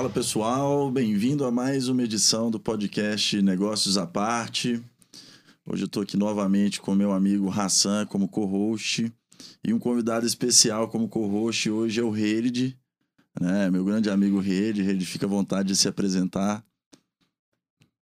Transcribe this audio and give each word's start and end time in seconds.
Fala 0.00 0.08
pessoal, 0.08 0.90
bem-vindo 0.90 1.44
a 1.44 1.50
mais 1.50 1.86
uma 1.88 2.02
edição 2.02 2.50
do 2.50 2.58
podcast 2.58 3.42
Negócios 3.42 3.98
à 3.98 4.06
Parte. 4.06 4.82
Hoje 5.66 5.82
eu 5.82 5.86
estou 5.86 6.02
aqui 6.02 6.16
novamente 6.16 6.80
com 6.80 6.94
meu 6.94 7.12
amigo 7.12 7.50
Hassan 7.50 8.06
como 8.06 8.26
co-host 8.26 9.12
e 9.62 9.74
um 9.74 9.78
convidado 9.78 10.24
especial 10.24 10.88
como 10.88 11.06
co-host 11.06 11.68
hoje 11.68 12.00
é 12.00 12.02
o 12.02 12.08
Reid, 12.08 12.78
né? 13.38 13.68
Meu 13.68 13.84
grande 13.84 14.08
amigo 14.08 14.40
Reid. 14.40 14.80
Reid, 14.80 15.04
fica 15.04 15.26
à 15.26 15.28
vontade 15.28 15.68
de 15.68 15.76
se 15.76 15.86
apresentar. 15.86 16.64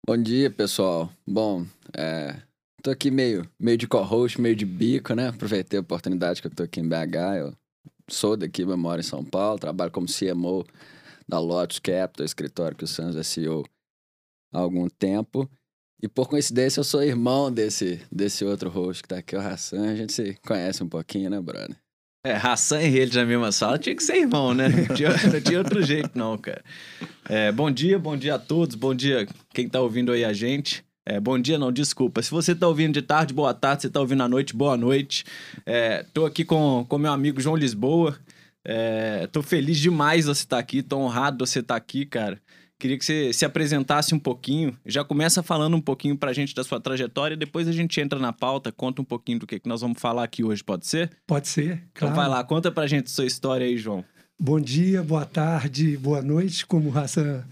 Bom 0.07 0.17
dia, 0.17 0.51
pessoal. 0.51 1.13
Bom, 1.27 1.67
é, 1.95 2.41
aqui 2.89 3.11
meio, 3.11 3.47
meio 3.61 3.77
de 3.77 3.87
co-host, 3.87 4.41
meio 4.41 4.57
de 4.57 4.65
bico, 4.65 5.15
né? 5.15 5.29
Aproveitei 5.29 5.79
a 5.79 5.83
oportunidade 5.83 6.41
que 6.41 6.47
eu 6.47 6.51
tô 6.51 6.63
aqui 6.63 6.81
em 6.81 6.89
BH. 6.89 7.37
Eu 7.41 7.55
sou 8.09 8.39
daqui, 8.39 8.65
mas 8.65 8.79
moro 8.79 9.01
em 9.01 9.05
São 9.05 9.23
Paulo, 9.23 9.59
trabalho 9.59 9.91
como 9.91 10.07
CMO 10.07 10.65
da 11.29 11.39
Lotus 11.39 11.79
Capital, 11.79 12.25
escritório 12.25 12.77
que 12.77 12.85
o 12.85 12.89
Santos 12.89 13.17
é 13.17 13.23
CEO 13.23 13.65
há 14.53 14.59
algum 14.59 14.89
tempo. 14.89 15.49
E 16.03 16.09
por 16.09 16.29
coincidência, 16.29 16.81
eu 16.81 16.85
sou 16.85 17.03
irmão 17.03 17.51
desse, 17.51 18.01
desse 18.13 18.45
outro 18.45 18.69
host 18.69 19.03
que 19.03 19.09
tá 19.09 19.19
aqui, 19.19 19.35
o 19.35 19.41
Hassan. 19.41 19.91
A 19.91 19.97
gente 19.97 20.13
se 20.13 20.37
conhece 20.47 20.83
um 20.83 20.89
pouquinho, 20.89 21.31
né, 21.31 21.41
brother? 21.41 21.77
É, 22.27 22.35
Hassan 22.35 22.83
e 22.83 22.99
ele 22.99 23.15
na 23.15 23.25
mesma 23.25 23.53
sala 23.53 23.79
tinha 23.79 23.95
que 23.95 24.03
ser 24.03 24.17
irmão, 24.17 24.55
né? 24.55 24.69
Não 24.69 24.95
tinha, 24.95 25.11
não 25.31 25.41
tinha 25.41 25.59
outro 25.59 25.83
jeito, 25.83 26.11
não, 26.15 26.39
cara. 26.39 26.65
É, 27.29 27.53
bom 27.53 27.71
dia, 27.71 27.99
bom 27.99 28.17
dia 28.17 28.35
a 28.35 28.39
todos, 28.39 28.77
bom 28.77 28.95
dia 28.95 29.27
quem 29.53 29.69
tá 29.69 29.81
ouvindo 29.81 30.11
aí 30.11 30.25
a 30.25 30.33
gente. 30.33 30.85
É, 31.07 31.21
bom 31.21 31.39
dia, 31.39 31.59
não, 31.59 31.71
desculpa. 31.71 32.23
Se 32.23 32.31
você 32.31 32.55
tá 32.55 32.67
ouvindo 32.67 32.95
de 32.95 33.03
tarde, 33.03 33.35
boa 33.35 33.53
tarde. 33.53 33.83
Se 33.83 33.91
tá 33.91 34.01
ouvindo 34.01 34.23
à 34.23 34.29
noite, 34.29 34.57
boa 34.57 34.75
noite. 34.75 35.25
É, 35.67 36.03
tô 36.15 36.25
aqui 36.25 36.47
com, 36.47 36.87
com 36.89 36.97
meu 36.97 37.13
amigo 37.13 37.43
João 37.43 37.57
Lisboa. 37.57 38.19
É, 38.65 39.27
tô 39.27 39.43
feliz 39.43 39.79
demais 39.79 40.25
de 40.25 40.35
você 40.35 40.43
estar 40.45 40.57
tá 40.57 40.61
aqui, 40.61 40.83
tô 40.83 40.99
honrado 40.99 41.39
de 41.39 41.51
você 41.51 41.59
estar 41.61 41.75
tá 41.75 41.79
aqui, 41.79 42.07
cara. 42.07 42.41
Queria 42.79 42.99
que 42.99 43.05
você 43.05 43.33
se 43.33 43.45
apresentasse 43.45 44.15
um 44.15 44.19
pouquinho. 44.19 44.77
Já 44.85 45.05
começa 45.05 45.43
falando 45.43 45.77
um 45.77 45.81
pouquinho 45.81 46.17
pra 46.17 46.33
gente 46.33 46.55
da 46.55 46.65
sua 46.65 46.81
trajetória, 46.81 47.37
depois 47.37 47.69
a 47.69 47.73
gente 47.73 48.01
entra 48.01 48.19
na 48.19 48.33
pauta, 48.33 48.73
conta 48.73 49.01
um 49.01 49.05
pouquinho 49.05 49.41
do 49.41 49.47
que, 49.47 49.61
que 49.61 49.69
nós 49.69 49.81
vamos 49.81 50.01
falar 50.01 50.25
aqui 50.25 50.43
hoje, 50.43 50.65
pode 50.65 50.87
ser? 50.87 51.11
Pode 51.27 51.49
ser, 51.49 51.65
então 51.65 51.89
claro. 51.95 52.13
Então 52.13 52.17
vai 52.17 52.29
lá, 52.29 52.43
conta 52.43 52.73
pra 52.73 52.87
gente 52.87 53.07
a 53.07 53.11
sua 53.11 53.27
história 53.27 53.67
aí, 53.67 53.77
João. 53.77 54.05
Bom 54.41 54.61
dia, 54.61 55.03
boa 55.03 55.25
tarde, 55.25 55.97
boa 55.97 56.21
noite, 56.21 56.67
como 56.67 56.91
o 56.91 56.99
Hassan 56.99 57.45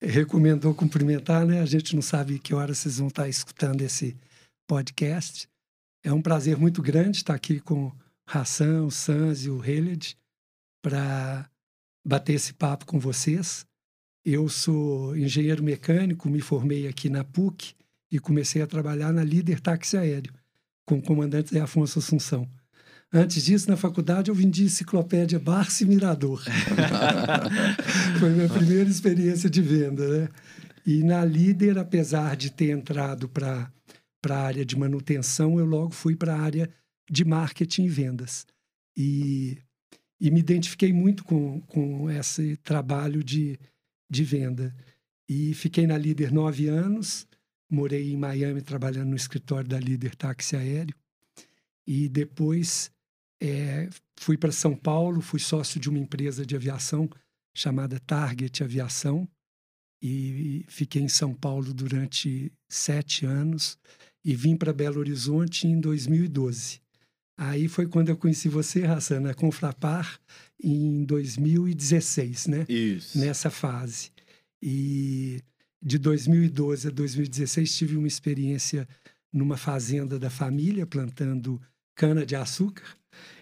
recomendou 0.00 0.74
cumprimentar, 0.74 1.44
né? 1.44 1.60
A 1.60 1.66
gente 1.66 1.94
não 1.94 2.02
sabe 2.02 2.38
que 2.38 2.54
hora 2.54 2.74
vocês 2.74 2.98
vão 2.98 3.08
estar 3.08 3.28
escutando 3.28 3.82
esse 3.82 4.16
podcast. 4.66 5.46
É 6.02 6.12
um 6.12 6.22
prazer 6.22 6.56
muito 6.56 6.80
grande 6.80 7.18
estar 7.18 7.34
aqui 7.34 7.60
com 7.60 7.88
o 7.88 7.92
Hassan, 8.26 8.84
o 8.84 8.90
Sans 8.90 9.44
e 9.44 9.50
o 9.50 9.62
Heled 9.62 10.16
para 10.82 11.48
bater 12.04 12.34
esse 12.34 12.52
papo 12.52 12.86
com 12.86 12.98
vocês. 12.98 13.66
Eu 14.24 14.48
sou 14.48 15.16
engenheiro 15.16 15.62
mecânico, 15.62 16.28
me 16.28 16.40
formei 16.40 16.86
aqui 16.86 17.08
na 17.08 17.24
PUC 17.24 17.74
e 18.10 18.18
comecei 18.18 18.60
a 18.60 18.66
trabalhar 18.66 19.12
na 19.12 19.24
Líder 19.24 19.60
Táxi 19.60 19.96
Aéreo, 19.96 20.32
com 20.84 20.98
o 20.98 21.02
comandante 21.02 21.50
Zé 21.50 21.60
Afonso 21.60 21.98
Assunção. 21.98 22.48
Antes 23.12 23.44
disso, 23.44 23.68
na 23.68 23.76
faculdade, 23.76 24.30
eu 24.30 24.34
vendi 24.34 24.64
enciclopédia 24.64 25.38
Barça 25.38 25.82
e 25.82 25.86
Mirador. 25.86 26.44
Foi 28.20 28.30
minha 28.30 28.48
primeira 28.48 28.88
experiência 28.88 29.50
de 29.50 29.60
venda, 29.60 30.06
né? 30.06 30.28
E 30.86 31.02
na 31.02 31.24
Líder, 31.24 31.78
apesar 31.78 32.36
de 32.36 32.50
ter 32.50 32.70
entrado 32.70 33.28
para 33.28 33.70
a 34.28 34.34
área 34.34 34.64
de 34.64 34.78
manutenção, 34.78 35.58
eu 35.58 35.64
logo 35.64 35.92
fui 35.92 36.14
para 36.14 36.34
a 36.34 36.40
área 36.40 36.70
de 37.10 37.24
marketing 37.24 37.84
e 37.84 37.88
vendas. 37.88 38.46
E 38.96 39.58
e 40.20 40.30
me 40.30 40.40
identifiquei 40.40 40.92
muito 40.92 41.24
com, 41.24 41.60
com 41.62 42.10
esse 42.10 42.56
trabalho 42.58 43.24
de, 43.24 43.58
de 44.08 44.22
venda. 44.22 44.74
E 45.28 45.54
fiquei 45.54 45.86
na 45.86 45.96
Líder 45.96 46.30
nove 46.30 46.68
anos, 46.68 47.26
morei 47.70 48.12
em 48.12 48.16
Miami 48.16 48.60
trabalhando 48.60 49.10
no 49.10 49.16
escritório 49.16 49.68
da 49.68 49.78
Líder 49.78 50.14
Táxi 50.14 50.56
Aéreo. 50.56 50.94
E 51.86 52.08
depois 52.08 52.92
é, 53.40 53.88
fui 54.18 54.36
para 54.36 54.52
São 54.52 54.76
Paulo, 54.76 55.22
fui 55.22 55.40
sócio 55.40 55.80
de 55.80 55.88
uma 55.88 55.98
empresa 55.98 56.44
de 56.44 56.54
aviação 56.54 57.08
chamada 57.54 57.98
Target 57.98 58.62
Aviação. 58.62 59.26
E 60.02 60.64
fiquei 60.68 61.02
em 61.02 61.08
São 61.08 61.34
Paulo 61.34 61.72
durante 61.74 62.52
sete 62.68 63.24
anos 63.24 63.78
e 64.24 64.34
vim 64.34 64.56
para 64.56 64.72
Belo 64.72 64.98
Horizonte 64.98 65.66
em 65.66 65.80
2012. 65.80 66.80
Aí 67.42 67.68
foi 67.68 67.86
quando 67.86 68.10
eu 68.10 68.18
conheci 68.18 68.50
você, 68.50 68.84
Hassan, 68.84 69.20
na 69.20 69.32
Confrapar, 69.32 70.20
em 70.62 71.04
2016, 71.04 72.48
né? 72.48 72.66
Isso. 72.68 73.18
Nessa 73.18 73.48
fase. 73.48 74.10
E 74.62 75.40
de 75.82 75.96
2012 75.96 76.88
a 76.88 76.90
2016 76.90 77.74
tive 77.74 77.96
uma 77.96 78.06
experiência 78.06 78.86
numa 79.32 79.56
fazenda 79.56 80.18
da 80.18 80.28
família, 80.28 80.86
plantando 80.86 81.58
cana-de-açúcar. 81.94 82.84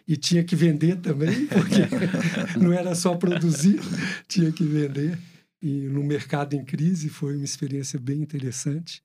E 0.06 0.16
tinha 0.16 0.44
que 0.44 0.54
vender 0.54 1.00
também, 1.00 1.46
porque 1.50 2.56
não 2.56 2.72
era 2.72 2.94
só 2.94 3.16
produzir, 3.16 3.80
tinha 4.28 4.52
que 4.52 4.62
vender. 4.62 5.18
E 5.60 5.88
no 5.88 6.04
mercado 6.04 6.54
em 6.54 6.64
crise 6.64 7.08
foi 7.08 7.34
uma 7.34 7.44
experiência 7.44 7.98
bem 7.98 8.22
interessante. 8.22 9.02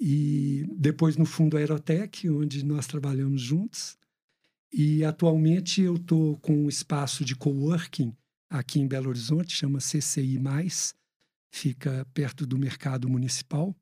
E 0.00 0.66
depois 0.74 1.18
no 1.18 1.26
Fundo 1.26 1.58
Aerotech, 1.58 2.26
onde 2.30 2.64
nós 2.64 2.86
trabalhamos 2.86 3.42
juntos. 3.42 3.98
E 4.76 5.04
atualmente 5.04 5.80
eu 5.80 5.94
estou 5.94 6.36
com 6.38 6.64
um 6.64 6.68
espaço 6.68 7.24
de 7.24 7.36
coworking 7.36 8.12
aqui 8.50 8.80
em 8.80 8.88
Belo 8.88 9.08
Horizonte, 9.08 9.54
chama 9.54 9.78
CCI, 9.78 10.40
fica 11.52 12.04
perto 12.12 12.44
do 12.44 12.58
mercado 12.58 13.08
municipal. 13.08 13.72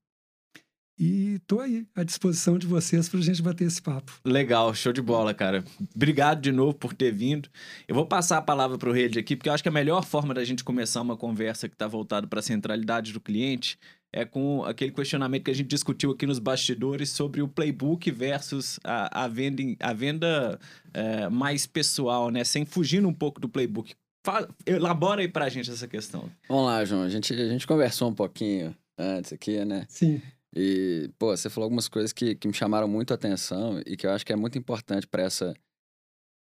E 0.99 1.37
estou 1.37 1.61
aí 1.61 1.87
à 1.95 2.03
disposição 2.05 2.59
de 2.59 2.67
vocês 2.67 3.09
para 3.09 3.21
a 3.21 3.23
gente 3.23 3.41
bater 3.41 3.65
esse 3.65 3.81
papo. 3.81 4.21
Legal, 4.23 4.75
show 4.75 4.93
de 4.93 5.01
bola, 5.01 5.33
cara. 5.33 5.65
Obrigado 5.97 6.43
de 6.43 6.53
novo 6.53 6.75
por 6.75 6.93
ter 6.93 7.11
vindo. 7.11 7.49
Eu 7.89 7.95
vou 7.95 8.05
passar 8.05 8.37
a 8.37 8.43
palavra 8.43 8.77
para 8.77 8.91
o 8.91 8.93
Rede 8.93 9.19
aqui, 9.19 9.35
porque 9.35 9.49
eu 9.49 9.55
acho 9.55 9.63
que 9.63 9.71
a 9.71 9.73
melhor 9.73 10.05
forma 10.05 10.35
da 10.35 10.45
gente 10.45 10.63
começar 10.63 11.01
uma 11.01 11.17
conversa 11.17 11.71
que 11.71 11.75
está 11.75 11.89
voltada 11.89 12.27
para 12.27 12.41
a 12.41 12.43
centralidade 12.43 13.15
do 13.15 13.21
cliente 13.21 13.79
é 14.13 14.25
com 14.25 14.63
aquele 14.65 14.93
questionamento 14.93 15.45
que 15.45 15.51
a 15.51 15.55
gente 15.55 15.69
discutiu 15.69 16.11
aqui 16.11 16.27
nos 16.27 16.39
bastidores 16.39 17.11
sobre 17.11 17.41
o 17.41 17.49
playbook 17.49 18.11
versus 18.11 18.79
a, 18.85 19.25
a 19.25 19.29
venda, 19.29 19.63
a 19.81 19.93
venda 19.93 20.61
é, 20.93 21.29
mais 21.31 21.67
pessoal, 21.67 22.31
né? 22.31 22.45
Sem 22.45 22.67
fugir 22.67 23.05
um 23.07 23.15
pouco 23.15 23.41
do 23.41 23.49
playbook. 23.49 23.95
Fala, 24.25 24.49
elabora 24.67 25.23
aí 25.23 25.29
pra 25.29 25.49
gente 25.49 25.71
essa 25.71 25.89
questão. 25.89 26.31
Vamos 26.49 26.67
lá, 26.67 26.85
João. 26.85 27.03
A 27.03 27.09
gente, 27.09 27.33
a 27.33 27.49
gente 27.49 27.67
conversou 27.67 28.11
um 28.11 28.15
pouquinho 28.15 28.77
antes 28.99 29.33
aqui, 29.33 29.65
né? 29.65 29.87
Sim. 29.89 30.21
E, 30.55 31.11
pô, 31.19 31.35
você 31.35 31.49
falou 31.49 31.65
algumas 31.65 31.89
coisas 31.89 32.13
que, 32.13 32.35
que 32.35 32.47
me 32.47 32.53
chamaram 32.53 32.87
muito 32.87 33.13
a 33.13 33.15
atenção 33.15 33.81
e 33.87 33.97
que 33.97 34.07
eu 34.07 34.11
acho 34.11 34.27
que 34.27 34.33
é 34.33 34.37
muito 34.37 34.59
importante 34.59 35.07
para 35.07 35.23
essa 35.23 35.55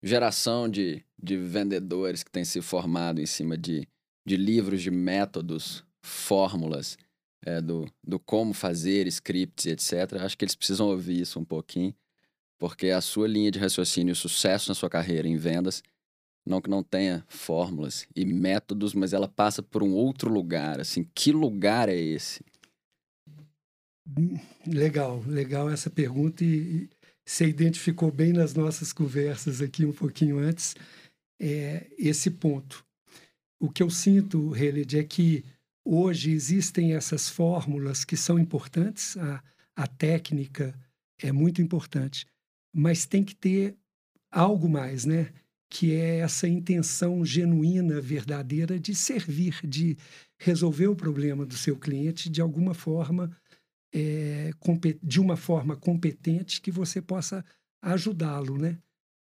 geração 0.03 0.67
de, 0.67 1.05
de 1.21 1.37
vendedores 1.37 2.23
que 2.23 2.31
tem 2.31 2.43
se 2.43 2.59
formado 2.61 3.21
em 3.21 3.25
cima 3.27 3.55
de, 3.55 3.87
de 4.27 4.35
livros, 4.35 4.81
de 4.81 4.89
métodos, 4.89 5.85
fórmulas 6.03 6.97
é, 7.45 7.61
do, 7.61 7.85
do 8.03 8.19
como 8.19 8.53
fazer 8.53 9.07
scripts, 9.07 9.65
etc. 9.65 10.21
Acho 10.21 10.37
que 10.37 10.45
eles 10.45 10.55
precisam 10.55 10.87
ouvir 10.87 11.21
isso 11.21 11.39
um 11.39 11.45
pouquinho, 11.45 11.93
porque 12.57 12.89
a 12.89 13.01
sua 13.01 13.27
linha 13.27 13.51
de 13.51 13.59
raciocínio, 13.59 14.13
o 14.13 14.15
sucesso 14.15 14.69
na 14.69 14.75
sua 14.75 14.89
carreira 14.89 15.27
em 15.27 15.37
vendas, 15.37 15.83
não 16.45 16.61
que 16.61 16.69
não 16.69 16.83
tenha 16.83 17.23
fórmulas 17.27 18.05
e 18.15 18.25
métodos, 18.25 18.93
mas 18.93 19.13
ela 19.13 19.27
passa 19.27 19.63
por 19.63 19.81
um 19.81 19.93
outro 19.93 20.31
lugar. 20.31 20.79
Assim, 20.79 21.07
que 21.15 21.31
lugar 21.31 21.87
é 21.87 21.95
esse? 21.95 22.43
Legal, 24.67 25.23
legal 25.25 25.69
essa 25.69 25.89
pergunta 25.89 26.43
e, 26.43 26.89
você 27.25 27.47
identificou 27.47 28.11
bem 28.11 28.33
nas 28.33 28.53
nossas 28.53 28.91
conversas 28.91 29.61
aqui 29.61 29.85
um 29.85 29.93
pouquinho 29.93 30.39
antes 30.39 30.75
é, 31.39 31.87
esse 31.97 32.29
ponto. 32.29 32.85
O 33.59 33.69
que 33.69 33.81
eu 33.81 33.89
sinto, 33.89 34.53
Heled, 34.55 34.99
é 34.99 35.03
que 35.03 35.45
Hoje 35.85 36.31
existem 36.31 36.93
essas 36.93 37.29
fórmulas 37.29 38.05
que 38.05 38.15
são 38.15 38.39
importantes, 38.39 39.17
a, 39.17 39.43
a 39.75 39.85
técnica 39.85 40.73
é 41.21 41.31
muito 41.31 41.61
importante, 41.61 42.25
mas 42.73 43.05
tem 43.05 43.23
que 43.23 43.35
ter 43.35 43.75
algo 44.31 44.69
mais, 44.69 45.05
né? 45.05 45.31
Que 45.69 45.93
é 45.93 46.19
essa 46.19 46.47
intenção 46.47 47.25
genuína, 47.25 47.99
verdadeira 47.99 48.79
de 48.79 48.95
servir, 48.95 49.59
de 49.67 49.97
resolver 50.37 50.87
o 50.87 50.95
problema 50.95 51.45
do 51.45 51.55
seu 51.55 51.77
cliente 51.77 52.29
de 52.29 52.41
alguma 52.41 52.73
forma, 52.73 53.35
é, 53.93 54.51
de 55.01 55.19
uma 55.19 55.35
forma 55.35 55.75
competente 55.75 56.61
que 56.61 56.71
você 56.71 57.01
possa 57.01 57.43
ajudá-lo, 57.81 58.57
né? 58.57 58.79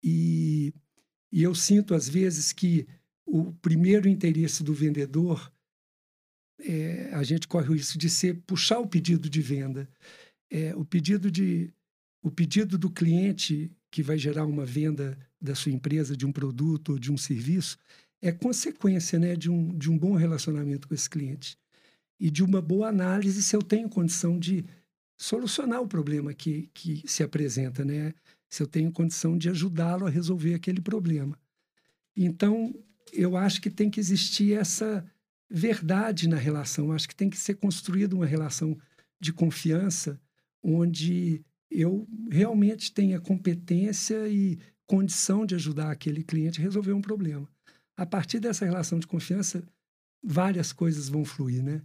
E, 0.03 0.73
e 1.31 1.41
eu 1.41 1.55
sinto 1.55 1.95
às 1.95 2.07
vezes 2.07 2.53
que 2.53 2.87
o 3.25 3.51
primeiro 3.53 4.07
interesse 4.07 4.63
do 4.63 4.73
vendedor 4.73 5.51
é, 6.59 7.09
a 7.13 7.23
gente 7.23 7.47
corre 7.47 7.69
o 7.69 7.73
risco 7.73 7.97
de 7.97 8.09
ser 8.09 8.35
puxar 8.47 8.79
o 8.79 8.87
pedido 8.87 9.29
de 9.29 9.41
venda. 9.41 9.89
É, 10.49 10.75
o 10.75 10.85
pedido 10.85 11.29
de 11.29 11.73
o 12.21 12.31
pedido 12.31 12.77
do 12.77 12.89
cliente 12.89 13.71
que 13.91 14.01
vai 14.01 14.17
gerar 14.17 14.45
uma 14.45 14.65
venda 14.65 15.17
da 15.39 15.53
sua 15.53 15.71
empresa 15.71 16.17
de 16.17 16.25
um 16.25 16.31
produto 16.31 16.93
ou 16.93 16.99
de 16.99 17.11
um 17.11 17.17
serviço 17.17 17.77
é 18.19 18.31
consequência 18.31 19.19
né, 19.19 19.35
de, 19.35 19.49
um, 19.51 19.77
de 19.77 19.91
um 19.91 19.97
bom 19.97 20.15
relacionamento 20.15 20.87
com 20.87 20.95
esse 20.95 21.07
cliente 21.07 21.55
e 22.19 22.31
de 22.31 22.43
uma 22.43 22.61
boa 22.61 22.87
análise 22.87 23.43
se 23.43 23.55
eu 23.55 23.61
tenho 23.61 23.87
condição 23.87 24.39
de 24.39 24.65
solucionar 25.17 25.81
o 25.81 25.87
problema 25.87 26.33
que, 26.33 26.69
que 26.73 27.03
se 27.05 27.23
apresenta, 27.23 27.85
né? 27.85 28.13
Se 28.49 28.63
eu 28.63 28.67
tenho 28.67 28.91
condição 28.91 29.37
de 29.37 29.49
ajudá-lo 29.49 30.05
a 30.05 30.09
resolver 30.09 30.53
aquele 30.53 30.81
problema. 30.81 31.37
Então, 32.15 32.73
eu 33.13 33.37
acho 33.37 33.61
que 33.61 33.69
tem 33.69 33.89
que 33.89 33.99
existir 33.99 34.53
essa 34.53 35.05
verdade 35.49 36.27
na 36.27 36.37
relação. 36.37 36.91
Acho 36.91 37.07
que 37.07 37.15
tem 37.15 37.29
que 37.29 37.37
ser 37.37 37.55
construída 37.55 38.15
uma 38.15 38.25
relação 38.25 38.77
de 39.19 39.31
confiança 39.33 40.19
onde 40.63 41.43
eu 41.69 42.07
realmente 42.29 42.93
tenha 42.93 43.19
competência 43.19 44.27
e 44.27 44.59
condição 44.87 45.45
de 45.45 45.55
ajudar 45.55 45.91
aquele 45.91 46.23
cliente 46.23 46.59
a 46.59 46.63
resolver 46.63 46.93
um 46.93 47.01
problema. 47.01 47.47
A 47.97 48.05
partir 48.05 48.39
dessa 48.39 48.65
relação 48.65 48.99
de 48.99 49.07
confiança, 49.07 49.63
várias 50.23 50.73
coisas 50.73 51.07
vão 51.09 51.23
fluir, 51.23 51.63
né? 51.63 51.81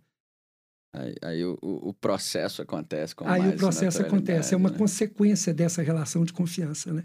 Aí, 0.92 1.14
aí 1.22 1.44
o, 1.44 1.56
o, 1.62 1.94
processo 1.94 2.62
acontece 2.62 3.14
com 3.14 3.24
Aí 3.24 3.50
o 3.50 3.56
processo 3.56 4.02
acontece, 4.02 4.54
é 4.54 4.56
uma 4.56 4.70
né? 4.70 4.76
consequência 4.76 5.54
dessa 5.54 5.82
relação 5.82 6.24
de 6.24 6.32
confiança, 6.32 6.92
né? 6.92 7.04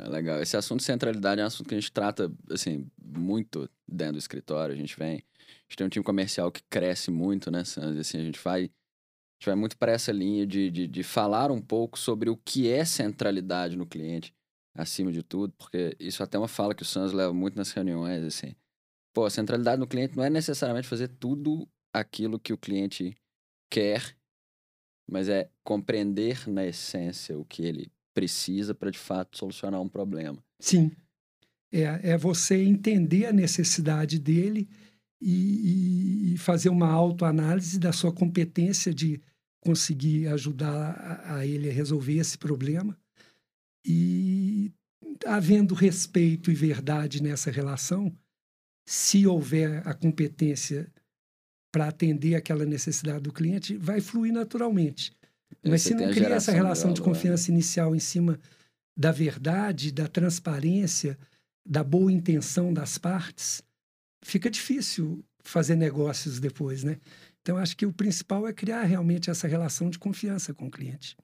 É 0.00 0.08
legal. 0.08 0.40
Esse 0.40 0.56
assunto 0.56 0.80
de 0.80 0.86
centralidade 0.86 1.40
é 1.40 1.44
um 1.44 1.46
assunto 1.46 1.68
que 1.68 1.74
a 1.74 1.80
gente 1.80 1.92
trata, 1.92 2.32
assim, 2.50 2.90
muito 3.02 3.68
dentro 3.86 4.14
do 4.14 4.18
escritório. 4.18 4.74
A 4.74 4.78
gente 4.78 4.96
vem... 4.98 5.16
A 5.16 5.62
gente 5.68 5.76
tem 5.76 5.86
um 5.86 5.90
time 5.90 6.04
comercial 6.04 6.50
que 6.50 6.62
cresce 6.70 7.10
muito, 7.10 7.50
né, 7.50 7.64
Sandra? 7.64 8.00
Assim, 8.00 8.18
a 8.18 8.24
gente 8.24 8.40
vai... 8.42 8.62
A 8.64 8.66
gente 9.40 9.46
vai 9.46 9.54
muito 9.54 9.76
para 9.76 9.92
essa 9.92 10.12
linha 10.12 10.46
de, 10.46 10.70
de, 10.70 10.86
de 10.86 11.02
falar 11.02 11.50
um 11.50 11.60
pouco 11.60 11.98
sobre 11.98 12.28
o 12.28 12.36
que 12.36 12.68
é 12.68 12.84
centralidade 12.84 13.76
no 13.76 13.86
cliente, 13.86 14.34
acima 14.74 15.10
de 15.10 15.22
tudo, 15.22 15.54
porque 15.56 15.96
isso 15.98 16.22
até 16.22 16.36
é 16.36 16.40
uma 16.40 16.48
fala 16.48 16.74
que 16.74 16.82
o 16.82 16.86
Sans 16.86 17.12
leva 17.12 17.32
muito 17.32 17.56
nas 17.56 17.72
reuniões, 17.72 18.22
assim. 18.22 18.54
Pô, 19.14 19.28
centralidade 19.30 19.80
no 19.80 19.86
cliente 19.86 20.14
não 20.14 20.24
é 20.24 20.28
necessariamente 20.28 20.86
fazer 20.86 21.08
tudo 21.08 21.66
aquilo 21.90 22.38
que 22.38 22.52
o 22.52 22.58
cliente 22.58 23.16
quer, 23.70 24.14
mas 25.10 25.26
é 25.28 25.50
compreender 25.64 26.46
na 26.46 26.66
essência 26.66 27.38
o 27.38 27.44
que 27.44 27.62
ele 27.62 27.90
precisa 28.20 28.74
para 28.74 28.90
de 28.90 28.98
fato 28.98 29.38
solucionar 29.38 29.80
um 29.80 29.88
problema. 29.88 30.44
Sim. 30.60 30.92
É, 31.72 32.10
é 32.10 32.18
você 32.18 32.62
entender 32.62 33.24
a 33.24 33.32
necessidade 33.32 34.18
dele 34.18 34.68
e, 35.18 36.34
e 36.34 36.36
fazer 36.36 36.68
uma 36.68 36.90
autoanálise 36.90 37.78
da 37.78 37.92
sua 37.92 38.12
competência 38.12 38.92
de 38.92 39.22
conseguir 39.60 40.28
ajudar 40.28 40.90
a, 40.92 41.36
a 41.36 41.46
ele 41.46 41.70
a 41.70 41.72
resolver 41.72 42.18
esse 42.18 42.36
problema. 42.36 42.94
E 43.86 44.70
havendo 45.24 45.74
respeito 45.74 46.50
e 46.50 46.54
verdade 46.54 47.22
nessa 47.22 47.50
relação, 47.50 48.14
se 48.86 49.26
houver 49.26 49.86
a 49.88 49.94
competência 49.94 50.92
para 51.72 51.88
atender 51.88 52.34
aquela 52.34 52.66
necessidade 52.66 53.22
do 53.22 53.32
cliente, 53.32 53.78
vai 53.78 54.02
fluir 54.02 54.32
naturalmente. 54.32 55.10
Mas 55.64 55.82
se 55.82 55.94
não 55.94 56.10
cria 56.10 56.28
essa 56.28 56.52
relação 56.52 56.90
de, 56.90 56.96
de 56.96 57.02
confiança 57.02 57.50
inicial 57.50 57.94
em 57.94 58.00
cima 58.00 58.38
da 58.96 59.12
verdade, 59.12 59.92
da 59.92 60.06
transparência, 60.06 61.18
da 61.66 61.84
boa 61.84 62.12
intenção 62.12 62.72
das 62.72 62.98
partes, 62.98 63.62
fica 64.22 64.50
difícil 64.50 65.24
fazer 65.42 65.76
negócios 65.76 66.38
depois, 66.38 66.84
né? 66.84 66.98
Então, 67.42 67.56
acho 67.56 67.76
que 67.76 67.86
o 67.86 67.92
principal 67.92 68.46
é 68.46 68.52
criar 68.52 68.82
realmente 68.82 69.30
essa 69.30 69.48
relação 69.48 69.88
de 69.88 69.98
confiança 69.98 70.52
com 70.52 70.66
o 70.66 70.70
cliente. 70.70 71.16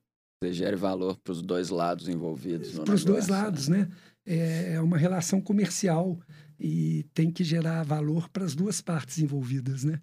Você 0.43 0.53
gere 0.53 0.77
valor 0.77 1.19
para 1.19 1.33
os 1.33 1.43
dois 1.43 1.69
lados 1.69 2.09
envolvidos. 2.09 2.79
Para 2.79 2.95
os 2.95 3.05
dois 3.05 3.29
lados, 3.29 3.69
né? 3.69 3.89
né? 4.25 4.75
É 4.75 4.81
uma 4.81 4.99
relação 4.99 5.41
comercial 5.41 6.19
e 6.59 7.05
tem 7.15 7.31
que 7.31 7.45
gerar 7.45 7.83
valor 7.85 8.29
para 8.29 8.45
as 8.45 8.55
duas 8.55 8.81
partes 8.81 9.19
envolvidas, 9.19 9.85
né? 9.85 10.01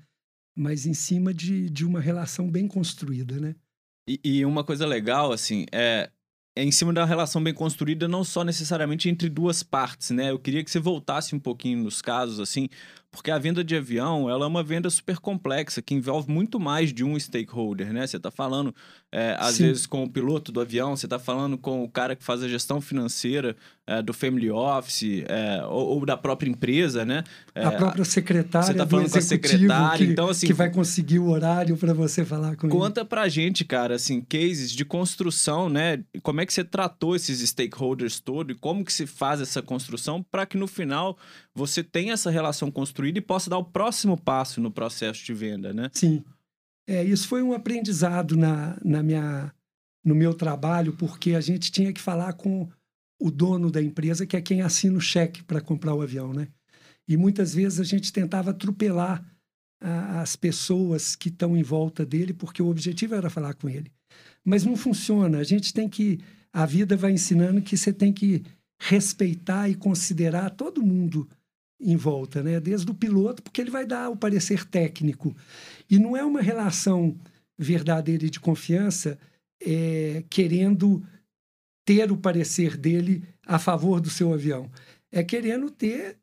Mas 0.56 0.86
em 0.86 0.94
cima 0.94 1.34
de, 1.34 1.70
de 1.70 1.86
uma 1.86 2.00
relação 2.00 2.50
bem 2.50 2.68
construída, 2.68 3.40
né? 3.40 3.56
E, 4.08 4.20
e 4.24 4.46
uma 4.46 4.64
coisa 4.64 4.86
legal, 4.86 5.32
assim, 5.32 5.66
é, 5.72 6.10
é 6.56 6.64
em 6.64 6.72
cima 6.72 6.94
da 6.94 7.06
relação 7.06 7.44
bem 7.44 7.54
construída, 7.54 8.08
não 8.08 8.24
só 8.24 8.44
necessariamente 8.44 9.10
entre 9.10 9.30
duas 9.30 9.64
partes, 9.64 10.12
né? 10.12 10.32
Eu 10.32 10.40
queria 10.40 10.64
que 10.64 10.70
você 10.70 10.80
voltasse 10.80 11.36
um 11.36 11.40
pouquinho 11.40 11.84
nos 11.84 12.02
casos, 12.02 12.40
assim, 12.40 12.70
porque 13.14 13.30
a 13.30 13.38
venda 13.38 13.64
de 13.64 13.76
avião, 13.76 14.28
ela 14.28 14.46
é 14.46 14.48
uma 14.48 14.64
venda 14.64 14.90
super 14.90 15.20
complexa, 15.20 15.84
que 15.84 15.94
envolve 15.94 16.32
muito 16.32 16.60
mais 16.60 16.92
de 16.92 17.04
um 17.04 17.18
stakeholder, 17.18 17.94
né? 17.94 18.08
Você 18.08 18.18
está 18.18 18.32
falando, 18.32 18.74
é, 19.12 19.38
às 19.40 19.54
Sim. 19.54 19.68
vezes, 19.68 19.86
com 19.86 20.04
o 20.04 20.10
piloto 20.10 20.52
do 20.52 20.60
avião, 20.60 20.98
você 20.98 21.06
está 21.06 21.20
falando 21.20 21.56
com 21.56 21.84
o 21.84 21.88
cara 21.88 22.16
que 22.16 22.24
faz 22.24 22.42
a 22.42 22.48
gestão 22.48 22.82
financeira 22.82 23.56
é, 23.86 24.02
do 24.02 24.14
family 24.14 24.50
office 24.50 25.24
é, 25.28 25.64
ou, 25.66 26.00
ou, 26.00 26.06
da 26.06 26.18
própria 26.18 26.50
empresa, 26.50 27.06
né? 27.06 27.24
a 27.54 27.60
é, 27.60 27.72
própria 27.78 28.04
secretária 28.04 28.68
você 28.68 28.74
tá 28.74 28.88
falando 28.88 29.12
com 29.12 29.18
a 29.18 29.22
secretária, 29.22 30.06
que, 30.06 30.12
então, 30.12 30.30
assim... 30.30 30.48
Que 30.48 30.54
vai 30.54 30.72
conseguir 30.72 31.20
o 31.20 31.30
horário 31.30 31.78
para 31.78 31.94
você 31.94 32.26
falar 32.26 32.56
com 32.56 32.68
conta 32.68 32.74
ele. 32.74 32.80
Conta 32.80 33.06
pra 33.06 33.30
gente, 33.30 33.64
cara, 33.64 33.94
assim, 33.94 34.22
cases 34.22 34.72
de 34.72 34.84
construção, 34.84 35.70
né? 35.70 36.04
Como 36.24 36.42
é 36.42 36.48
que 36.48 36.54
você 36.54 36.64
tratou 36.64 37.16
esses 37.16 37.48
stakeholders 37.48 38.20
todos 38.20 38.56
e 38.56 38.60
como 38.60 38.84
que 38.84 38.92
se 38.92 39.06
faz 39.06 39.40
essa 39.40 39.62
construção 39.62 40.24
para 40.24 40.48
que, 40.48 40.58
no 40.58 40.66
final, 40.66 41.16
você 41.56 41.84
tenha 41.84 42.14
essa 42.14 42.32
relação 42.32 42.72
construída 42.72 43.20
e 43.20 43.22
possa 43.22 43.50
dar 43.50 43.58
o 43.58 43.64
próximo 43.64 44.20
passo 44.20 44.60
no 44.60 44.72
processo 44.72 45.24
de 45.24 45.34
venda, 45.34 45.74
né? 45.74 45.90
Sim. 45.94 46.24
É, 46.88 47.04
isso 47.04 47.28
foi 47.28 47.42
um 47.42 47.54
aprendizado 47.54 48.36
na, 48.36 48.78
na 48.84 49.02
minha, 49.02 49.54
no 50.04 50.16
meu 50.16 50.34
trabalho, 50.34 50.94
porque 50.94 51.34
a 51.34 51.42
gente 51.42 51.72
tinha 51.72 51.94
que 51.94 52.02
falar 52.02 52.34
com 52.34 52.70
o 53.20 53.32
dono 53.32 53.72
da 53.72 53.82
empresa, 53.82 54.26
que 54.26 54.36
é 54.36 54.42
quem 54.42 54.62
assina 54.62 54.98
o 54.98 55.02
cheque 55.02 55.44
para 55.44 55.62
comprar 55.62 55.94
o 55.94 56.02
avião, 56.02 56.34
né? 56.34 56.48
E 57.08 57.16
muitas 57.16 57.54
vezes 57.54 57.80
a 57.80 57.84
gente 57.84 58.12
tentava 58.12 58.52
atropelar 58.52 59.24
as 59.84 60.38
pessoas 60.38 61.14
que 61.14 61.28
estão 61.28 61.58
em 61.58 61.64
volta 61.64 62.06
dele, 62.06 62.34
porque 62.34 62.62
o 62.62 62.70
objetivo 62.70 63.16
era 63.16 63.30
falar 63.30 63.54
com 63.54 63.70
ele. 63.70 63.92
Mas 64.44 64.64
não 64.64 64.78
funciona. 64.78 65.40
A 65.40 65.44
gente 65.44 65.74
tem 65.74 65.90
que. 65.90 66.20
A 66.54 66.66
vida 66.66 66.96
vai 66.96 67.12
ensinando 67.12 67.62
que 67.62 67.76
você 67.76 67.92
tem 67.92 68.14
que 68.14 68.44
respeitar 68.80 69.70
e 69.70 69.76
considerar 69.76 70.52
todo 70.52 70.82
mundo 70.82 71.28
em 71.84 71.96
volta, 71.96 72.42
né? 72.42 72.60
Desde 72.60 72.90
o 72.90 72.94
piloto, 72.94 73.44
porque 73.44 73.62
ele 73.62 73.72
vai 73.72 73.86
dar 73.86 74.10
o 74.10 74.18
parecer 74.18 74.66
técnico. 74.66 75.36
E 75.90 76.00
não 76.00 76.16
é 76.16 76.24
uma 76.24 76.42
relação 76.42 77.16
verdadeira 77.58 78.30
de 78.30 78.40
confiança 78.40 79.18
é, 79.62 80.24
querendo 80.30 81.04
ter 81.86 82.12
o 82.12 82.18
parecer 82.18 82.78
dele 82.78 83.24
a 83.46 83.60
favor 83.60 84.00
do 84.00 84.10
seu 84.10 84.34
avião. 84.34 84.70
É 85.12 85.24
querendo 85.24 85.70
ter 85.70 86.18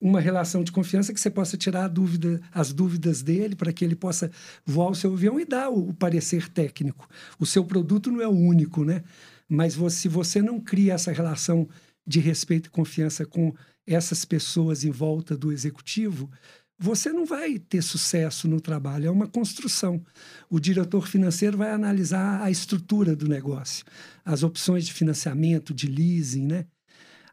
uma 0.00 0.20
relação 0.20 0.62
de 0.62 0.70
confiança 0.70 1.14
que 1.14 1.20
você 1.20 1.30
possa 1.30 1.56
tirar 1.56 1.88
dúvida, 1.88 2.40
as 2.52 2.72
dúvidas 2.72 3.22
dele 3.22 3.56
para 3.56 3.72
que 3.72 3.84
ele 3.84 3.96
possa 3.96 4.30
voar 4.66 4.90
o 4.90 4.94
seu 4.94 5.14
avião 5.14 5.40
e 5.40 5.46
dar 5.46 5.70
o, 5.70 5.88
o 5.88 5.94
parecer 5.94 6.48
técnico. 6.48 7.08
O 7.38 7.46
seu 7.46 7.64
produto 7.64 8.10
não 8.10 8.20
é 8.20 8.28
o 8.28 8.32
único, 8.32 8.84
né? 8.84 9.02
Mas 9.48 9.74
você, 9.74 10.02
se 10.02 10.08
você 10.08 10.42
não 10.42 10.60
cria 10.60 10.94
essa 10.94 11.12
relação 11.12 11.68
de 12.06 12.20
respeito 12.20 12.66
e 12.66 12.70
confiança 12.70 13.24
com 13.24 13.54
essas 13.86 14.24
pessoas 14.24 14.84
em 14.84 14.90
volta 14.90 15.36
do 15.36 15.52
executivo, 15.52 16.30
você 16.78 17.12
não 17.12 17.24
vai 17.24 17.58
ter 17.58 17.82
sucesso 17.82 18.48
no 18.48 18.60
trabalho. 18.60 19.06
É 19.06 19.10
uma 19.10 19.28
construção. 19.28 20.04
O 20.50 20.58
diretor 20.58 21.06
financeiro 21.06 21.58
vai 21.58 21.70
analisar 21.70 22.42
a 22.42 22.50
estrutura 22.50 23.14
do 23.14 23.28
negócio, 23.28 23.84
as 24.24 24.42
opções 24.42 24.84
de 24.84 24.92
financiamento, 24.92 25.72
de 25.72 25.86
leasing, 25.86 26.46
né? 26.46 26.66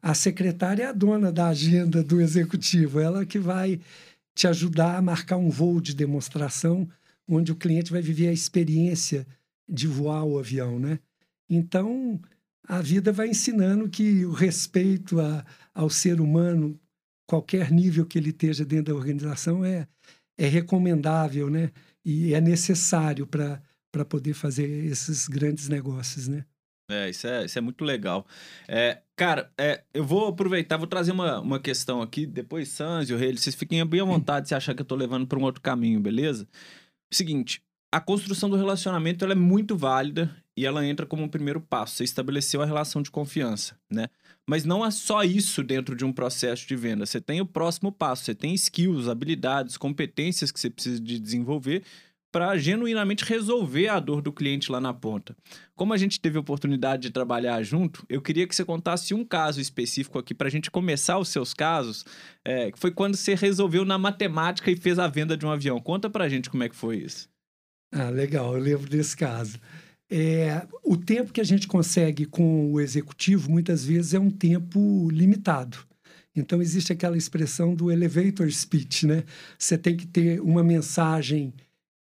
A 0.01 0.13
secretária 0.13 0.83
é 0.83 0.87
a 0.87 0.93
dona 0.93 1.31
da 1.31 1.47
agenda 1.49 2.03
do 2.03 2.19
executivo, 2.19 2.99
ela 2.99 3.25
que 3.25 3.37
vai 3.37 3.79
te 4.33 4.47
ajudar 4.47 4.97
a 4.97 5.01
marcar 5.01 5.37
um 5.37 5.49
voo 5.49 5.79
de 5.79 5.93
demonstração, 5.93 6.89
onde 7.27 7.51
o 7.51 7.55
cliente 7.55 7.91
vai 7.91 8.01
viver 8.01 8.27
a 8.29 8.33
experiência 8.33 9.27
de 9.69 9.87
voar 9.87 10.23
o 10.23 10.39
avião, 10.39 10.79
né? 10.79 10.99
Então, 11.47 12.19
a 12.67 12.81
vida 12.81 13.11
vai 13.11 13.29
ensinando 13.29 13.89
que 13.89 14.25
o 14.25 14.31
respeito 14.31 15.19
a, 15.19 15.45
ao 15.73 15.89
ser 15.89 16.19
humano, 16.19 16.79
qualquer 17.27 17.71
nível 17.71 18.05
que 18.05 18.17
ele 18.17 18.29
esteja 18.29 18.65
dentro 18.65 18.93
da 18.93 18.99
organização, 18.99 19.63
é, 19.63 19.87
é 20.37 20.47
recomendável, 20.47 21.49
né? 21.49 21.71
E 22.03 22.33
é 22.33 22.41
necessário 22.41 23.27
para 23.27 24.05
poder 24.05 24.33
fazer 24.33 24.67
esses 24.85 25.27
grandes 25.27 25.69
negócios, 25.69 26.27
né? 26.27 26.45
É, 26.89 27.09
isso 27.09 27.25
é, 27.25 27.45
isso 27.45 27.57
é 27.57 27.61
muito 27.61 27.85
legal. 27.85 28.27
É, 28.67 29.01
cara, 29.15 29.49
é, 29.57 29.83
eu 29.93 30.03
vou 30.03 30.27
aproveitar, 30.27 30.77
vou 30.77 30.87
trazer 30.87 31.13
uma, 31.13 31.39
uma 31.39 31.59
questão 31.59 32.01
aqui, 32.01 32.25
depois 32.25 32.67
Sanzio, 32.69 33.17
Rei, 33.17 33.35
vocês 33.37 33.55
fiquem 33.55 33.85
bem 33.85 34.01
à 34.01 34.03
vontade 34.03 34.49
se 34.49 34.55
achar 34.55 34.75
que 34.75 34.81
eu 34.81 34.85
tô 34.85 34.95
levando 34.95 35.25
para 35.25 35.39
um 35.39 35.43
outro 35.43 35.61
caminho, 35.61 36.01
beleza? 36.01 36.45
Seguinte, 37.13 37.61
a 37.93 38.01
construção 38.01 38.49
do 38.49 38.57
relacionamento 38.57 39.23
ela 39.23 39.33
é 39.33 39.35
muito 39.35 39.77
válida 39.77 40.35
e 40.55 40.65
ela 40.65 40.85
entra 40.85 41.05
como 41.05 41.23
um 41.23 41.29
primeiro 41.29 41.61
passo. 41.61 41.95
Você 41.95 42.03
estabeleceu 42.03 42.61
a 42.61 42.65
relação 42.65 43.01
de 43.01 43.11
confiança, 43.11 43.77
né? 43.89 44.07
Mas 44.47 44.65
não 44.65 44.85
é 44.85 44.91
só 44.91 45.23
isso 45.23 45.63
dentro 45.63 45.95
de 45.95 46.03
um 46.03 46.11
processo 46.11 46.67
de 46.67 46.75
venda. 46.75 47.05
Você 47.05 47.21
tem 47.21 47.39
o 47.41 47.45
próximo 47.45 47.91
passo, 47.91 48.25
você 48.25 48.35
tem 48.35 48.53
skills, 48.53 49.07
habilidades, 49.07 49.77
competências 49.77 50.51
que 50.51 50.59
você 50.59 50.69
precisa 50.69 50.99
de 50.99 51.19
desenvolver 51.19 51.83
para 52.31 52.57
genuinamente 52.57 53.25
resolver 53.25 53.89
a 53.89 53.99
dor 53.99 54.21
do 54.21 54.31
cliente 54.31 54.71
lá 54.71 54.79
na 54.79 54.93
ponta. 54.93 55.35
Como 55.75 55.93
a 55.93 55.97
gente 55.97 56.19
teve 56.19 56.37
a 56.37 56.41
oportunidade 56.41 57.03
de 57.03 57.09
trabalhar 57.09 57.61
junto, 57.61 58.05
eu 58.07 58.21
queria 58.21 58.47
que 58.47 58.55
você 58.55 58.63
contasse 58.63 59.13
um 59.13 59.25
caso 59.25 59.59
específico 59.59 60.17
aqui 60.17 60.33
para 60.33 60.47
a 60.47 60.51
gente 60.51 60.71
começar 60.71 61.19
os 61.19 61.27
seus 61.27 61.53
casos, 61.53 62.05
é, 62.45 62.71
que 62.71 62.79
foi 62.79 62.91
quando 62.91 63.15
você 63.15 63.35
resolveu 63.35 63.83
na 63.83 63.97
matemática 63.97 64.71
e 64.71 64.77
fez 64.77 64.97
a 64.97 65.07
venda 65.07 65.35
de 65.35 65.45
um 65.45 65.51
avião. 65.51 65.79
Conta 65.81 66.09
para 66.09 66.23
a 66.23 66.29
gente 66.29 66.49
como 66.49 66.63
é 66.63 66.69
que 66.69 66.75
foi 66.75 66.97
isso. 66.97 67.29
Ah, 67.93 68.09
legal, 68.09 68.55
eu 68.55 68.61
lembro 68.61 68.89
desse 68.89 69.15
caso. 69.17 69.59
É, 70.13 70.67
o 70.83 70.97
tempo 70.97 71.31
que 71.31 71.39
a 71.39 71.45
gente 71.45 71.69
consegue 71.69 72.25
com 72.25 72.69
o 72.73 72.81
executivo, 72.81 73.49
muitas 73.49 73.85
vezes, 73.85 74.13
é 74.13 74.19
um 74.19 74.29
tempo 74.29 75.09
limitado. 75.09 75.77
Então, 76.35 76.61
existe 76.61 76.91
aquela 76.91 77.17
expressão 77.17 77.73
do 77.73 77.89
elevator 77.89 78.51
speech, 78.51 79.07
né? 79.07 79.23
Você 79.57 79.77
tem 79.77 79.95
que 79.95 80.05
ter 80.05 80.41
uma 80.41 80.63
mensagem 80.63 81.53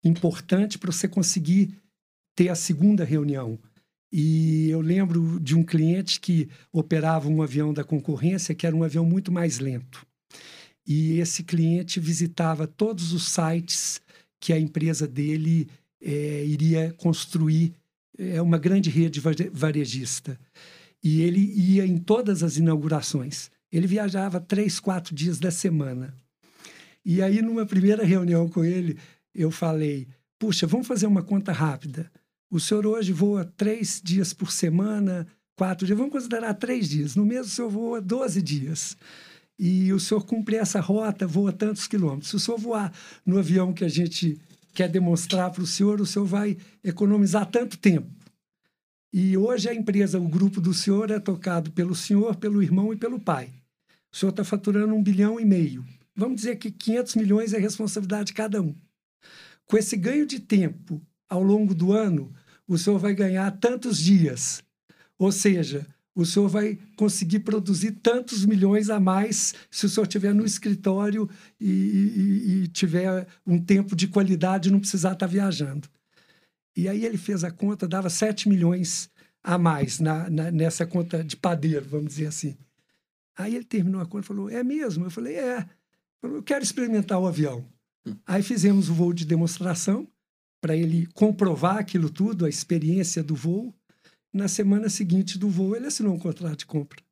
importante 0.03 0.77
para 0.77 0.91
você 0.91 1.07
conseguir 1.07 1.73
ter 2.35 2.49
a 2.49 2.57
segunda 2.57 3.05
reunião. 3.05 3.57
E 4.13 4.69
eu 4.69 4.81
lembro 4.81 5.39
de 5.39 5.55
um 5.55 5.63
cliente 5.63 6.19
que 6.19 6.49
operava 6.73 7.29
um 7.29 7.43
avião 7.43 7.73
da 7.73 7.85
concorrência, 7.85 8.57
que 8.57 8.67
era 8.67 8.75
um 8.75 8.83
avião 8.83 9.05
muito 9.05 9.31
mais 9.31 9.61
lento. 9.61 10.05
E 10.85 11.21
esse 11.21 11.45
cliente 11.45 12.01
visitava 12.01 12.67
todos 12.67 13.13
os 13.13 13.29
sites 13.29 14.01
que 14.41 14.53
a 14.53 14.59
empresa 14.59 15.07
dele 15.07 15.69
é, 16.01 16.45
iria 16.45 16.93
construir 16.95 17.73
é, 18.21 18.43
uma 18.43 18.59
grande 18.59 18.91
rede 18.91 19.21
varejista. 19.53 20.39
E 21.03 21.23
ele 21.23 21.41
ia 21.41 21.87
em 21.87 21.97
todas 21.97 22.43
as 22.43 22.59
inaugurações. 22.59 23.51
Ele 23.73 23.87
viajava 23.87 24.39
três, 24.39 24.79
quatro 24.79 25.15
dias 25.15 25.39
da 25.39 25.51
semana. 25.51 26.15
E 27.03 27.23
aí, 27.23 27.41
numa 27.41 27.65
primeira 27.65 28.05
reunião 28.05 28.47
com 28.47 28.63
ele, 28.63 28.99
eu 29.35 29.51
falei: 29.51 30.07
puxa, 30.39 30.67
vamos 30.67 30.87
fazer 30.87 31.07
uma 31.07 31.23
conta 31.23 31.53
rápida. 31.53 32.11
O 32.51 32.61
senhor 32.61 32.87
hoje 32.87 33.13
voa 33.13 33.45
três 33.45 34.03
dias 34.05 34.35
por 34.35 34.53
semana, 34.53 35.27
quatro 35.57 35.87
dias, 35.87 35.97
vamos 35.97 36.13
considerar 36.13 36.53
três 36.55 36.89
dias. 36.89 37.17
No 37.17 37.25
mês 37.25 37.47
o 37.47 37.51
senhor 37.51 37.71
voa 37.71 38.01
12 38.01 38.43
dias. 38.43 38.97
E 39.59 39.93
o 39.93 40.01
senhor 40.01 40.25
cumpre 40.25 40.57
essa 40.57 40.81
rota, 40.81 41.27
voa 41.27 41.53
tantos 41.53 41.87
quilômetros. 41.87 42.31
Se 42.31 42.37
o 42.37 42.41
senhor 42.41 42.59
voar 42.59 42.93
no 43.25 43.39
avião 43.39 43.73
que 43.73 43.85
a 43.85 43.89
gente 43.89 44.39
quer 44.73 44.89
demonstrar 44.89 45.51
para 45.51 45.63
o 45.63 45.67
senhor, 45.67 46.01
o 46.01 46.07
senhor 46.07 46.25
vai 46.25 46.57
economizar 46.83 47.47
tanto 47.47 47.79
tempo. 47.79 48.09
E 49.13 49.37
hoje 49.37 49.69
a 49.69 49.75
empresa, 49.75 50.21
o 50.21 50.29
grupo 50.29 50.61
do 50.61 50.73
senhor, 50.73 51.11
é 51.11 51.19
tocado 51.19 51.73
pelo 51.73 51.95
senhor, 51.95 52.37
pelo 52.37 52.63
irmão 52.63 52.93
e 52.93 52.97
pelo 52.97 53.19
pai. 53.19 53.53
O 54.13 54.17
senhor 54.17 54.31
está 54.31 54.45
faturando 54.45 54.95
um 54.95 55.03
bilhão 55.03 55.41
e 55.41 55.45
meio. 55.45 55.85
Vamos 56.15 56.37
dizer 56.37 56.57
que 56.57 56.71
500 56.71 57.15
milhões 57.17 57.53
é 57.53 57.59
responsabilidade 57.59 58.27
de 58.27 58.35
cada 58.35 58.61
um. 58.63 58.75
Com 59.67 59.77
esse 59.77 59.97
ganho 59.97 60.27
de 60.27 60.41
tempo 60.41 61.01
ao 61.29 61.43
longo 61.43 61.75
do 61.75 61.93
ano, 61.93 62.33
o 62.67 62.79
senhor 62.79 62.99
vai 62.99 63.15
ganhar 63.15 63.51
tantos 63.59 63.99
dias. 63.99 64.63
Ou 65.19 65.33
seja, 65.33 65.87
o 66.23 66.27
senhor 66.27 66.49
vai 66.49 66.79
conseguir 66.97 67.41
produzir 67.41 67.93
tantos 67.93 68.45
milhões 68.45 68.91
a 68.91 69.01
mais 69.01 69.55
se 69.71 69.87
o 69.87 69.89
senhor 69.89 70.05
estiver 70.05 70.35
no 70.35 70.45
escritório 70.45 71.29
e, 71.61 71.71
e, 71.71 72.63
e, 72.65 72.69
tiver 72.69 73.27
um 73.47 73.59
tempo 73.59 73.95
de 73.95 74.09
qualidade 74.09 74.69
e 74.69 74.73
não 74.73 74.81
precisar 74.81 75.13
estar 75.13 75.27
viajando. 75.27 75.89
E 76.77 76.89
aí 76.89 77.05
ele 77.05 77.19
fez 77.19 77.45
a 77.45 77.51
conta, 77.51 77.89
dava 77.89 78.09
7 78.09 78.49
milhões 78.49 79.11
a 79.43 79.59
mais 79.59 79.99
na, 79.99 80.29
na, 80.31 80.51
nessa 80.51 80.87
conta 80.87 81.25
de 81.25 81.37
padeiro, 81.37 81.87
vamos 81.89 82.09
dizer 82.09 82.27
assim. 82.27 82.57
Aí 83.37 83.55
ele 83.55 83.65
terminou 83.65 84.01
a 84.01 84.07
conta 84.07 84.25
e 84.25 84.29
falou: 84.29 84.51
É 84.51 84.63
mesmo? 84.63 85.07
Eu 85.07 85.11
falei: 85.11 85.37
É. 85.37 85.67
Eu 86.23 86.43
quero 86.43 86.63
experimentar 86.63 87.19
o 87.19 87.27
avião. 87.27 87.65
Aí 88.27 88.43
fizemos 88.43 88.89
o 88.89 88.95
voo 88.95 89.13
de 89.13 89.25
demonstração 89.25 90.07
para 90.61 90.77
ele 90.77 91.07
comprovar 91.15 91.79
aquilo 91.79 92.11
tudo, 92.11 92.45
a 92.45 92.49
experiência 92.49 93.23
do 93.23 93.35
voo. 93.35 93.75
Na 94.33 94.47
semana 94.47 94.89
seguinte 94.89 95.39
do 95.39 95.49
voo, 95.49 95.75
ele 95.75 95.87
assinou 95.87 96.15
um 96.15 96.19
contrato 96.19 96.61
de 96.61 96.67
compra. 96.67 97.03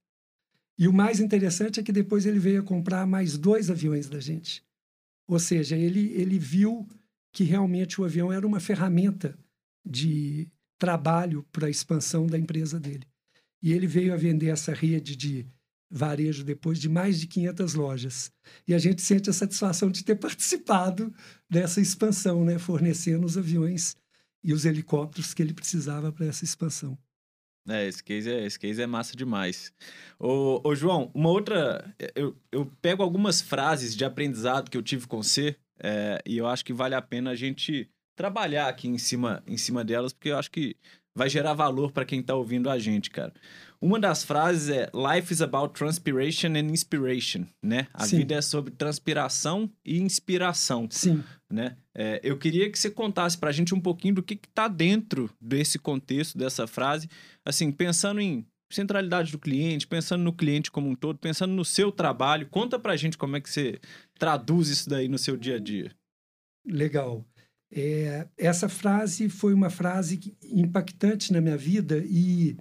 E 0.78 0.87
o 0.87 0.92
mais 0.92 1.18
interessante 1.18 1.80
é 1.80 1.82
que 1.82 1.90
depois 1.90 2.25
ele 2.25 2.38
veio 2.38 2.60
a 2.60 2.64
comprar 2.64 3.04
mais 3.06 3.37
dois 3.37 3.68
aviões 3.68 4.08
da 4.08 4.20
gente. 4.20 4.64
Ou 5.26 5.38
seja, 5.38 5.76
ele, 5.76 6.12
ele 6.12 6.38
viu 6.38 6.88
que 7.32 7.42
realmente 7.42 8.00
o 8.00 8.04
avião 8.04 8.32
era 8.32 8.46
uma 8.46 8.60
ferramenta 8.60 9.37
de 9.84 10.48
trabalho 10.78 11.44
para 11.50 11.66
a 11.66 11.70
expansão 11.70 12.26
da 12.26 12.38
empresa 12.38 12.78
dele. 12.78 13.06
E 13.60 13.72
ele 13.72 13.88
veio 13.88 14.14
a 14.14 14.16
vender 14.16 14.48
essa 14.48 14.72
rede 14.72 15.16
de 15.16 15.44
varejo 15.90 16.44
depois 16.44 16.78
de 16.78 16.88
mais 16.88 17.18
de 17.18 17.26
500 17.26 17.75
lojas. 17.75 18.30
E 18.66 18.75
a 18.75 18.78
gente 18.78 19.02
sente 19.02 19.28
a 19.28 19.32
satisfação 19.32 19.90
de 19.90 20.04
ter 20.04 20.14
participado 20.16 21.12
dessa 21.50 21.80
expansão, 21.80 22.44
né? 22.44 22.58
fornecendo 22.58 23.26
os 23.26 23.37
aviões 23.37 23.96
e 24.44 24.52
os 24.52 24.64
helicópteros 24.64 25.34
que 25.34 25.42
ele 25.42 25.52
precisava 25.52 26.12
para 26.12 26.26
essa 26.26 26.44
expansão. 26.44 26.96
É, 27.68 27.87
esse 27.87 28.02
case 28.02 28.30
é, 28.30 28.44
esse 28.44 28.58
case 28.58 28.80
é 28.80 28.87
massa 28.87 29.16
demais. 29.16 29.72
Ô, 30.18 30.60
ô 30.64 30.75
João, 30.75 31.10
uma 31.14 31.28
outra. 31.28 31.94
Eu, 32.14 32.37
eu 32.50 32.66
pego 32.80 33.02
algumas 33.02 33.40
frases 33.40 33.94
de 33.94 34.04
aprendizado 34.04 34.70
que 34.70 34.76
eu 34.76 34.82
tive 34.82 35.06
com 35.06 35.22
você 35.22 35.56
é, 35.80 36.20
e 36.26 36.37
eu 36.38 36.46
acho 36.46 36.64
que 36.64 36.72
vale 36.72 36.94
a 36.94 37.02
pena 37.02 37.30
a 37.30 37.34
gente 37.34 37.88
trabalhar 38.18 38.68
aqui 38.68 38.88
em 38.88 38.98
cima, 38.98 39.42
em 39.46 39.56
cima 39.56 39.84
delas, 39.84 40.12
porque 40.12 40.30
eu 40.30 40.37
acho 40.37 40.50
que 40.50 40.76
vai 41.14 41.30
gerar 41.30 41.54
valor 41.54 41.92
para 41.92 42.04
quem 42.04 42.18
está 42.18 42.34
ouvindo 42.34 42.68
a 42.68 42.78
gente, 42.78 43.10
cara. 43.10 43.32
Uma 43.80 44.00
das 44.00 44.25
frases 44.25 44.68
é 44.70 44.90
Life 44.92 45.32
is 45.32 45.40
about 45.40 45.72
transpiration 45.72 46.48
and 46.48 46.72
inspiration, 46.72 47.46
né? 47.62 47.87
A 47.94 48.06
Sim. 48.06 48.18
vida 48.18 48.34
é 48.34 48.42
sobre 48.42 48.72
transpiração 48.72 49.70
e 49.84 50.00
inspiração. 50.00 50.88
Sim. 50.90 51.22
Né? 51.48 51.76
É, 51.94 52.20
eu 52.25 52.37
queria 52.37 52.68
que 52.70 52.76
você 52.78 52.90
contasse 52.90 53.38
para 53.38 53.50
a 53.50 53.52
gente 53.52 53.72
um 53.72 53.80
pouquinho 53.80 54.16
do 54.16 54.22
que 54.22 54.34
está 54.34 54.66
dentro 54.66 55.30
desse 55.40 55.78
contexto, 55.78 56.37
dessa 56.37 56.66
frase. 56.66 57.08
Assim, 57.44 57.70
pensando 57.70 58.20
em 58.20 58.44
centralidade 58.68 59.30
do 59.30 59.38
cliente, 59.38 59.87
pensando 59.87 60.25
no 60.25 60.32
cliente 60.32 60.72
como 60.72 60.90
um 60.90 60.94
todo, 60.96 61.18
pensando 61.18 61.54
no 61.54 61.64
seu 61.64 61.92
trabalho. 61.92 62.48
Conta 62.48 62.80
para 62.80 62.94
a 62.94 62.96
gente 62.96 63.16
como 63.16 63.37
é 63.37 63.40
que 63.40 63.48
você 63.48 63.78
traduz 64.18 64.68
isso 64.68 64.90
daí 64.90 65.06
no 65.06 65.18
seu 65.18 65.37
dia 65.37 65.54
a 65.54 65.60
dia. 65.60 65.92
Legal. 66.66 67.25
É, 67.70 68.26
essa 68.37 68.68
frase 68.68 69.28
foi 69.28 69.52
uma 69.52 69.68
frase 69.68 70.34
impactante 70.42 71.32
na 71.32 71.40
minha 71.40 71.56
vida 71.56 72.02
e 72.06 72.56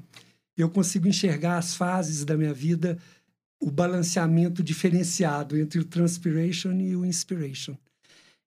eu 0.55 0.69
consigo 0.69 1.07
enxergar 1.07 1.57
as 1.57 1.75
fases 1.75 2.25
da 2.25 2.35
minha 2.35 2.53
vida, 2.53 2.97
o 3.59 3.71
balanceamento 3.71 4.61
diferenciado 4.61 5.57
entre 5.57 5.79
o 5.79 5.85
transpiration 5.85 6.73
e 6.73 6.95
o 6.95 7.05
inspiration. 7.05 7.77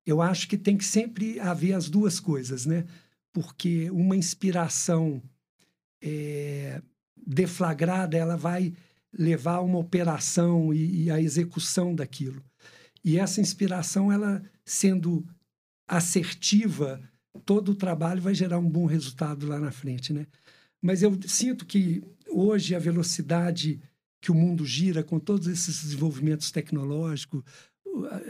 Eu 0.04 0.20
acho 0.20 0.48
que 0.48 0.58
tem 0.58 0.76
que 0.76 0.84
sempre 0.84 1.38
haver 1.40 1.72
as 1.72 1.88
duas 1.88 2.18
coisas, 2.20 2.66
né? 2.66 2.84
Porque 3.32 3.90
uma 3.90 4.16
inspiração 4.16 5.22
é, 6.02 6.82
deflagrada, 7.16 8.16
ela 8.16 8.36
vai 8.36 8.72
levar 9.12 9.56
a 9.56 9.60
uma 9.60 9.78
operação 9.78 10.72
e, 10.72 11.04
e 11.04 11.10
a 11.10 11.20
execução 11.20 11.94
daquilo. 11.94 12.42
E 13.04 13.18
essa 13.18 13.40
inspiração, 13.40 14.10
ela 14.10 14.42
sendo 14.64 15.24
assertiva, 15.90 17.02
todo 17.44 17.72
o 17.72 17.74
trabalho 17.74 18.22
vai 18.22 18.32
gerar 18.32 18.60
um 18.60 18.70
bom 18.70 18.86
resultado 18.86 19.46
lá 19.46 19.58
na 19.58 19.72
frente, 19.72 20.12
né? 20.12 20.24
Mas 20.80 21.02
eu 21.02 21.18
sinto 21.26 21.66
que 21.66 22.00
hoje 22.28 22.76
a 22.76 22.78
velocidade 22.78 23.80
que 24.22 24.30
o 24.30 24.34
mundo 24.34 24.64
gira 24.64 25.02
com 25.02 25.18
todos 25.18 25.48
esses 25.48 25.82
desenvolvimentos 25.82 26.52
tecnológicos, 26.52 27.42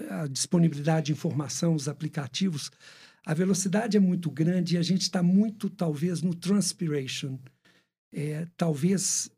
a, 0.08 0.26
disponibilidade 0.26 1.06
de 1.06 1.12
informação, 1.12 1.74
os 1.74 1.86
aplicativos, 1.86 2.70
a 3.26 3.34
velocidade 3.34 3.96
é 3.96 4.00
muito 4.00 4.30
grande 4.30 4.74
e 4.74 4.78
a 4.78 4.82
gente 4.82 5.02
está 5.02 5.22
muito, 5.22 5.68
talvez, 5.68 6.22
no 6.22 6.34
transpiration. 6.34 7.38
É, 8.12 8.46
talvez 8.56 9.30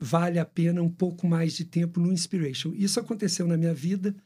valha 0.00 0.42
a 0.42 0.46
pena 0.46 0.80
um 0.80 0.90
pouco 0.90 1.26
mais 1.26 1.54
de 1.54 1.64
tempo 1.64 2.00
no 2.00 2.10
inspiration. 2.10 2.72
Isso 2.74 2.98
aconteceu 2.98 3.46
na 3.46 3.56
minha 3.56 3.74
vida 3.74 4.16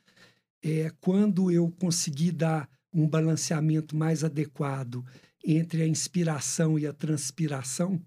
é, 0.62 0.90
quando 1.00 1.50
eu 1.50 1.71
consegui 1.73 2.30
dar 2.30 2.71
um 2.93 3.09
balanceamento 3.09 3.97
mais 3.97 4.23
adequado 4.23 5.05
entre 5.45 5.83
a 5.83 5.87
inspiração 5.87 6.79
e 6.79 6.87
a 6.87 6.93
transpiração, 6.93 8.01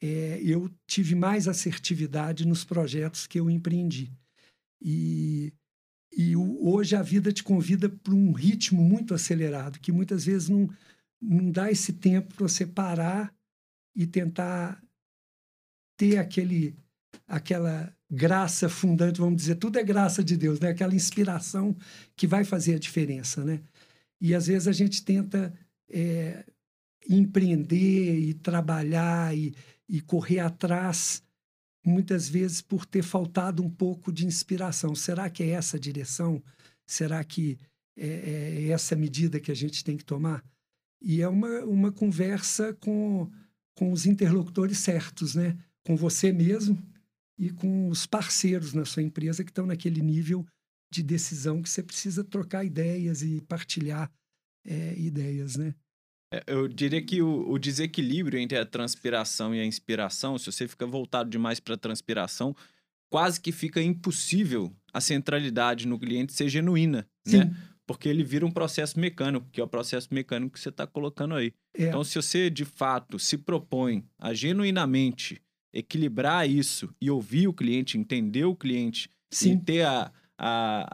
é, 0.00 0.40
eu 0.42 0.70
tive 0.86 1.14
mais 1.14 1.46
assertividade 1.46 2.46
nos 2.46 2.64
projetos 2.64 3.26
que 3.26 3.38
eu 3.38 3.50
empreendi. 3.50 4.10
E, 4.80 5.52
e 6.12 6.34
hoje 6.36 6.96
a 6.96 7.02
vida 7.02 7.32
te 7.32 7.42
convida 7.42 7.88
para 7.88 8.14
um 8.14 8.32
ritmo 8.32 8.82
muito 8.82 9.12
acelerado, 9.12 9.78
que 9.78 9.92
muitas 9.92 10.24
vezes 10.24 10.48
não, 10.48 10.68
não 11.20 11.50
dá 11.50 11.70
esse 11.70 11.92
tempo 11.92 12.34
para 12.34 12.48
você 12.48 12.66
parar 12.66 13.34
e 13.94 14.06
tentar 14.06 14.82
ter 15.98 16.16
aquele, 16.16 16.74
aquela 17.28 17.94
graça 18.10 18.68
fundante, 18.68 19.20
vamos 19.20 19.36
dizer, 19.36 19.56
tudo 19.56 19.78
é 19.78 19.84
graça 19.84 20.24
de 20.24 20.36
Deus, 20.36 20.58
né? 20.58 20.70
aquela 20.70 20.94
inspiração 20.94 21.76
que 22.16 22.26
vai 22.26 22.42
fazer 22.42 22.74
a 22.74 22.78
diferença. 22.78 23.44
Né? 23.44 23.60
E 24.20 24.34
às 24.34 24.46
vezes 24.46 24.68
a 24.68 24.72
gente 24.72 25.04
tenta 25.04 25.52
é, 25.88 26.44
empreender 27.08 28.18
e 28.18 28.34
trabalhar 28.34 29.36
e, 29.36 29.54
e 29.88 30.00
correr 30.00 30.40
atrás, 30.40 31.22
muitas 31.84 32.28
vezes 32.28 32.60
por 32.60 32.84
ter 32.84 33.02
faltado 33.02 33.62
um 33.62 33.70
pouco 33.70 34.12
de 34.12 34.26
inspiração. 34.26 34.94
Será 34.94 35.30
que 35.30 35.42
é 35.42 35.50
essa 35.50 35.76
a 35.76 35.80
direção? 35.80 36.42
Será 36.86 37.24
que 37.24 37.58
é, 37.96 38.06
é 38.06 38.68
essa 38.68 38.94
medida 38.94 39.40
que 39.40 39.50
a 39.50 39.56
gente 39.56 39.82
tem 39.82 39.96
que 39.96 40.04
tomar? 40.04 40.44
E 41.00 41.22
é 41.22 41.28
uma, 41.28 41.64
uma 41.64 41.90
conversa 41.92 42.74
com, 42.74 43.30
com 43.74 43.90
os 43.92 44.04
interlocutores 44.04 44.78
certos, 44.78 45.34
né? 45.34 45.56
Com 45.82 45.96
você 45.96 46.30
mesmo 46.30 46.78
e 47.38 47.48
com 47.48 47.88
os 47.88 48.06
parceiros 48.06 48.74
na 48.74 48.84
sua 48.84 49.02
empresa 49.02 49.42
que 49.42 49.50
estão 49.50 49.64
naquele 49.64 50.02
nível 50.02 50.46
de 50.92 51.02
decisão 51.02 51.62
que 51.62 51.70
você 51.70 51.82
precisa 51.82 52.24
trocar 52.24 52.64
ideias 52.64 53.22
e 53.22 53.40
partilhar 53.42 54.10
é, 54.66 54.94
ideias, 54.98 55.56
né? 55.56 55.74
É, 56.32 56.44
eu 56.46 56.68
diria 56.68 57.02
que 57.02 57.20
o, 57.22 57.50
o, 57.50 57.58
desequilíbrio 57.58 58.38
entre 58.38 58.56
a 58.56 58.64
transpiração 58.64 59.54
e 59.54 59.60
a 59.60 59.64
inspiração, 59.64 60.38
se 60.38 60.50
você 60.50 60.68
fica 60.68 60.86
voltado 60.86 61.28
demais 61.28 61.58
para 61.58 61.74
a 61.74 61.78
transpiração, 61.78 62.54
quase 63.10 63.40
que 63.40 63.50
fica 63.50 63.82
impossível 63.82 64.72
a 64.92 65.00
centralidade 65.00 65.86
no 65.86 65.98
cliente 65.98 66.32
ser 66.32 66.48
genuína, 66.48 67.06
Sim. 67.26 67.38
né? 67.38 67.56
Porque 67.86 68.08
ele 68.08 68.22
vira 68.22 68.46
um 68.46 68.52
processo 68.52 69.00
mecânico, 69.00 69.48
que 69.50 69.60
é 69.60 69.64
o 69.64 69.68
processo 69.68 70.08
mecânico 70.12 70.52
que 70.52 70.60
você 70.60 70.68
está 70.68 70.86
colocando 70.86 71.34
aí. 71.34 71.52
É. 71.76 71.88
Então, 71.88 72.04
se 72.04 72.14
você 72.14 72.48
de 72.48 72.64
fato 72.64 73.18
se 73.18 73.36
propõe 73.36 74.04
a 74.16 74.32
genuinamente 74.32 75.42
equilibrar 75.72 76.48
isso 76.48 76.94
e 77.00 77.10
ouvir 77.10 77.48
o 77.48 77.52
cliente, 77.52 77.98
entender 77.98 78.44
o 78.44 78.54
cliente 78.54 79.10
Sim. 79.32 79.54
e 79.54 79.60
ter 79.60 79.82
a, 79.84 80.12
a, 80.42 80.88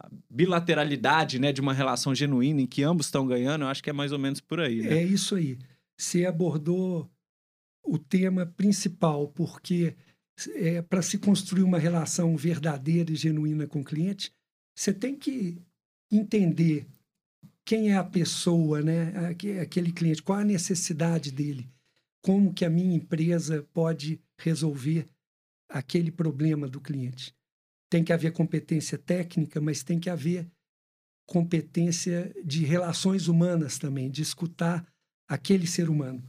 a, 0.00 0.10
bilateralidade 0.30 1.38
né, 1.38 1.52
de 1.52 1.60
uma 1.60 1.72
relação 1.72 2.14
genuína 2.14 2.62
em 2.62 2.66
que 2.66 2.82
ambos 2.82 3.06
estão 3.06 3.26
ganhando, 3.26 3.62
eu 3.62 3.68
acho 3.68 3.82
que 3.82 3.90
é 3.90 3.92
mais 3.92 4.12
ou 4.12 4.18
menos 4.18 4.40
por 4.40 4.60
aí. 4.60 4.82
Né? 4.82 4.98
É 4.98 5.02
isso 5.02 5.34
aí. 5.34 5.58
Você 5.98 6.24
abordou 6.24 7.10
o 7.84 7.98
tema 7.98 8.46
principal, 8.46 9.28
porque 9.28 9.96
é, 10.54 10.80
para 10.82 11.02
se 11.02 11.18
construir 11.18 11.62
uma 11.62 11.78
relação 11.78 12.36
verdadeira 12.36 13.10
e 13.10 13.16
genuína 13.16 13.66
com 13.66 13.80
o 13.80 13.84
cliente, 13.84 14.32
você 14.74 14.92
tem 14.92 15.16
que 15.16 15.60
entender 16.10 16.86
quem 17.64 17.90
é 17.90 17.96
a 17.96 18.04
pessoa, 18.04 18.80
né? 18.80 19.12
aquele 19.60 19.92
cliente, 19.92 20.22
qual 20.22 20.38
a 20.38 20.44
necessidade 20.44 21.32
dele 21.32 21.68
como 22.22 22.54
que 22.54 22.64
a 22.64 22.70
minha 22.70 22.94
empresa 22.94 23.66
pode 23.74 24.20
resolver 24.38 25.08
aquele 25.68 26.10
problema 26.10 26.68
do 26.68 26.80
cliente. 26.80 27.34
Tem 27.92 28.02
que 28.02 28.10
haver 28.10 28.32
competência 28.32 28.96
técnica, 28.96 29.60
mas 29.60 29.82
tem 29.82 30.00
que 30.00 30.08
haver 30.08 30.50
competência 31.26 32.34
de 32.42 32.64
relações 32.64 33.28
humanas 33.28 33.76
também, 33.76 34.10
de 34.10 34.22
escutar 34.22 34.90
aquele 35.28 35.66
ser 35.66 35.90
humano. 35.90 36.24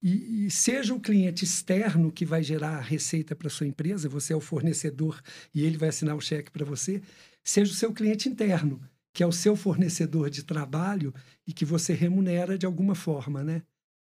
E, 0.00 0.46
e, 0.46 0.50
seja 0.52 0.94
o 0.94 1.00
cliente 1.00 1.44
externo 1.44 2.12
que 2.12 2.24
vai 2.24 2.40
gerar 2.44 2.76
a 2.76 2.80
receita 2.80 3.34
para 3.34 3.50
sua 3.50 3.66
empresa, 3.66 4.08
você 4.08 4.32
é 4.32 4.36
o 4.36 4.40
fornecedor 4.40 5.20
e 5.52 5.64
ele 5.64 5.76
vai 5.76 5.88
assinar 5.88 6.14
o 6.14 6.20
cheque 6.20 6.52
para 6.52 6.64
você, 6.64 7.02
seja 7.42 7.72
o 7.72 7.74
seu 7.74 7.92
cliente 7.92 8.28
interno, 8.28 8.80
que 9.12 9.20
é 9.20 9.26
o 9.26 9.32
seu 9.32 9.56
fornecedor 9.56 10.30
de 10.30 10.44
trabalho 10.44 11.12
e 11.44 11.52
que 11.52 11.64
você 11.64 11.94
remunera 11.94 12.56
de 12.56 12.64
alguma 12.64 12.94
forma, 12.94 13.42
né? 13.42 13.64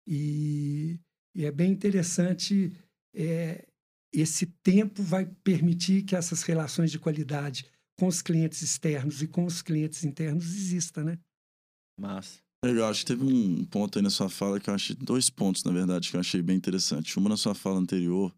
E 0.05 0.99
e 1.33 1.45
é 1.45 1.51
bem 1.51 1.71
interessante, 1.71 2.73
é, 3.13 3.65
esse 4.13 4.45
tempo 4.63 5.03
vai 5.03 5.25
permitir 5.43 6.03
que 6.03 6.15
essas 6.15 6.43
relações 6.43 6.91
de 6.91 6.99
qualidade 6.99 7.65
com 7.99 8.07
os 8.07 8.21
clientes 8.21 8.61
externos 8.61 9.21
e 9.21 9.27
com 9.27 9.45
os 9.45 9.61
clientes 9.61 10.03
internos 10.03 10.45
exista, 10.45 11.03
né? 11.03 11.19
Massa. 11.99 12.39
Legal, 12.63 12.89
acho 12.89 13.01
que 13.01 13.13
teve 13.13 13.23
um 13.23 13.63
ponto 13.65 13.97
aí 13.97 14.03
na 14.03 14.09
sua 14.09 14.29
fala 14.29 14.59
que 14.59 14.69
eu 14.69 14.73
achei, 14.73 14.95
dois 14.95 15.29
pontos, 15.29 15.63
na 15.63 15.71
verdade, 15.71 16.09
que 16.09 16.15
eu 16.15 16.19
achei 16.19 16.41
bem 16.41 16.57
interessante. 16.57 17.17
Uma 17.17 17.29
na 17.29 17.37
sua 17.37 17.55
fala 17.55 17.79
anterior, 17.79 18.33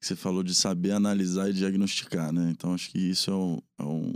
que 0.00 0.06
você 0.06 0.14
falou 0.14 0.42
de 0.42 0.54
saber 0.54 0.92
analisar 0.92 1.48
e 1.48 1.54
diagnosticar, 1.54 2.32
né? 2.32 2.50
Então, 2.50 2.74
acho 2.74 2.90
que 2.90 2.98
isso 2.98 3.30
é 3.30 3.34
um, 3.34 3.58
é 3.78 3.84
um, 3.84 4.12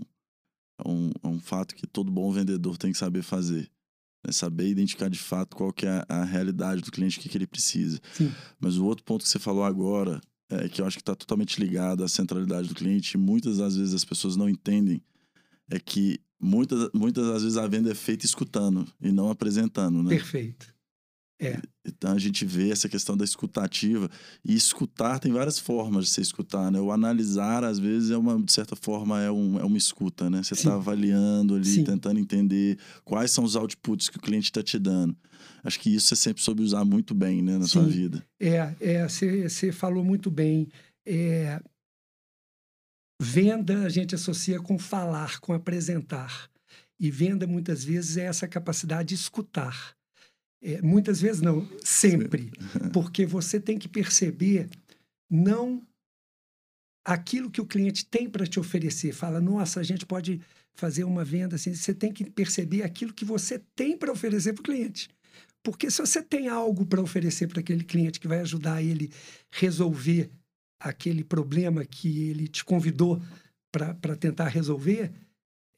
é 0.85 0.89
um, 0.89 1.11
é 1.23 1.29
um 1.29 1.41
fato 1.41 1.75
que 1.75 1.87
todo 1.87 2.11
bom 2.11 2.31
vendedor 2.31 2.77
tem 2.77 2.93
que 2.93 2.99
saber 2.99 3.23
fazer. 3.23 3.71
Né? 4.25 4.33
Saber 4.33 4.69
identificar 4.69 5.09
de 5.09 5.19
fato 5.19 5.57
qual 5.57 5.73
que 5.73 5.87
é 5.87 6.05
a 6.09 6.25
realidade 6.25 6.83
do 6.83 6.93
cliente, 6.93 7.19
o 7.19 7.23
que, 7.23 7.29
que 7.29 7.37
ele 7.39 7.47
precisa. 7.47 8.01
Sim. 8.12 8.31
Mas 8.61 8.77
o 8.77 8.85
outro 8.85 9.03
ponto 9.03 9.23
que 9.23 9.29
você 9.29 9.39
falou 9.39 9.65
agora, 9.65 10.21
é, 10.52 10.68
que 10.68 10.80
eu 10.80 10.87
acho 10.87 10.97
que 10.97 11.02
está 11.02 11.14
totalmente 11.14 11.59
ligado 11.59 12.04
à 12.04 12.09
centralidade 12.09 12.68
do 12.68 12.75
cliente, 12.75 13.16
e 13.16 13.18
muitas 13.18 13.59
das 13.59 13.76
vezes 13.76 13.94
as 13.94 14.04
pessoas 14.04 14.37
não 14.37 14.49
entendem, 14.49 15.02
é 15.71 15.78
que 15.78 16.20
muitas, 16.38 16.90
muitas 16.92 17.27
das 17.27 17.42
vezes 17.42 17.57
a 17.57 17.66
venda 17.66 17.90
é 17.90 17.94
feita 17.94 18.27
escutando 18.27 18.87
e 19.00 19.11
não 19.11 19.31
apresentando, 19.31 20.03
né? 20.03 20.11
Perfeito. 20.11 20.71
É. 21.42 21.61
Então 21.85 22.12
a 22.12 22.18
gente 22.18 22.44
vê 22.44 22.70
essa 22.70 22.88
questão 22.88 23.16
da 23.16 23.24
escutativa. 23.24 24.09
E 24.44 24.55
escutar 24.55 25.18
tem 25.18 25.33
várias 25.33 25.59
formas 25.59 26.05
de 26.05 26.11
se 26.11 26.20
escutar, 26.20 26.70
né? 26.70 26.81
O 26.81 26.92
analisar, 26.92 27.64
às 27.64 27.78
vezes, 27.78 28.11
é 28.11 28.16
uma, 28.16 28.40
de 28.40 28.52
certa 28.52 28.76
forma, 28.76 29.20
é, 29.20 29.31
um, 29.31 29.59
é 29.59 29.64
uma 29.64 29.76
escuta, 29.76 30.31
né? 30.31 30.42
Você 30.42 30.55
está 30.55 30.74
avaliando 30.74 31.57
ali, 31.57 31.64
Sim. 31.64 31.85
tentando 31.85 32.20
entender 32.20 32.78
quais 33.05 33.33
são 33.33 33.42
os 33.42 33.57
outputs 33.57 34.09
que 34.09 34.18
o 34.18 34.20
cliente 34.20 34.44
está 34.44 34.62
te 34.62 34.78
dando. 34.78 35.16
Acho 35.64 35.81
que 35.81 35.92
isso 35.92 36.07
você 36.09 36.16
sempre 36.16 36.42
soube 36.42 36.62
usar 36.62 36.85
muito 36.85 37.14
bem, 37.14 37.42
né, 37.42 37.59
na 37.59 37.64
Sim. 37.64 37.70
sua 37.70 37.87
vida. 37.87 38.24
É, 38.40 38.74
é 38.81 39.09
você 39.09 39.72
falou 39.72 40.05
muito 40.05 40.31
bem. 40.31 40.68
É, 41.05 41.61
venda 43.20 43.85
a 43.85 43.88
gente 43.88 44.14
associa 44.14 44.61
com 44.61 44.78
falar, 44.78 45.40
com 45.40 45.52
apresentar. 45.52 46.48
E 46.98 47.11
venda, 47.11 47.48
muitas 47.48 47.83
vezes, 47.83 48.16
é 48.16 48.26
essa 48.26 48.46
capacidade 48.46 49.09
de 49.09 49.14
escutar. 49.16 49.96
É, 50.62 50.81
muitas 50.81 51.20
vezes 51.20 51.42
não, 51.42 51.68
sempre. 51.85 52.53
Porque 52.94 53.27
você 53.27 53.61
tem 53.61 53.79
que 53.79 53.88
perceber 53.88 54.68
não 55.29 55.83
aquilo 57.05 57.51
que 57.51 57.61
o 57.61 57.66
cliente 57.66 58.07
tem 58.07 58.31
para 58.31 58.46
te 58.46 58.61
oferecer. 58.61 59.12
Fala, 59.12 59.40
nossa, 59.40 59.81
a 59.81 59.83
gente 59.83 60.07
pode 60.07 60.40
fazer 60.75 61.05
uma 61.05 61.25
venda 61.25 61.57
assim. 61.57 61.75
Você 61.75 61.92
tem 61.92 62.12
que 62.12 62.31
perceber 62.31 62.83
aquilo 62.83 63.12
que 63.12 63.25
você 63.25 63.61
tem 63.75 63.96
para 63.96 64.12
oferecer 64.12 64.53
para 64.53 64.61
o 64.61 64.64
cliente. 64.64 65.09
Porque 65.62 65.90
se 65.90 66.01
você 66.01 66.22
tem 66.22 66.48
algo 66.48 66.87
para 66.87 67.01
oferecer 67.01 67.48
para 67.48 67.61
aquele 67.61 67.85
cliente 67.85 68.20
que 68.20 68.29
vai 68.29 68.40
ajudar 68.40 68.83
ele 68.83 69.11
resolver 69.51 70.31
aquele 70.81 71.22
problema 71.22 71.85
que 71.85 72.29
ele 72.29 72.48
te 72.48 72.64
convidou 72.64 73.22
para 73.70 74.16
tentar 74.16 74.48
resolver, 74.48 75.12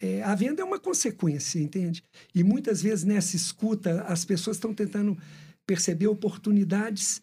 é, 0.04 0.22
a 0.22 0.34
venda 0.34 0.60
é 0.60 0.64
uma 0.64 0.78
consequência, 0.78 1.58
entende? 1.58 2.04
E 2.34 2.44
muitas 2.44 2.82
vezes 2.82 3.04
nessa 3.04 3.36
escuta, 3.36 4.02
as 4.02 4.22
pessoas 4.22 4.58
estão 4.58 4.74
tentando 4.74 5.16
perceber 5.66 6.08
oportunidades 6.08 7.22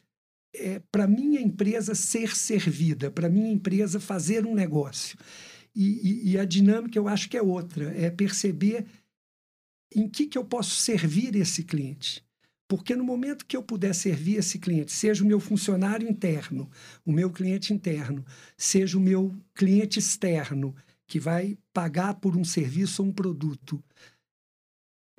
é, 0.56 0.82
para 0.92 1.08
minha 1.08 1.40
empresa 1.40 1.94
ser 1.94 2.36
servida, 2.36 3.12
para 3.12 3.30
minha 3.30 3.52
empresa 3.52 4.00
fazer 4.00 4.48
um 4.48 4.56
negócio. 4.56 5.16
E, 5.76 6.30
e, 6.30 6.32
e, 6.32 6.40
a 6.40 6.44
dinâmica 6.44 6.98
eu 6.98 7.08
acho 7.08 7.30
que 7.30 7.38
é 7.38 7.42
outra, 7.42 7.96
é 7.96 8.10
perceber 8.10 8.86
em 9.96 10.10
que, 10.10 10.26
que 10.26 10.38
eu 10.38 10.44
posso 10.44 10.76
servir 10.78 11.36
esse 11.36 11.64
cliente. 11.64 12.26
Porque 12.68 12.96
no 12.96 13.04
momento 13.04 13.46
que 13.46 13.56
eu 13.56 13.62
puder 13.62 13.94
servir 13.94 14.38
esse 14.38 14.58
cliente, 14.58 14.92
seja 14.92 15.24
o 15.24 15.28
meu 15.28 15.40
funcionário 15.40 16.10
interno, 16.10 16.70
o 17.06 17.12
meu 17.12 17.30
cliente 17.30 17.74
interno, 17.74 18.26
seja 18.58 18.98
o 18.98 19.02
meu 19.02 19.36
cliente 19.54 20.00
externo, 20.00 20.74
que 21.12 21.20
vai 21.20 21.58
pagar 21.74 22.14
por 22.14 22.38
um 22.38 22.44
serviço 22.46 23.04
ou 23.04 23.10
um 23.10 23.12
produto. 23.12 23.84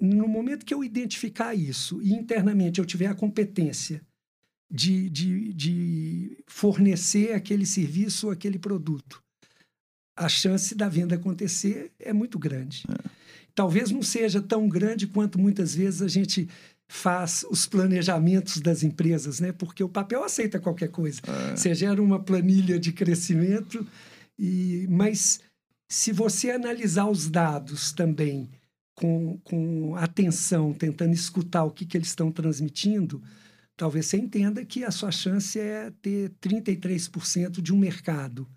No 0.00 0.26
momento 0.26 0.64
que 0.64 0.72
eu 0.72 0.83
identificar 0.83 1.55
isso 1.55 2.00
e 2.00 2.14
internamente 2.14 2.78
eu 2.81 2.87
tiver 2.87 3.09
a 3.09 3.14
competência 3.14 4.00
de, 4.70 5.11
de, 5.11 5.52
de 5.52 6.44
fornecer 6.46 7.35
aquele 7.35 7.66
serviço 7.66 8.28
ou 8.28 8.33
aquele 8.33 8.59
produto, 8.59 9.22
a 10.16 10.31
chance 10.31 10.74
da 10.74 10.88
venda 10.88 11.16
acontecer 11.16 11.92
é 11.98 12.11
muito 12.11 12.38
grande. 12.38 12.85
É. 12.88 13.11
Talvez 13.55 13.90
não 13.90 14.02
seja 14.02 14.40
tão 14.40 14.66
grande 14.70 15.07
quanto 15.07 15.38
muitas 15.38 15.74
vezes 15.74 16.00
a 16.00 16.09
gente 16.09 16.48
faz 16.88 17.44
os 17.50 17.66
planejamentos 17.66 18.62
das 18.62 18.83
empresas, 18.83 19.40
né? 19.40 19.52
Porque 19.52 19.85
o 19.85 19.90
papel 19.90 20.24
aceita 20.24 20.59
qualquer 20.59 20.88
coisa. 20.88 21.20
É. 21.28 21.55
Você 21.55 21.74
gera 21.74 22.02
uma 22.02 22.18
planilha 22.18 22.81
de 22.81 22.92
crescimento 22.92 23.87
e 24.38 24.87
mas 24.88 25.38
se 25.92 26.11
você 26.11 26.50
analisar 26.50 27.07
os 27.07 27.28
dados 27.28 27.92
também 27.92 28.48
com, 28.94 29.38
com 29.44 29.94
atenção, 29.96 30.72
tentando 30.72 31.12
escutar 31.12 31.64
o 31.64 31.70
que, 31.70 31.85
que 31.85 31.98
eles 31.98 32.09
estão 32.09 32.33
transmitindo, 32.33 33.22
talvez 33.76 34.07
você 34.07 34.16
entenda 34.16 34.64
que 34.64 34.85
a 34.85 34.90
sua 34.90 35.11
chance 35.11 35.61
é 35.61 35.92
ter 36.00 36.31
33% 36.40 37.61
de 37.61 37.74
um 37.74 37.78
mercado. 37.78 38.48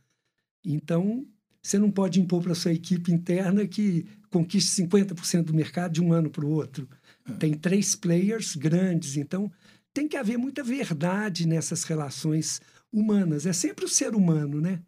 Então, 0.63 1.27
você 1.61 1.77
não 1.77 1.91
pode 1.91 2.21
impor 2.21 2.41
para 2.41 2.53
a 2.53 2.55
sua 2.55 2.71
equipe 2.71 3.11
interna 3.11 3.67
que 3.67 4.05
conquiste 4.29 4.83
50% 4.83 5.43
do 5.43 5.53
mercado 5.53 5.91
de 5.91 6.01
um 6.01 6.13
ano 6.13 6.29
para 6.29 6.45
o 6.45 6.49
outro. 6.49 6.87
É. 7.27 7.33
Tem 7.33 7.53
três 7.53 7.97
players 7.97 8.55
grandes, 8.55 9.17
então 9.17 9.51
tem 9.93 10.07
que 10.07 10.15
haver 10.15 10.37
muita 10.37 10.63
verdade 10.63 11.45
nessas 11.45 11.83
relações 11.83 12.61
humanas. 12.93 13.45
É 13.45 13.51
sempre 13.51 13.83
o 13.83 13.89
ser 13.89 14.15
humano, 14.15 14.61
né? 14.61 14.79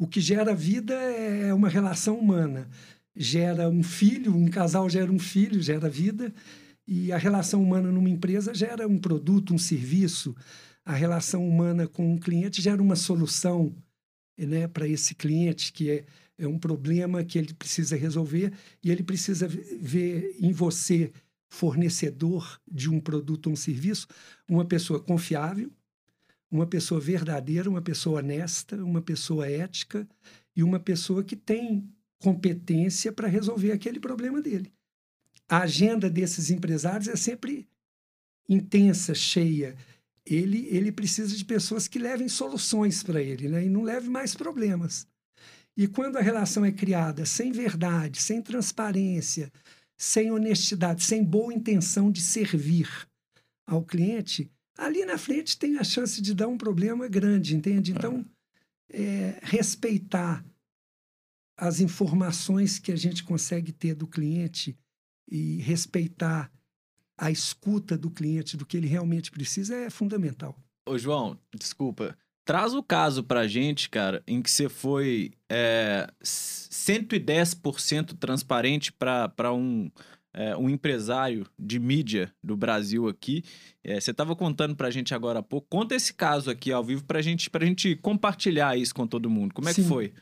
O 0.00 0.06
que 0.06 0.18
gera 0.18 0.54
vida 0.54 0.94
é 0.94 1.52
uma 1.52 1.68
relação 1.68 2.18
humana. 2.18 2.70
Gera 3.14 3.68
um 3.68 3.82
filho, 3.82 4.34
um 4.34 4.48
casal 4.48 4.88
gera 4.88 5.12
um 5.12 5.18
filho, 5.18 5.60
gera 5.60 5.90
vida. 5.90 6.32
E 6.88 7.12
a 7.12 7.18
relação 7.18 7.62
humana 7.62 7.92
numa 7.92 8.08
empresa 8.08 8.54
gera 8.54 8.88
um 8.88 8.96
produto, 8.96 9.52
um 9.52 9.58
serviço. 9.58 10.34
A 10.86 10.94
relação 10.94 11.46
humana 11.46 11.86
com 11.86 12.14
um 12.14 12.16
cliente 12.16 12.62
gera 12.62 12.82
uma 12.82 12.96
solução 12.96 13.76
né, 14.38 14.66
para 14.66 14.88
esse 14.88 15.14
cliente, 15.14 15.70
que 15.70 15.90
é, 15.90 16.06
é 16.38 16.48
um 16.48 16.58
problema 16.58 17.22
que 17.22 17.38
ele 17.38 17.52
precisa 17.52 17.94
resolver 17.94 18.54
e 18.82 18.90
ele 18.90 19.02
precisa 19.02 19.46
ver 19.46 20.34
em 20.40 20.50
você, 20.50 21.12
fornecedor 21.46 22.58
de 22.66 22.88
um 22.88 22.98
produto 22.98 23.48
ou 23.48 23.52
um 23.52 23.56
serviço, 23.56 24.06
uma 24.48 24.64
pessoa 24.64 24.98
confiável, 24.98 25.70
uma 26.50 26.66
pessoa 26.66 27.00
verdadeira, 27.00 27.70
uma 27.70 27.80
pessoa 27.80 28.18
honesta, 28.18 28.76
uma 28.82 29.00
pessoa 29.00 29.48
ética 29.48 30.06
e 30.56 30.62
uma 30.62 30.80
pessoa 30.80 31.22
que 31.22 31.36
tem 31.36 31.88
competência 32.18 33.12
para 33.12 33.28
resolver 33.28 33.72
aquele 33.72 34.00
problema 34.00 34.42
dele. 34.42 34.72
A 35.48 35.62
agenda 35.62 36.10
desses 36.10 36.50
empresários 36.50 37.08
é 37.08 37.16
sempre 37.16 37.68
intensa, 38.48 39.14
cheia. 39.14 39.76
Ele, 40.26 40.66
ele 40.70 40.92
precisa 40.92 41.34
de 41.36 41.44
pessoas 41.44 41.88
que 41.88 41.98
levem 41.98 42.28
soluções 42.28 43.02
para 43.02 43.22
ele 43.22 43.48
né? 43.48 43.64
e 43.64 43.68
não 43.68 43.82
leve 43.82 44.08
mais 44.08 44.34
problemas. 44.34 45.06
E 45.76 45.86
quando 45.86 46.16
a 46.16 46.20
relação 46.20 46.64
é 46.64 46.72
criada 46.72 47.24
sem 47.24 47.52
verdade, 47.52 48.20
sem 48.20 48.42
transparência, 48.42 49.50
sem 49.96 50.30
honestidade, 50.30 51.02
sem 51.04 51.24
boa 51.24 51.54
intenção 51.54 52.10
de 52.10 52.20
servir 52.20 52.88
ao 53.66 53.82
cliente, 53.84 54.50
ali 54.80 55.04
na 55.04 55.18
frente 55.18 55.58
tem 55.58 55.78
a 55.78 55.84
chance 55.84 56.20
de 56.20 56.34
dar 56.34 56.48
um 56.48 56.56
problema 56.56 57.06
grande, 57.06 57.54
entende? 57.54 57.92
Então, 57.92 58.24
é, 58.88 59.38
respeitar 59.42 60.44
as 61.56 61.80
informações 61.80 62.78
que 62.78 62.90
a 62.90 62.96
gente 62.96 63.22
consegue 63.22 63.70
ter 63.70 63.94
do 63.94 64.06
cliente 64.06 64.76
e 65.30 65.58
respeitar 65.58 66.50
a 67.16 67.30
escuta 67.30 67.98
do 67.98 68.10
cliente, 68.10 68.56
do 68.56 68.64
que 68.64 68.78
ele 68.78 68.86
realmente 68.86 69.30
precisa, 69.30 69.76
é 69.76 69.90
fundamental. 69.90 70.58
Ô, 70.88 70.96
João, 70.96 71.38
desculpa. 71.54 72.16
Traz 72.46 72.72
o 72.72 72.82
caso 72.82 73.22
pra 73.22 73.46
gente, 73.46 73.90
cara, 73.90 74.22
em 74.26 74.40
que 74.40 74.50
você 74.50 74.70
foi 74.70 75.32
é, 75.48 76.10
110% 76.24 78.16
transparente 78.18 78.90
para 78.90 79.52
um, 79.52 79.90
é, 80.32 80.56
um 80.56 80.68
empresário 80.68 81.46
de 81.58 81.78
mídia 81.78 82.32
do 82.42 82.56
Brasil 82.56 83.08
aqui. 83.08 83.42
É, 83.82 84.00
você 84.00 84.10
estava 84.10 84.36
contando 84.36 84.76
pra 84.76 84.90
gente 84.90 85.14
agora 85.14 85.40
há 85.40 85.42
pouco. 85.42 85.66
Conta 85.68 85.94
esse 85.94 86.14
caso 86.14 86.50
aqui 86.50 86.72
ao 86.72 86.84
vivo 86.84 87.04
pra 87.04 87.20
gente, 87.20 87.50
pra 87.50 87.66
gente 87.66 87.96
compartilhar 87.96 88.76
isso 88.76 88.94
com 88.94 89.06
todo 89.06 89.30
mundo. 89.30 89.54
Como 89.54 89.68
é 89.68 89.72
Sim. 89.72 89.82
que 89.82 89.88
foi? 89.88 90.12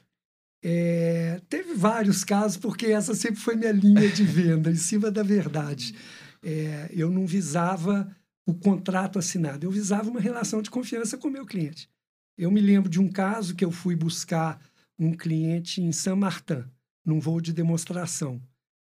É, 0.63 1.41
teve 1.49 1.75
vários 1.75 2.25
casos, 2.25 2.57
porque 2.57 2.87
essa 2.87 3.15
sempre 3.15 3.41
foi 3.41 3.55
minha 3.55 3.73
linha 3.73 4.09
de 4.09 4.25
venda, 4.25 4.71
em 4.71 4.77
cima 4.77 5.11
da 5.11 5.23
verdade. 5.23 5.95
É, 6.43 6.91
eu 6.93 7.11
não 7.11 7.27
visava 7.27 8.15
o 8.47 8.55
contrato 8.55 9.19
assinado, 9.19 9.67
eu 9.67 9.71
visava 9.71 10.11
uma 10.11 10.21
relação 10.21 10.63
de 10.63 10.71
confiança 10.71 11.19
com 11.19 11.29
o 11.29 11.31
meu 11.31 11.45
cliente. 11.45 11.89
Eu 12.37 12.51
me 12.51 12.61
lembro 12.61 12.89
de 12.89 13.01
um 13.01 13.09
caso 13.09 13.55
que 13.55 13.65
eu 13.65 13.71
fui 13.71 13.95
buscar 13.95 14.61
um 14.99 15.13
cliente 15.13 15.81
em 15.83 15.93
San 15.93 16.17
Martin, 16.17 16.65
num 17.05 17.21
voo 17.21 17.41
de 17.41 17.53
demonstração. 17.53 18.41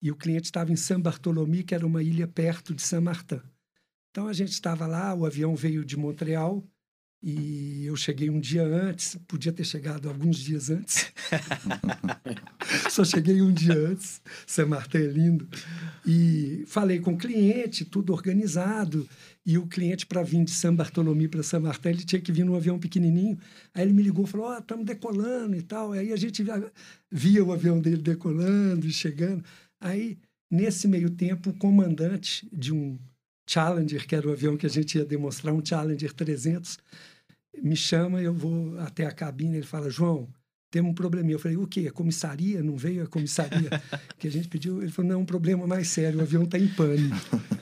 E 0.01 0.12
o 0.12 0.15
cliente 0.15 0.45
estava 0.45 0.71
em 0.71 0.75
San 0.75 0.99
Bartolomé, 0.99 1.63
que 1.63 1.75
era 1.75 1.85
uma 1.85 2.01
ilha 2.01 2.27
perto 2.27 2.73
de 2.73 2.81
San 2.81 3.01
Martin. 3.01 3.41
Então 4.12 4.27
a 4.27 4.33
gente 4.33 4.51
estava 4.51 4.88
lá, 4.88 5.13
o 5.13 5.25
avião 5.25 5.55
veio 5.55 5.85
de 5.85 5.97
Montreal, 5.97 6.63
e 7.21 7.85
eu 7.85 7.97
cheguei 7.97 8.29
um 8.29 8.39
dia 8.39 8.63
antes, 8.63 9.17
podia 9.27 9.51
ter 9.51 9.65
chegado 9.65 10.07
alguns 10.07 10.38
dias 10.38 10.69
antes. 10.69 11.12
Só 12.89 13.03
cheguei 13.03 13.41
um 13.41 13.51
dia 13.51 13.73
antes, 13.73 14.21
San 14.47 14.67
Martin 14.67 14.97
é 14.99 15.07
lindo. 15.07 15.47
E 16.05 16.63
falei 16.65 16.99
com 16.99 17.12
o 17.12 17.17
cliente, 17.17 17.83
tudo 17.83 18.13
organizado. 18.13 19.07
E 19.45 19.57
o 19.57 19.67
cliente, 19.67 20.05
para 20.05 20.23
vir 20.23 20.45
de 20.45 20.51
San 20.51 20.73
Bartolomé 20.73 21.27
para 21.27 21.43
San 21.43 21.59
Martin, 21.59 21.89
ele 21.89 22.05
tinha 22.05 22.21
que 22.21 22.31
vir 22.31 22.45
num 22.45 22.55
avião 22.55 22.79
pequenininho. 22.79 23.38
Aí 23.73 23.83
ele 23.83 23.93
me 23.93 24.01
ligou 24.01 24.25
falou: 24.25 24.47
Ó, 24.47 24.55
oh, 24.55 24.59
estamos 24.59 24.85
decolando 24.85 25.57
e 25.57 25.62
tal. 25.62 25.91
Aí 25.91 26.13
a 26.13 26.15
gente 26.15 26.41
via, 26.41 26.71
via 27.12 27.43
o 27.43 27.51
avião 27.51 27.81
dele 27.81 28.01
decolando 28.01 28.88
e 28.88 28.93
chegando. 28.93 29.43
Aí, 29.79 30.17
nesse 30.49 30.87
meio 30.87 31.09
tempo, 31.09 31.51
o 31.51 31.57
comandante 31.57 32.47
de 32.51 32.73
um 32.73 32.97
Challenger, 33.47 34.05
que 34.07 34.15
era 34.15 34.27
o 34.27 34.31
avião 34.31 34.57
que 34.57 34.65
a 34.65 34.69
gente 34.69 34.97
ia 34.97 35.05
demonstrar, 35.05 35.53
um 35.53 35.65
Challenger 35.65 36.13
300, 36.13 36.77
me 37.61 37.75
chama, 37.75 38.21
eu 38.21 38.33
vou 38.33 38.77
até 38.79 39.05
a 39.05 39.11
cabine, 39.11 39.57
ele 39.57 39.65
fala, 39.65 39.89
João, 39.89 40.27
temos 40.71 40.91
um 40.91 40.93
probleminha. 40.93 41.35
Eu 41.35 41.39
falei, 41.39 41.57
o 41.57 41.67
quê? 41.67 41.87
A 41.89 41.91
comissaria? 41.91 42.61
Não 42.61 42.77
veio 42.77 43.03
a 43.03 43.07
comissaria 43.07 43.69
que 44.17 44.27
a 44.27 44.31
gente 44.31 44.47
pediu? 44.47 44.81
Ele 44.81 44.91
falou, 44.91 45.11
não, 45.11 45.21
um 45.21 45.25
problema 45.25 45.65
mais 45.65 45.87
sério, 45.87 46.19
o 46.19 46.21
avião 46.21 46.43
está 46.43 46.57
em 46.57 46.67
pane. 46.67 47.09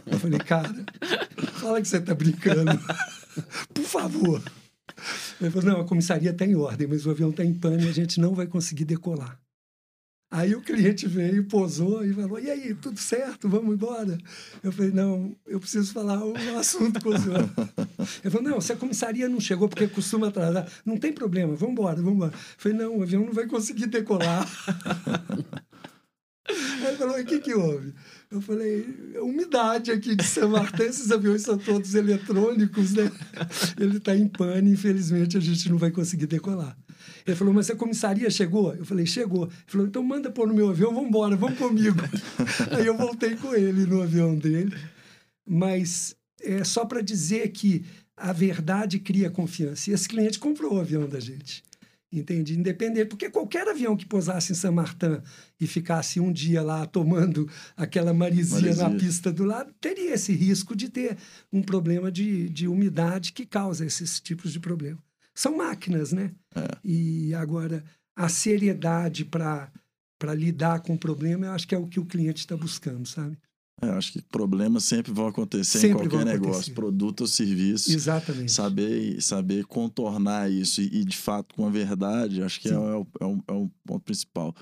Eu 0.06 0.20
falei, 0.20 0.40
cara, 0.40 0.74
fala 1.54 1.82
que 1.82 1.88
você 1.88 1.98
está 1.98 2.14
brincando. 2.14 2.72
Por 3.74 3.86
favor. 3.86 4.44
Ele 5.40 5.52
falou, 5.52 5.70
não, 5.70 5.82
a 5.82 5.86
comissaria 5.86 6.32
está 6.32 6.46
em 6.46 6.56
ordem, 6.56 6.88
mas 6.88 7.06
o 7.06 7.12
avião 7.12 7.30
está 7.30 7.46
em 7.46 7.58
e 7.82 7.88
a 7.88 7.94
gente 7.94 8.20
não 8.20 8.34
vai 8.34 8.48
conseguir 8.48 8.86
decolar. 8.86 9.40
Aí 10.30 10.54
o 10.54 10.62
cliente 10.62 11.08
veio, 11.08 11.46
posou 11.46 12.04
e 12.04 12.14
falou: 12.14 12.38
E 12.38 12.50
aí, 12.52 12.76
tudo 12.76 13.00
certo? 13.00 13.48
Vamos 13.48 13.74
embora? 13.74 14.18
Eu 14.62 14.74
falei: 14.74 14.92
Não, 14.92 15.34
eu 15.46 15.58
preciso 15.58 15.94
falar 15.94 16.24
um 16.26 16.58
assunto 16.58 17.02
com 17.02 17.10
o 17.10 17.18
senhor. 17.18 17.50
Ele 18.24 18.32
falou: 18.32 18.50
Não, 18.50 18.60
se 18.60 18.74
a 18.74 18.76
comissaria 18.76 19.30
não 19.30 19.40
chegou 19.40 19.70
porque 19.70 19.88
costuma 19.88 20.28
atrasar, 20.28 20.70
não 20.86 20.98
tem 20.98 21.14
problema, 21.14 21.56
vamos 21.56 21.74
embora, 21.74 21.96
vamos 21.96 22.16
embora. 22.16 22.34
Eu 22.34 22.40
falei: 22.58 22.78
Não, 22.78 22.98
o 22.98 23.04
avião 23.04 23.26
não 23.26 23.32
vai 23.32 23.48
conseguir 23.48 23.88
decolar. 23.88 24.46
Aí 26.50 26.88
ele 26.88 26.98
falou: 26.98 27.18
O 27.18 27.26
que, 27.26 27.40
que 27.40 27.54
houve? 27.54 27.94
Eu 28.30 28.42
falei: 28.42 28.86
Umidade 29.22 29.92
aqui 29.92 30.14
de 30.14 30.26
São 30.26 30.50
Martin, 30.50 30.84
esses 30.84 31.10
aviões 31.10 31.44
são 31.44 31.58
todos 31.58 31.96
eletrônicos, 31.96 32.94
né? 32.94 33.10
Ele 33.80 33.96
está 33.96 34.14
em 34.14 34.28
pane, 34.28 34.72
infelizmente 34.72 35.38
a 35.38 35.42
gente 35.42 35.70
não 35.70 35.78
vai 35.78 35.92
conseguir 35.92 36.28
decolar. 36.28 36.78
Ele 37.26 37.36
falou, 37.36 37.54
mas 37.54 37.70
a 37.70 37.76
comissaria 37.76 38.30
chegou? 38.30 38.74
Eu 38.76 38.86
falei, 38.86 39.06
chegou. 39.06 39.46
Ele 39.46 39.54
falou, 39.66 39.88
então 39.88 40.04
manda 40.04 40.32
pôr 40.32 40.48
no 40.48 40.54
meu 40.54 40.70
avião, 40.70 40.94
vamos 40.94 41.10
embora, 41.10 41.36
vamos 41.36 41.58
comigo. 41.58 42.00
Aí 42.72 42.86
eu 42.86 42.98
voltei 42.98 43.36
com 43.36 43.54
ele 43.54 43.86
no 43.86 44.02
avião 44.02 44.36
dele. 44.36 44.76
Mas 45.46 46.16
é 46.42 46.64
só 46.64 46.86
para 46.86 47.02
dizer 47.02 47.50
que 47.50 47.86
a 48.16 48.34
verdade 48.34 49.00
cria 49.00 49.30
confiança. 49.30 49.90
E 49.90 49.94
esse 49.94 50.08
cliente 50.08 50.40
comprou 50.40 50.76
o 50.76 50.80
avião 50.80 51.08
da 51.08 51.20
gente. 51.20 51.64
Entende? 52.12 52.58
Independente, 52.58 53.10
porque 53.10 53.30
qualquer 53.30 53.68
avião 53.68 53.96
que 53.96 54.06
pousasse 54.06 54.54
em 54.54 54.56
San 54.56 54.72
Martin 54.72 55.22
e 55.60 55.68
ficasse 55.68 56.22
um 56.22 56.32
dia 56.32 56.62
lá 56.62 56.86
tomando 56.86 57.50
aquela 57.76 58.14
marisia, 58.14 58.62
Maresia. 58.62 58.90
na 58.90 58.96
pista 58.98 59.32
do 59.32 59.44
lado, 59.44 59.74
teria 59.82 60.14
esse 60.14 60.32
risco 60.32 60.74
de 60.74 60.88
ter 60.88 61.18
um 61.52 61.62
problema 61.62 62.10
de, 62.10 62.48
de 62.48 62.66
umidade 62.66 63.34
que 63.34 63.46
causa 63.46 63.86
esses 63.86 64.22
tipos 64.22 64.54
de 64.54 64.60
problema. 64.60 65.00
São 65.38 65.56
máquinas, 65.56 66.12
né? 66.12 66.32
É. 66.56 66.68
E 66.84 67.32
agora, 67.36 67.84
a 68.16 68.28
seriedade 68.28 69.24
para 69.24 69.72
lidar 70.34 70.80
com 70.80 70.96
o 70.96 70.98
problema, 70.98 71.46
eu 71.46 71.52
acho 71.52 71.68
que 71.68 71.76
é 71.76 71.78
o 71.78 71.88
que 71.88 72.00
o 72.00 72.06
cliente 72.06 72.40
está 72.40 72.58
buscando, 72.58 73.08
sabe? 73.08 73.38
É, 73.80 73.90
acho 73.90 74.12
que 74.12 74.22
problemas 74.24 74.86
sempre 74.86 75.12
vão 75.12 75.28
acontecer 75.28 75.78
Sempre 75.78 76.08
em 76.08 76.10
qualquer 76.10 76.26
negócio, 76.26 76.50
acontecer. 76.50 76.74
produto 76.74 77.22
ou 77.22 77.28
serviço. 77.28 77.92
Exatamente. 77.92 78.52
Saber, 78.52 79.22
saber 79.22 79.66
contornar 79.66 80.50
isso 80.50 80.82
e, 80.82 81.02
e, 81.02 81.06
de 81.06 81.16
fato, 81.16 81.54
com 81.54 81.68
a 81.68 81.70
verdade, 81.70 82.42
acho 82.42 82.60
que 82.60 82.70
é, 82.70 82.74
é, 82.74 82.76
o, 82.76 83.08
é, 83.22 83.26
o, 83.26 83.44
é 83.48 83.54
o 83.54 83.70
ponto 83.86 84.04
principal. 84.04 84.56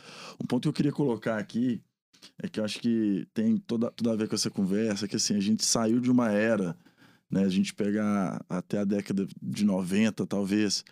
Um 0.44 0.46
ponto 0.46 0.64
que 0.64 0.68
eu 0.68 0.74
queria 0.74 0.92
colocar 0.92 1.38
aqui 1.38 1.82
é 2.44 2.50
que 2.50 2.60
eu 2.60 2.66
acho 2.66 2.80
que 2.80 3.26
tem 3.34 3.56
toda, 3.56 3.90
tudo 3.92 4.10
a 4.12 4.16
ver 4.18 4.28
com 4.28 4.36
essa 4.36 4.50
conversa, 4.50 5.08
que 5.08 5.16
assim, 5.16 5.38
a 5.38 5.40
gente 5.40 5.64
saiu 5.64 6.02
de 6.02 6.12
uma 6.12 6.34
era, 6.34 6.76
né, 7.30 7.44
a 7.44 7.50
gente 7.50 7.74
pegar 7.74 8.44
até 8.50 8.80
a 8.80 8.84
década 8.86 9.28
de 9.42 9.66
90, 9.66 10.26
talvez, 10.26 10.84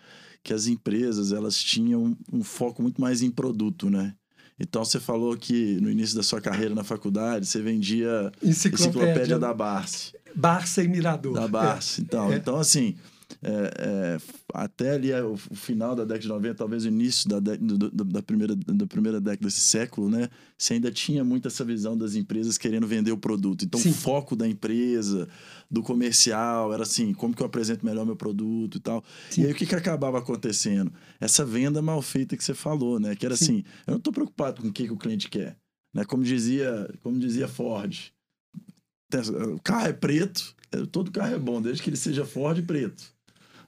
que 0.42 0.52
as 0.52 0.66
empresas, 0.66 1.32
elas 1.32 1.56
tinham 1.56 2.16
um 2.32 2.42
foco 2.42 2.82
muito 2.82 3.00
mais 3.00 3.22
em 3.22 3.30
produto, 3.30 3.88
né? 3.88 4.14
Então, 4.58 4.84
você 4.84 5.00
falou 5.00 5.36
que 5.36 5.80
no 5.80 5.90
início 5.90 6.14
da 6.16 6.22
sua 6.22 6.40
carreira 6.40 6.74
na 6.74 6.84
faculdade, 6.84 7.46
você 7.46 7.60
vendia 7.60 8.30
Enciclopédia, 8.42 8.86
enciclopédia 9.00 9.38
da 9.38 9.52
Barça. 9.52 10.12
Barça 10.34 10.82
e 10.82 10.88
Mirador. 10.88 11.34
Da 11.34 11.48
Barça. 11.48 12.00
Então, 12.00 12.32
É. 12.32 12.36
então 12.36 12.56
assim, 12.56 12.94
é, 13.42 13.50
é, 13.78 14.18
até 14.52 14.92
ali 14.92 15.10
é, 15.10 15.22
o, 15.22 15.36
final 15.36 15.94
da 15.94 16.04
década 16.04 16.20
de 16.22 16.28
90, 16.28 16.54
talvez 16.54 16.84
o 16.84 16.88
início 16.88 17.28
da, 17.28 17.38
do- 17.38 17.56
do- 17.78 18.04
da, 18.04 18.22
primeira, 18.22 18.54
da 18.56 18.86
primeira 18.86 19.20
década 19.20 19.46
desse 19.46 19.60
século, 19.60 20.08
né? 20.08 20.28
Você 20.56 20.74
ainda 20.74 20.90
tinha 20.90 21.24
muito 21.24 21.48
essa 21.48 21.64
visão 21.64 21.96
das 21.96 22.14
empresas 22.14 22.56
querendo 22.56 22.86
vender 22.86 23.12
o 23.12 23.18
produto. 23.18 23.64
Então, 23.64 23.80
Sim. 23.80 23.90
o 23.90 23.94
foco 23.94 24.34
da 24.36 24.46
empresa, 24.48 25.28
do 25.70 25.82
comercial, 25.82 26.72
era 26.72 26.82
assim, 26.82 27.12
como 27.12 27.34
que 27.34 27.42
eu 27.42 27.46
apresento 27.46 27.84
melhor 27.84 28.06
meu 28.06 28.16
produto 28.16 28.76
e 28.78 28.80
tal. 28.80 29.04
Sim. 29.30 29.42
E 29.42 29.46
aí, 29.46 29.52
o 29.52 29.54
que, 29.54 29.66
que 29.66 29.74
acabava 29.74 30.18
acontecendo? 30.18 30.92
Essa 31.20 31.44
venda 31.44 31.82
mal 31.82 32.00
feita 32.02 32.36
que 32.36 32.44
você 32.44 32.54
falou, 32.54 32.98
né? 32.98 33.14
Que 33.14 33.26
era 33.26 33.36
Sim. 33.36 33.44
assim, 33.44 33.64
eu 33.86 33.92
não 33.92 33.98
estou 33.98 34.12
preocupado 34.12 34.62
com 34.62 34.68
o 34.68 34.72
que, 34.72 34.84
que 34.84 34.92
o 34.92 34.96
cliente 34.96 35.28
quer. 35.28 35.56
Né? 35.94 36.04
Como, 36.04 36.24
dizia, 36.24 36.92
como 37.02 37.18
dizia 37.18 37.46
Ford, 37.46 38.12
o 39.54 39.60
carro 39.62 39.86
é 39.86 39.92
preto, 39.92 40.54
é, 40.72 40.84
todo 40.86 41.12
carro 41.12 41.34
é 41.34 41.38
bom, 41.38 41.62
desde 41.62 41.82
que 41.82 41.90
ele 41.90 41.96
seja 41.96 42.24
Ford 42.24 42.60
preto. 42.66 43.13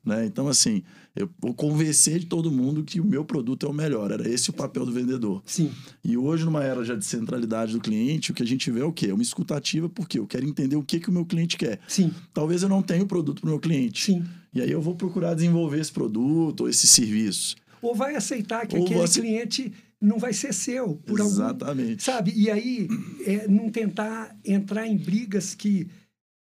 Né? 0.07 0.25
Então, 0.25 0.47
assim, 0.47 0.85
eu 1.17 1.29
vou 1.41 1.53
convencer 1.53 2.21
de 2.21 2.27
todo 2.27 2.49
mundo 2.53 2.85
que 2.85 3.01
o 3.01 3.05
meu 3.05 3.25
produto 3.25 3.67
é 3.67 3.69
o 3.69 3.73
melhor. 3.73 4.13
Era 4.13 4.29
esse 4.29 4.51
o 4.51 4.53
papel 4.53 4.87
do 4.87 4.93
vendedor. 4.93 5.43
Sim, 5.45 5.73
E 6.05 6.17
hoje, 6.17 6.45
numa 6.45 6.63
era 6.63 6.85
já 6.85 6.95
de 6.95 7.05
centralidade 7.05 7.73
do 7.73 7.81
cliente, 7.81 8.31
o 8.31 8.35
que 8.35 8.43
a 8.43 8.47
gente 8.47 8.71
vê 8.71 8.81
é 8.81 8.85
o 8.85 8.93
quê? 8.93 9.11
Uma 9.11 9.23
escutativa, 9.23 9.89
porque 9.89 10.19
eu 10.21 10.27
quero 10.27 10.47
entender 10.47 10.77
o 10.77 10.83
que, 10.85 11.01
que 11.01 11.11
o 11.11 11.13
meu 11.13 11.27
cliente 11.27 11.57
quer. 11.57 11.81
sim, 11.89 12.13
Talvez 12.33 12.63
eu 12.63 12.69
não 12.69 12.83
tenha 12.83 13.03
o 13.03 13.07
produto 13.07 13.41
para 13.41 13.49
o 13.49 13.51
meu 13.51 13.59
cliente. 13.59 14.05
sim. 14.05 14.25
E 14.55 14.61
aí 14.63 14.71
eu 14.71 14.81
vou 14.81 14.95
procurar 14.95 15.35
desenvolver 15.35 15.81
esse 15.81 15.93
produto 15.93 16.61
ou 16.63 16.69
esse 16.69 16.87
serviço. 16.87 17.57
ou 17.83 17.95
vai 17.95 18.15
aceitar 18.15 18.67
que 18.67 18.77
Ou 18.77 18.85
aquele 18.85 19.01
você- 19.01 19.21
cliente 19.21 19.73
não 20.01 20.19
vai 20.19 20.33
ser 20.33 20.55
seu 20.55 20.95
por 21.05 21.21
algum 21.21 21.33
Exatamente. 21.33 22.03
sabe? 22.03 22.33
E 22.35 22.49
aí 22.51 22.87
é, 23.25 23.49
não 23.49 23.69
tentar 23.71 24.35
entrar 24.45 24.87
em 24.87 24.97
brigas 24.97 25.55
que 25.55 25.89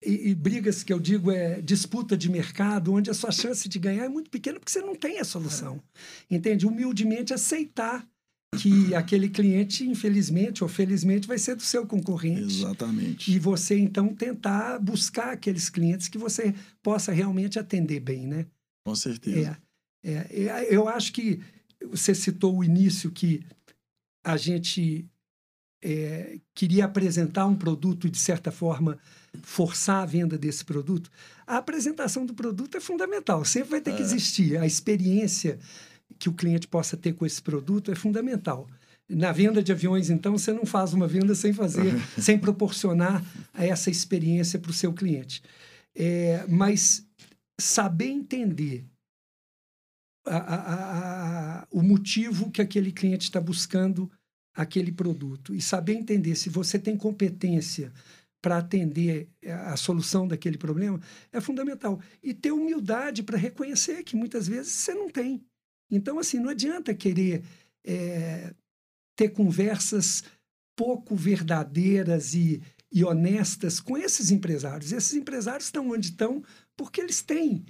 e, 0.05 0.31
e 0.31 0.35
brigas 0.35 0.83
que 0.83 0.93
eu 0.93 0.99
digo 0.99 1.31
é 1.31 1.61
disputa 1.61 2.17
de 2.17 2.31
mercado, 2.31 2.93
onde 2.93 3.11
a 3.11 3.15
sua 3.15 3.31
chance 3.31 3.69
de 3.69 3.79
ganhar 3.79 4.05
é 4.05 4.09
muito 4.09 4.31
pequena 4.31 4.59
porque 4.59 4.73
você 4.73 4.81
não 4.81 4.95
tem 4.95 5.19
a 5.19 5.25
solução. 5.25 5.83
Entende? 6.31 6.67
Humildemente 6.67 7.35
aceitar 7.35 8.07
que 8.59 8.95
aquele 8.95 9.29
cliente, 9.29 9.87
infelizmente 9.89 10.65
ou 10.65 10.69
felizmente, 10.69 11.29
vai 11.29 11.39
ser 11.39 11.55
do 11.55 11.63
seu 11.63 11.87
concorrente. 11.87 12.61
Exatamente. 12.61 13.31
E 13.31 13.39
você, 13.39 13.79
então, 13.79 14.15
tentar 14.15 14.79
buscar 14.81 15.33
aqueles 15.33 15.71
clientes 15.71 16.09
que 16.09 16.19
você 16.19 16.55
possa 16.83 17.13
realmente 17.13 17.59
atender 17.59 18.01
bem, 18.01 18.27
né? 18.27 18.47
Com 18.85 18.95
certeza. 18.95 19.57
É, 20.05 20.13
é, 20.13 20.47
é, 20.49 20.75
eu 20.75 20.89
acho 20.89 21.13
que 21.13 21.41
você 21.91 22.15
citou 22.15 22.59
o 22.59 22.65
início 22.65 23.11
que 23.11 23.45
a 24.25 24.37
gente 24.37 25.09
é, 25.83 26.39
queria 26.55 26.85
apresentar 26.85 27.47
um 27.47 27.57
produto 27.57 28.07
e, 28.07 28.11
de 28.11 28.19
certa 28.19 28.51
forma, 28.51 28.99
forçar 29.43 30.03
a 30.03 30.07
venda 30.07 30.37
desse 30.37 30.65
produto. 30.65 31.11
A 31.47 31.57
apresentação 31.57 32.27
do 32.27 32.35
produto 32.35 32.77
é 32.77 32.81
fundamental, 32.81 33.45
sempre 33.45 33.71
vai 33.71 33.81
ter 33.81 33.95
que 33.95 34.03
É. 34.03 34.05
existir. 34.05 34.59
A 34.59 34.67
experiência 34.67 35.59
que 36.19 36.29
o 36.29 36.33
cliente 36.35 36.67
possa 36.69 36.97
ter 36.97 37.13
com 37.15 37.25
esse 37.25 37.41
produto 37.41 37.91
é 37.91 37.95
fundamental. 37.95 38.69
Na 39.09 39.33
venda 39.33 39.63
de 39.63 39.73
aviões, 39.73 40.11
então, 40.11 40.37
você 40.39 40.53
não 40.53 40.65
faz 40.67 40.93
uma 40.93 41.09
venda 41.09 41.35
sem 41.35 41.53
fazer, 41.53 41.93
sem 42.19 42.39
proporcionar 42.39 43.25
essa 43.55 43.91
experiência 43.91 44.59
para 44.59 44.71
o 44.71 44.75
seu 44.75 44.93
cliente. 44.93 45.43
É, 45.95 46.45
mas 46.49 47.05
saber 47.61 48.07
entender 48.09 48.85
a- 50.27 50.37
a- 50.37 50.55
a- 50.55 51.61
a- 51.63 51.67
o 51.71 51.83
motivo 51.83 52.51
que 52.51 52.61
aquele 52.63 52.93
cliente 52.93 53.25
está 53.25 53.41
buscando 53.41 54.11
aquele 54.55 54.93
produto 54.93 55.55
e 55.55 55.61
saber 55.61 55.95
entender 55.95 56.35
se 56.35 56.49
você 56.49 56.79
tem 56.79 56.97
competência 56.97 57.93
para 58.43 58.59
atender 58.59 59.29
a 59.67 59.77
solução 59.77 60.27
daquele 60.27 60.57
problema 60.57 61.01
é 61.31 61.41
fundamental. 61.41 62.01
E 62.23 62.33
ter 62.33 62.53
humildade 62.53 63.23
para 63.23 63.37
reconhecer 63.37 64.03
que 64.03 64.17
muitas 64.17 64.49
vezes 64.49 64.73
você 64.73 64.95
não 64.95 65.11
tem. 65.11 65.45
Então, 65.91 66.19
assim, 66.19 66.39
não 66.39 66.49
adianta 66.49 66.95
querer 66.95 67.43
é, 67.85 68.55
ter 69.17 69.31
conversas 69.31 70.25
pouco 70.75 71.15
verdadeiras 71.15 72.33
e, 72.33 72.63
e 72.91 73.05
honestas 73.05 73.81
com 73.81 73.97
esses 73.99 74.31
empresários. 74.31 74.93
Esses 74.93 75.13
empresários 75.15 75.67
estão 75.67 75.91
onde 75.91 76.09
estão 76.09 76.43
porque 76.77 77.01
eles 77.01 77.21
têm 77.21 77.67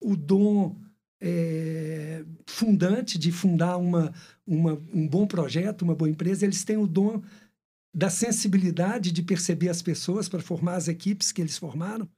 o 0.00 0.16
dom 0.16 0.76
é, 1.20 2.24
fundante 2.46 3.18
de 3.18 3.32
fundar 3.32 3.76
uma, 3.76 4.12
uma, 4.46 4.80
um 4.92 5.06
bom 5.06 5.26
projeto, 5.26 5.82
uma 5.82 5.94
boa 5.94 6.10
empresa, 6.10 6.44
eles 6.44 6.64
têm 6.64 6.76
o 6.76 6.86
dom 6.86 7.22
da 7.94 8.10
sensibilidade 8.10 9.10
de 9.10 9.22
perceber 9.22 9.68
as 9.68 9.82
pessoas 9.82 10.28
para 10.28 10.40
formar 10.40 10.76
as 10.76 10.88
equipes 10.88 11.32
que 11.32 11.40
eles 11.40 11.58
formaram. 11.58 12.08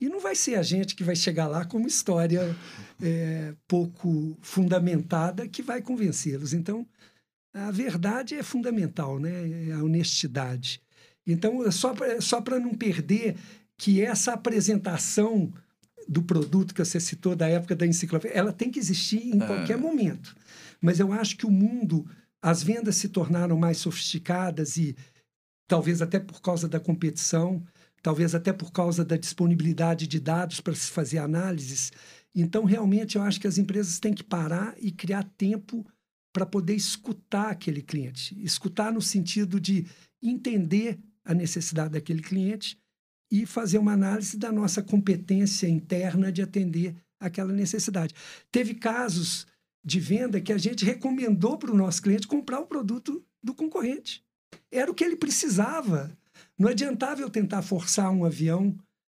E 0.00 0.08
não 0.08 0.20
vai 0.20 0.34
ser 0.34 0.56
a 0.56 0.62
gente 0.62 0.94
que 0.94 1.02
vai 1.02 1.16
chegar 1.16 1.46
lá 1.46 1.64
com 1.64 1.78
uma 1.78 1.88
história 1.88 2.54
é, 3.02 3.54
pouco 3.66 4.36
fundamentada 4.42 5.48
que 5.48 5.62
vai 5.62 5.80
convencê-los. 5.80 6.52
Então, 6.52 6.86
a 7.54 7.70
verdade 7.70 8.34
é 8.34 8.42
fundamental, 8.42 9.18
né? 9.18 9.68
É 9.68 9.72
a 9.72 9.82
honestidade. 9.82 10.82
Então, 11.26 11.70
só 11.72 11.94
pra- 11.94 12.20
só 12.20 12.40
para 12.42 12.60
não 12.60 12.74
perder 12.74 13.36
que 13.78 14.02
essa 14.02 14.34
apresentação 14.34 15.52
do 16.08 16.22
produto 16.22 16.74
que 16.74 16.84
você 16.84 17.00
citou 17.00 17.34
da 17.34 17.48
época 17.48 17.74
da 17.74 17.86
enciclopédia, 17.86 18.36
ela 18.36 18.52
tem 18.52 18.70
que 18.70 18.78
existir 18.78 19.26
em 19.26 19.38
qualquer 19.38 19.76
momento. 19.76 20.36
Mas 20.80 21.00
eu 21.00 21.12
acho 21.12 21.36
que 21.36 21.46
o 21.46 21.50
mundo, 21.50 22.08
as 22.40 22.62
vendas 22.62 22.96
se 22.96 23.08
tornaram 23.08 23.56
mais 23.58 23.78
sofisticadas 23.78 24.76
e 24.76 24.96
talvez 25.66 26.00
até 26.00 26.20
por 26.20 26.40
causa 26.40 26.68
da 26.68 26.78
competição, 26.78 27.62
talvez 28.02 28.34
até 28.34 28.52
por 28.52 28.70
causa 28.70 29.04
da 29.04 29.16
disponibilidade 29.16 30.06
de 30.06 30.20
dados 30.20 30.60
para 30.60 30.74
se 30.74 30.90
fazer 30.90 31.18
análises. 31.18 31.92
Então, 32.34 32.64
realmente, 32.64 33.16
eu 33.16 33.22
acho 33.22 33.40
que 33.40 33.46
as 33.48 33.58
empresas 33.58 33.98
têm 33.98 34.14
que 34.14 34.22
parar 34.22 34.74
e 34.78 34.92
criar 34.92 35.24
tempo 35.36 35.84
para 36.32 36.46
poder 36.46 36.74
escutar 36.74 37.50
aquele 37.50 37.82
cliente. 37.82 38.40
Escutar 38.44 38.92
no 38.92 39.00
sentido 39.00 39.58
de 39.58 39.86
entender 40.22 40.98
a 41.24 41.34
necessidade 41.34 41.94
daquele 41.94 42.22
cliente 42.22 42.78
e 43.30 43.44
fazer 43.44 43.78
uma 43.78 43.92
análise 43.92 44.36
da 44.36 44.52
nossa 44.52 44.82
competência 44.82 45.68
interna 45.68 46.30
de 46.30 46.42
atender 46.42 46.94
aquela 47.18 47.52
necessidade. 47.52 48.14
Teve 48.52 48.74
casos 48.74 49.46
de 49.84 50.00
venda 50.00 50.40
que 50.40 50.52
a 50.52 50.58
gente 50.58 50.84
recomendou 50.84 51.56
para 51.56 51.70
o 51.70 51.76
nosso 51.76 52.02
cliente 52.02 52.26
comprar 52.26 52.60
o 52.60 52.66
produto 52.66 53.24
do 53.42 53.54
concorrente. 53.54 54.24
Era 54.70 54.90
o 54.90 54.94
que 54.94 55.04
ele 55.04 55.16
precisava. 55.16 56.16
Não 56.58 56.68
adiantava 56.68 57.20
eu 57.20 57.30
tentar 57.30 57.62
forçar 57.62 58.10
um 58.10 58.24
avião 58.24 58.76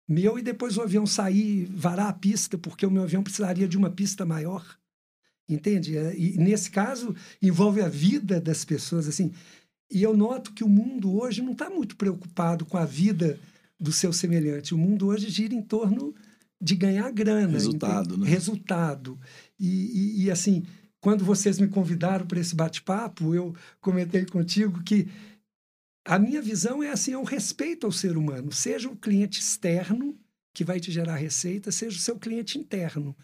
meu 0.09 0.38
e 0.38 0.42
depois 0.42 0.79
o 0.79 0.83
avião 0.83 1.07
sair, 1.07 1.66
varar 1.66 2.09
a 2.09 2.12
pista, 2.12 2.57
porque 2.57 2.87
o 2.87 2.90
meu 2.90 3.03
avião 3.03 3.23
precisaria 3.23 3.68
de 3.68 3.77
uma 3.77 3.90
pista 3.90 4.25
maior. 4.25 4.64
Entende? 5.47 5.99
É, 5.99 6.14
E 6.18 6.38
nesse 6.38 6.71
caso, 6.71 7.14
envolve 7.42 7.83
a 7.83 7.88
vida 7.88 8.40
das 8.40 8.64
pessoas. 8.64 9.07
assim. 9.07 9.33
E 9.90 10.03
eu 10.03 10.16
noto 10.16 10.53
que 10.53 10.64
o 10.64 10.68
mundo 10.68 11.14
hoje 11.18 11.42
não 11.42 11.53
está 11.53 11.68
muito 11.68 11.97
preocupado 11.97 12.64
com 12.64 12.79
a 12.79 12.87
vida 12.87 13.38
do 13.79 13.93
seu 13.93 14.12
semelhante. 14.12 14.75
O 14.75 14.79
mundo 14.79 15.07
hoje 15.07 15.29
gira 15.29 15.55
em 15.55 15.62
torno 15.62 16.14
de 16.61 16.75
ganhar 16.75 17.11
grana. 17.12 17.53
Resultado, 17.53 18.09
entende? 18.14 18.21
né? 18.25 18.29
Resultado. 18.31 19.19
E, 19.59 19.69
e- 19.69 20.25
e, 20.25 20.31
assim, 20.31 20.64
quando 21.01 21.25
vocês 21.25 21.59
me 21.59 21.69
convidaram 21.69 22.27
para 22.27 22.41
esse 22.41 22.55
bate-papo, 22.55 23.35
eu 23.35 23.55
comentei 23.81 24.25
contigo 24.27 24.83
que 24.83 25.07
a 26.05 26.19
minha 26.19 26.43
visão 26.43 26.83
é 26.83 26.91
assim, 26.91 27.12
é 27.12 27.19
um 27.19 27.23
respeito 27.25 27.87
ao 27.87 27.93
ser 27.93 28.17
humano. 28.17 28.51
Seja 28.51 28.88
o 28.88 28.97
cliente 28.97 29.38
externo 29.41 30.19
que 30.53 30.64
vai 30.64 30.81
te 30.81 30.91
gerar 30.91 31.17
receita, 31.17 31.71
seja 31.71 31.97
o 31.97 32.01
seu 32.01 32.19
cliente 32.19 32.59
interno. 32.59 33.17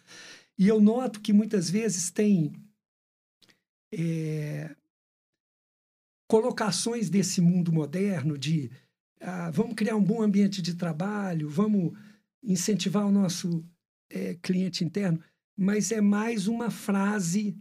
E 0.57 0.69
eu 0.69 0.81
noto 0.81 1.21
que 1.21 1.33
muitas 1.33 1.69
vezes 1.69 2.11
tem 2.11 2.53
é, 3.93 4.75
colocações 6.29 7.09
desse 7.11 7.40
mundo 7.40 7.73
moderno 7.73 8.38
de 8.38 8.71
ah, 9.25 9.51
vamos 9.51 9.75
criar 9.75 9.97
um 9.97 10.05
bom 10.05 10.23
ambiente 10.23 10.61
de 10.61 10.75
trabalho, 10.75 11.49
vamos 11.49 11.93
incentivar 12.43 13.07
o 13.07 13.11
nosso 13.11 13.65
é, 14.11 14.35
cliente 14.43 14.85
interno, 14.85 15.19
mas 15.57 15.91
é 15.91 16.01
mais 16.01 16.47
uma 16.47 16.71
frase 16.71 17.57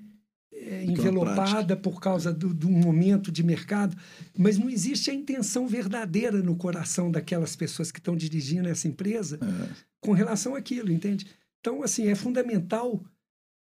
é, 0.51 0.83
envelopada 0.83 1.75
por 1.75 2.01
causa 2.01 2.33
do, 2.33 2.53
do 2.53 2.69
momento 2.69 3.31
de 3.31 3.43
mercado, 3.43 3.95
mas 4.37 4.57
não 4.57 4.69
existe 4.69 5.09
a 5.09 5.13
intenção 5.13 5.67
verdadeira 5.67 6.41
no 6.43 6.55
coração 6.55 7.09
daquelas 7.09 7.55
pessoas 7.55 7.91
que 7.91 7.99
estão 7.99 8.15
dirigindo 8.15 8.67
essa 8.67 8.87
empresa 8.87 9.39
com 10.01 10.11
relação 10.11 10.55
àquilo, 10.55 10.91
entende? 10.91 11.25
Então, 11.59 11.81
assim, 11.81 12.07
é 12.07 12.15
fundamental 12.15 13.01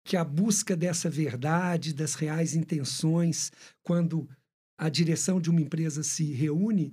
que 0.05 0.17
a 0.17 0.25
busca 0.25 0.77
dessa 0.77 1.09
verdade, 1.09 1.95
das 1.95 2.15
reais 2.15 2.57
intenções, 2.57 3.53
quando 3.83 4.29
a 4.77 4.89
direção 4.89 5.41
de 5.41 5.49
uma 5.49 5.61
empresa 5.61 6.03
se 6.03 6.33
reúne, 6.33 6.93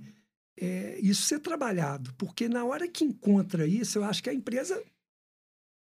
é, 0.62 1.00
isso 1.02 1.22
ser 1.24 1.40
trabalhado. 1.40 2.14
Porque 2.16 2.48
na 2.50 2.66
hora 2.66 2.88
que 2.88 3.04
encontra 3.04 3.66
isso, 3.68 3.98
eu 4.00 4.04
acho 4.04 4.22
que 4.24 4.30
a 4.30 4.34
empresa 4.34 4.82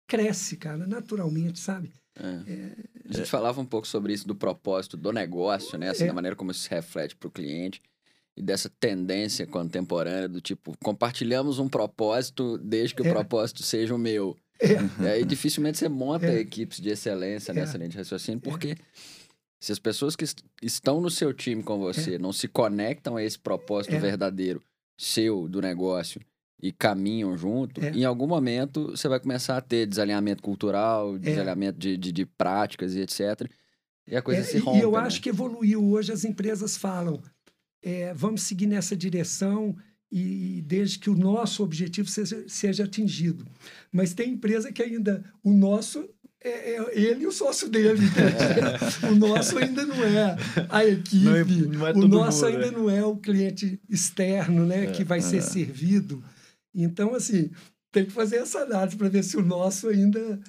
cresce, 0.08 0.58
cara, 0.58 0.86
naturalmente, 0.86 1.60
sabe? 1.60 1.92
É. 2.16 2.72
A 3.10 3.14
gente 3.18 3.30
falava 3.30 3.60
um 3.60 3.66
pouco 3.66 3.88
sobre 3.88 4.14
isso 4.14 4.28
do 4.28 4.36
propósito 4.36 4.96
do 4.96 5.12
negócio, 5.12 5.78
né? 5.78 5.90
Assim, 5.90 6.04
É. 6.04 6.08
da 6.08 6.14
maneira 6.14 6.36
como 6.36 6.52
isso 6.52 6.62
se 6.62 6.70
reflete 6.70 7.16
para 7.16 7.28
o 7.28 7.32
cliente 7.32 7.82
e 8.38 8.42
dessa 8.42 8.70
tendência 8.80 9.46
contemporânea 9.48 10.28
do 10.30 10.40
tipo, 10.42 10.76
compartilhamos 10.84 11.60
um 11.60 11.68
propósito 11.68 12.58
desde 12.60 12.96
que 12.96 13.02
o 13.02 13.08
É. 13.08 13.12
propósito 13.12 13.64
seja 13.64 13.94
o 13.96 13.98
meu. 13.98 14.36
É. 14.60 15.04
E 15.04 15.08
aí 15.08 15.26
dificilmente 15.26 15.78
você 15.78 15.90
monta 15.90 16.28
É. 16.28 16.40
equipes 16.40 16.80
de 16.80 16.90
excelência 16.90 17.52
É. 17.52 17.56
nessa 17.56 17.78
linha 17.78 17.90
de 17.90 17.98
raciocínio, 17.98 18.40
porque 18.40 18.78
se 19.63 19.71
as 19.71 19.80
pessoas 19.80 20.15
que 20.15 20.26
est- 20.26 20.43
estão 20.62 20.99
no 20.99 21.10
seu 21.10 21.34
time 21.34 21.63
com 21.63 21.80
você 21.80 22.17
não 22.17 22.34
se 22.34 22.47
conectam 22.47 23.15
a 23.15 23.23
esse 23.23 23.39
propósito 23.39 23.95
É. 23.95 23.99
verdadeiro 23.99 24.62
seu, 24.97 25.47
do 25.47 25.62
negócio, 25.62 26.19
e 26.62 26.71
caminham 26.71 27.38
junto, 27.38 27.82
É. 27.84 27.91
em 27.91 28.04
algum 28.06 28.28
momento 28.28 28.88
você 28.91 29.08
vai 29.08 29.19
começar 29.19 29.58
a 29.58 29.62
ter 29.62 29.86
desalinhamento 29.86 30.41
cultural, 30.43 31.17
desalinhamento 31.17 31.78
de, 31.80 31.97
de, 31.97 32.12
de 32.12 32.26
práticas 32.26 32.93
e 32.95 32.99
etc. 33.02 33.49
E 34.08 34.15
a 34.15 34.21
coisa 34.21 34.41
É, 34.41 34.43
se 34.43 34.58
rompe. 34.60 34.80
e 34.80 34.82
eu 34.82 34.91
né? 34.91 34.97
acho 34.99 35.21
que 35.21 35.30
evoluiu. 35.30 35.84
Hoje 35.91 36.12
as 36.12 36.23
empresas 36.26 36.76
falam, 36.78 37.21
é, 37.82 38.13
vamos 38.13 38.43
seguir 38.43 38.67
nessa 38.67 38.95
direção 38.95 39.76
e, 40.12 40.58
e 40.58 40.62
desde 40.62 40.99
que 40.99 41.10
o 41.10 41.15
nosso 41.15 41.63
objetivo 41.63 42.08
seja, 42.10 42.43
seja 42.47 42.84
atingido. 42.84 43.45
Mas 43.91 44.13
tem 44.13 44.32
empresa 44.32 44.71
que 44.71 44.84
ainda 44.84 45.23
o 45.43 45.52
nosso 45.54 46.08
é, 46.44 46.76
é 46.76 47.00
ele 47.00 47.24
e 47.24 47.28
o 47.28 47.32
sócio 47.32 47.70
dele. 47.70 48.04
entende? 48.06 49.06
o 49.12 49.16
nosso 49.16 49.58
ainda 49.58 49.86
não 49.86 50.04
é 50.04 50.36
a 50.70 50.86
equipe. 50.86 51.24
Não 51.26 51.88
é- 51.88 51.94
não 51.94 52.02
é 52.02 52.06
o 52.06 52.08
nosso 52.08 52.46
mundo, 52.46 52.56
ainda 52.56 52.72
né? 52.72 52.78
não 52.78 52.90
é 52.90 53.06
o 53.06 53.18
cliente 53.18 53.80
externo, 53.90 54.66
né, 54.66 54.88
que 54.88 55.04
vai 55.04 55.22
ser 55.22 55.42
servido. 55.42 56.24
Então, 56.76 57.14
assim, 57.16 57.52
tem 57.92 58.06
que 58.06 58.12
fazer 58.12 58.38
essa 58.38 58.60
análise 58.60 58.98
para 58.98 59.10
ver 59.10 59.24
se 59.24 59.38
o 59.38 59.42
nosso 59.44 59.88
ainda 59.88 60.40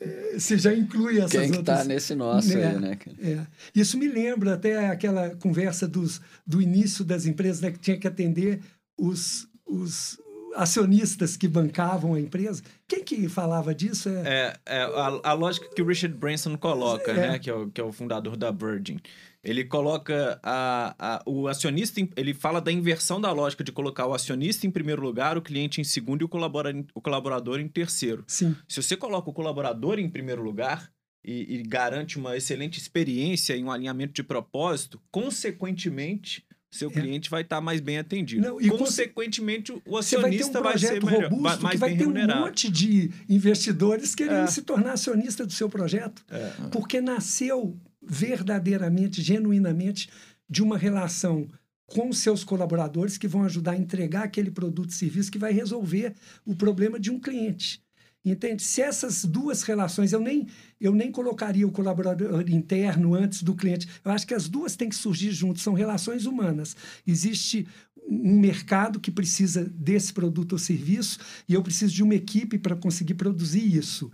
é, 0.00 0.38
você 0.38 0.56
já 0.56 0.74
inclui 0.74 1.18
essas 1.18 1.32
Quem 1.32 1.50
que 1.50 1.58
outras... 1.58 1.78
tá 1.80 1.84
nesse 1.84 2.14
nosso 2.14 2.56
né? 2.56 2.66
aí, 2.66 2.78
né? 2.78 2.98
É. 3.20 3.46
Isso 3.74 3.98
me 3.98 4.08
lembra 4.08 4.54
até 4.54 4.88
aquela 4.88 5.30
conversa 5.36 5.86
dos, 5.86 6.20
do 6.46 6.62
início 6.62 7.04
das 7.04 7.26
empresas, 7.26 7.60
né, 7.60 7.70
que 7.70 7.78
tinha 7.78 7.98
que 7.98 8.06
atender 8.06 8.60
os, 8.96 9.46
os 9.66 10.18
acionistas 10.54 11.36
que 11.36 11.48
bancavam 11.48 12.14
a 12.14 12.20
empresa. 12.20 12.62
Quem 12.86 13.02
que 13.04 13.28
falava 13.28 13.74
disso? 13.74 14.08
É, 14.08 14.54
É, 14.66 14.76
é 14.78 14.82
a, 14.82 15.20
a 15.30 15.32
lógica 15.32 15.68
que 15.74 15.80
o 15.82 15.86
Richard 15.86 16.16
Branson 16.16 16.56
coloca, 16.56 17.10
É. 17.10 17.14
né? 17.32 17.38
Que 17.38 17.50
é, 17.50 17.54
o, 17.54 17.70
que 17.70 17.80
é 17.80 17.84
o 17.84 17.92
fundador 17.92 18.36
da 18.36 18.50
Virgin. 18.50 18.98
Ele 19.44 19.64
coloca 19.64 20.38
a, 20.42 20.94
a- 21.16 21.22
o 21.26 21.48
acionista, 21.48 22.00
ele 22.16 22.32
fala 22.32 22.60
da 22.60 22.70
inversão 22.70 23.20
da 23.20 23.32
lógica 23.32 23.64
de 23.64 23.72
colocar 23.72 24.06
o 24.06 24.14
acionista 24.14 24.66
em 24.66 24.70
primeiro 24.70 25.02
lugar, 25.02 25.36
o 25.36 25.42
cliente 25.42 25.80
em 25.80 25.84
segundo 25.84 26.22
e 26.22 26.24
o, 26.24 26.28
colabora, 26.28 26.72
o 26.94 27.00
colaborador 27.00 27.58
em 27.58 27.66
terceiro. 27.66 28.22
Sim, 28.28 28.54
Se 28.68 28.80
você 28.80 28.96
coloca 28.96 29.28
o 29.28 29.32
colaborador 29.32 29.98
em 29.98 30.08
primeiro 30.08 30.42
lugar 30.44 30.92
e, 31.24 31.56
e 31.56 31.62
garante 31.64 32.18
uma 32.18 32.36
excelente 32.36 32.78
experiência 32.78 33.56
e 33.56 33.64
um 33.64 33.70
alinhamento 33.72 34.12
de 34.12 34.22
propósito, 34.22 35.00
consequentemente, 35.10 36.44
seu 36.72 36.88
É. 36.88 36.92
cliente 36.92 37.28
vai 37.30 37.42
estar 37.42 37.60
mais 37.60 37.80
bem 37.80 37.98
atendido. 37.98 38.40
Não, 38.42 38.60
e 38.60 38.68
conse- 38.68 38.84
consequentemente, 38.84 39.70
o 39.72 39.80
você 39.86 40.16
vai 40.16 40.30
ter 40.30 40.36
um 40.36 40.40
acionista 40.40 40.60
vai, 40.62 40.78
ser 40.78 40.86
projeto 41.00 41.06
melhor, 41.06 41.22
robusto 41.30 41.42
vai- 41.42 41.58
mais 41.58 41.72
que 41.74 41.76
vai 41.78 41.88
bem 41.90 41.98
ter 41.98 42.04
um 42.04 42.08
remunerado. 42.08 42.40
monte 42.40 42.70
de 42.70 43.10
investidores 43.28 44.14
querendo 44.14 44.44
É. 44.44 44.46
se 44.48 44.62
tornar 44.62 44.92
acionista 44.94 45.44
do 45.46 45.52
seu 45.52 45.68
projeto. 45.68 46.24
É. 46.30 46.50
Porque 46.72 47.00
nasceu 47.00 47.78
verdadeiramente, 48.02 49.20
genuinamente, 49.22 50.08
de 50.48 50.62
uma 50.62 50.78
relação 50.78 51.46
com 51.86 52.10
seus 52.12 52.42
colaboradores 52.42 53.18
que 53.18 53.28
vão 53.28 53.42
ajudar 53.44 53.72
a 53.72 53.76
entregar 53.76 54.24
aquele 54.24 54.50
produto 54.50 54.90
e 54.90 54.94
serviço 54.94 55.30
que 55.30 55.38
vai 55.38 55.52
resolver 55.52 56.14
o 56.44 56.54
problema 56.54 56.98
de 56.98 57.10
um 57.10 57.20
cliente. 57.20 57.82
Entende? 58.24 58.62
Se 58.62 58.80
essas 58.80 59.24
duas 59.24 59.62
relações, 59.62 60.12
eu 60.12 60.20
nem, 60.20 60.46
eu 60.80 60.94
nem 60.94 61.10
colocaria 61.10 61.66
o 61.66 61.72
colaborador 61.72 62.48
interno 62.48 63.14
antes 63.14 63.42
do 63.42 63.54
cliente. 63.54 63.88
Eu 64.04 64.12
acho 64.12 64.26
que 64.26 64.34
as 64.34 64.48
duas 64.48 64.76
têm 64.76 64.88
que 64.88 64.94
surgir 64.94 65.32
juntas, 65.32 65.62
são 65.62 65.72
relações 65.74 66.24
humanas. 66.24 66.76
Existe 67.04 67.66
um 68.08 68.38
mercado 68.38 69.00
que 69.00 69.10
precisa 69.10 69.64
desse 69.64 70.12
produto 70.12 70.52
ou 70.52 70.58
serviço 70.58 71.18
e 71.48 71.54
eu 71.54 71.62
preciso 71.62 71.94
de 71.94 72.02
uma 72.02 72.14
equipe 72.14 72.58
para 72.58 72.76
conseguir 72.76 73.14
produzir 73.14 73.76
isso. 73.76 74.10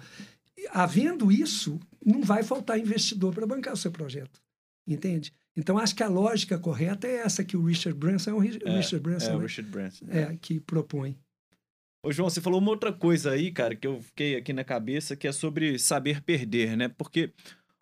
Havendo 0.70 1.30
isso, 1.30 1.78
não 2.04 2.22
vai 2.22 2.42
faltar 2.42 2.78
investidor 2.78 3.34
para 3.34 3.46
bancar 3.46 3.74
o 3.74 3.76
seu 3.76 3.90
projeto. 3.92 4.40
Entende? 4.86 5.34
Então, 5.54 5.76
acho 5.76 5.94
que 5.94 6.02
a 6.02 6.08
lógica 6.08 6.58
correta 6.58 7.06
é 7.06 7.16
essa 7.16 7.44
que 7.44 7.56
o 7.56 7.64
Richard 7.64 7.98
Branson, 7.98 8.30
é 8.30 8.34
o 8.34 8.42
É, 8.42 8.76
Richard 8.76 9.00
Branson 9.00 9.30
É, 9.30 9.34
o 9.34 9.38
né? 9.38 9.44
Richard 9.44 9.70
Branson. 9.70 10.06
É, 10.08 10.36
que 10.40 10.60
propõe. 10.60 11.18
Ô, 12.00 12.12
João, 12.12 12.30
você 12.30 12.40
falou 12.40 12.60
uma 12.60 12.70
outra 12.70 12.92
coisa 12.92 13.32
aí, 13.32 13.50
cara, 13.50 13.74
que 13.74 13.86
eu 13.86 14.00
fiquei 14.00 14.36
aqui 14.36 14.52
na 14.52 14.62
cabeça, 14.62 15.16
que 15.16 15.26
é 15.26 15.32
sobre 15.32 15.78
saber 15.78 16.22
perder, 16.22 16.76
né? 16.76 16.88
Porque 16.88 17.32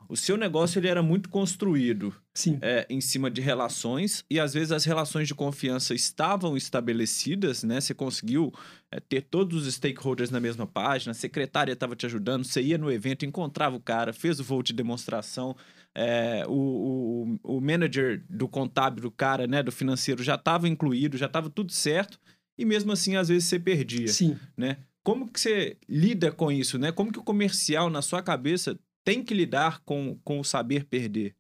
o 0.09 0.17
seu 0.17 0.37
negócio 0.39 0.79
ele 0.79 0.89
era 0.89 1.03
muito 1.03 1.29
construído 1.29 2.15
Sim. 2.33 2.59
é, 2.63 2.87
em 2.89 3.01
cima 3.01 3.31
de 3.31 3.41
relações 3.41 4.25
e 4.31 4.39
às 4.39 4.55
vezes 4.55 4.73
as 4.73 4.85
relações 4.85 5.29
de 5.29 5.35
confiança 5.35 5.95
estavam 5.95 6.57
estabelecidas, 6.57 7.63
né? 7.63 7.79
Você 7.79 7.93
conseguiu 7.93 8.53
é, 8.91 9.01
ter 9.01 9.21
todos 9.23 9.67
os 9.67 9.75
stakeholders 9.75 10.31
na 10.31 10.41
mesma 10.41 10.67
página, 10.67 11.11
a 11.11 11.15
secretária 11.15 11.73
estava 11.73 11.95
te 11.95 12.07
ajudando, 12.07 12.45
você 12.45 12.63
ia 12.63 12.79
no 12.79 12.91
evento, 12.91 13.27
encontrava 13.27 13.77
o 13.77 13.81
cara, 13.81 14.15
fez 14.15 14.41
o 14.41 14.45
voo 14.45 14.63
de 14.63 14.73
demonstração, 14.73 15.55
é, 15.95 16.45
o, 16.47 17.37
o, 17.43 17.57
o 17.57 17.61
manager 17.61 18.25
do 18.31 18.49
contábil, 18.49 19.03
do 19.03 19.11
cara, 19.11 19.47
né, 19.47 19.63
do 19.63 19.73
financeiro 19.73 20.23
já 20.23 20.37
estava 20.37 20.69
incluído, 20.69 21.19
já 21.19 21.27
estava 21.27 21.51
tudo 21.51 21.73
certo 21.73 22.19
e 22.59 22.65
mesmo 22.65 22.93
assim 22.93 23.17
às 23.17 23.29
vezes 23.29 23.49
você 23.49 23.59
perdia 23.59 24.09
Sim. 24.09 24.39
né? 24.57 24.79
Como 25.03 25.29
que 25.29 25.39
você 25.39 25.77
lida 25.89 26.33
com 26.33 26.51
isso, 26.51 26.79
né? 26.79 26.91
Como 26.91 27.13
que 27.13 27.19
o 27.21 27.23
comercial, 27.23 27.89
na 27.89 28.03
sua 28.03 28.23
cabeça, 28.23 28.77
tem 29.05 29.23
que 29.23 29.33
lidar 29.33 29.81
com, 29.85 30.19
com 30.25 30.41
o 30.41 30.45
saber 30.45 30.85
perder? 30.85 31.37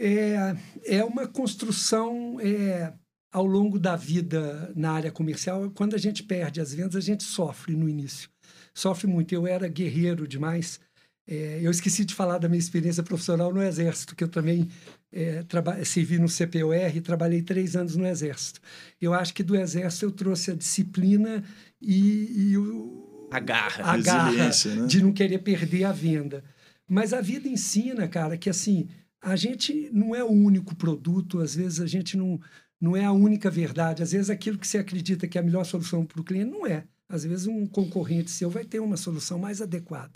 É, 0.00 0.56
é 0.84 1.04
uma 1.04 1.26
construção 1.26 2.40
é, 2.40 2.94
ao 3.30 3.44
longo 3.44 3.78
da 3.78 3.94
vida 3.94 4.72
na 4.74 4.92
área 4.92 5.12
comercial. 5.12 5.70
Quando 5.70 5.94
a 5.94 5.98
gente 5.98 6.22
perde 6.22 6.58
as 6.58 6.72
vendas, 6.72 6.96
a 6.96 7.00
gente 7.00 7.24
sofre 7.24 7.76
no 7.76 7.88
início. 7.88 8.30
Sofre 8.74 9.06
muito. 9.06 9.34
Eu 9.34 9.46
era 9.46 9.68
guerreiro 9.68 10.26
demais. 10.26 10.80
É, 11.28 11.58
eu 11.60 11.70
esqueci 11.70 12.04
de 12.04 12.14
falar 12.14 12.38
da 12.38 12.48
minha 12.48 12.58
experiência 12.58 13.02
profissional 13.02 13.52
no 13.52 13.60
Exército, 13.60 14.14
que 14.14 14.22
eu 14.22 14.28
também 14.28 14.68
é, 15.12 15.44
servi 15.84 16.18
no 16.18 16.28
CPOR 16.28 16.94
e 16.94 17.00
trabalhei 17.00 17.42
três 17.42 17.74
anos 17.74 17.96
no 17.96 18.06
Exército. 18.06 18.60
Eu 19.00 19.12
acho 19.12 19.34
que 19.34 19.42
do 19.42 19.56
Exército 19.56 20.04
eu 20.04 20.12
trouxe 20.12 20.52
a 20.52 20.54
disciplina 20.54 21.42
e, 21.80 22.50
e 22.50 22.58
o, 22.58 23.28
A 23.30 23.40
garra. 23.40 23.92
a 23.92 23.96
garra 23.98 24.50
né? 24.76 24.86
de 24.86 25.02
não 25.02 25.12
querer 25.12 25.38
perder 25.38 25.84
a 25.84 25.92
venda. 25.92 26.44
Mas 26.88 27.12
a 27.12 27.20
vida 27.20 27.48
ensina, 27.48 28.06
cara, 28.06 28.38
que 28.38 28.48
assim, 28.48 28.88
a 29.20 29.34
gente 29.34 29.90
não 29.92 30.14
é 30.14 30.22
o 30.22 30.30
único 30.30 30.76
produto, 30.76 31.40
às 31.40 31.56
vezes 31.56 31.80
a 31.80 31.86
gente 31.86 32.16
não, 32.16 32.40
não 32.80 32.96
é 32.96 33.04
a 33.04 33.10
única 33.10 33.50
verdade. 33.50 34.02
Às 34.02 34.12
vezes 34.12 34.30
aquilo 34.30 34.58
que 34.58 34.66
você 34.66 34.78
acredita 34.78 35.26
que 35.26 35.36
é 35.36 35.40
a 35.40 35.44
melhor 35.44 35.64
solução 35.64 36.06
para 36.06 36.20
o 36.20 36.24
cliente 36.24 36.52
não 36.52 36.64
é. 36.64 36.84
Às 37.08 37.24
vezes 37.24 37.46
um 37.46 37.66
concorrente 37.66 38.30
seu 38.30 38.48
vai 38.48 38.64
ter 38.64 38.78
uma 38.78 38.96
solução 38.96 39.38
mais 39.38 39.60
adequada. 39.60 40.12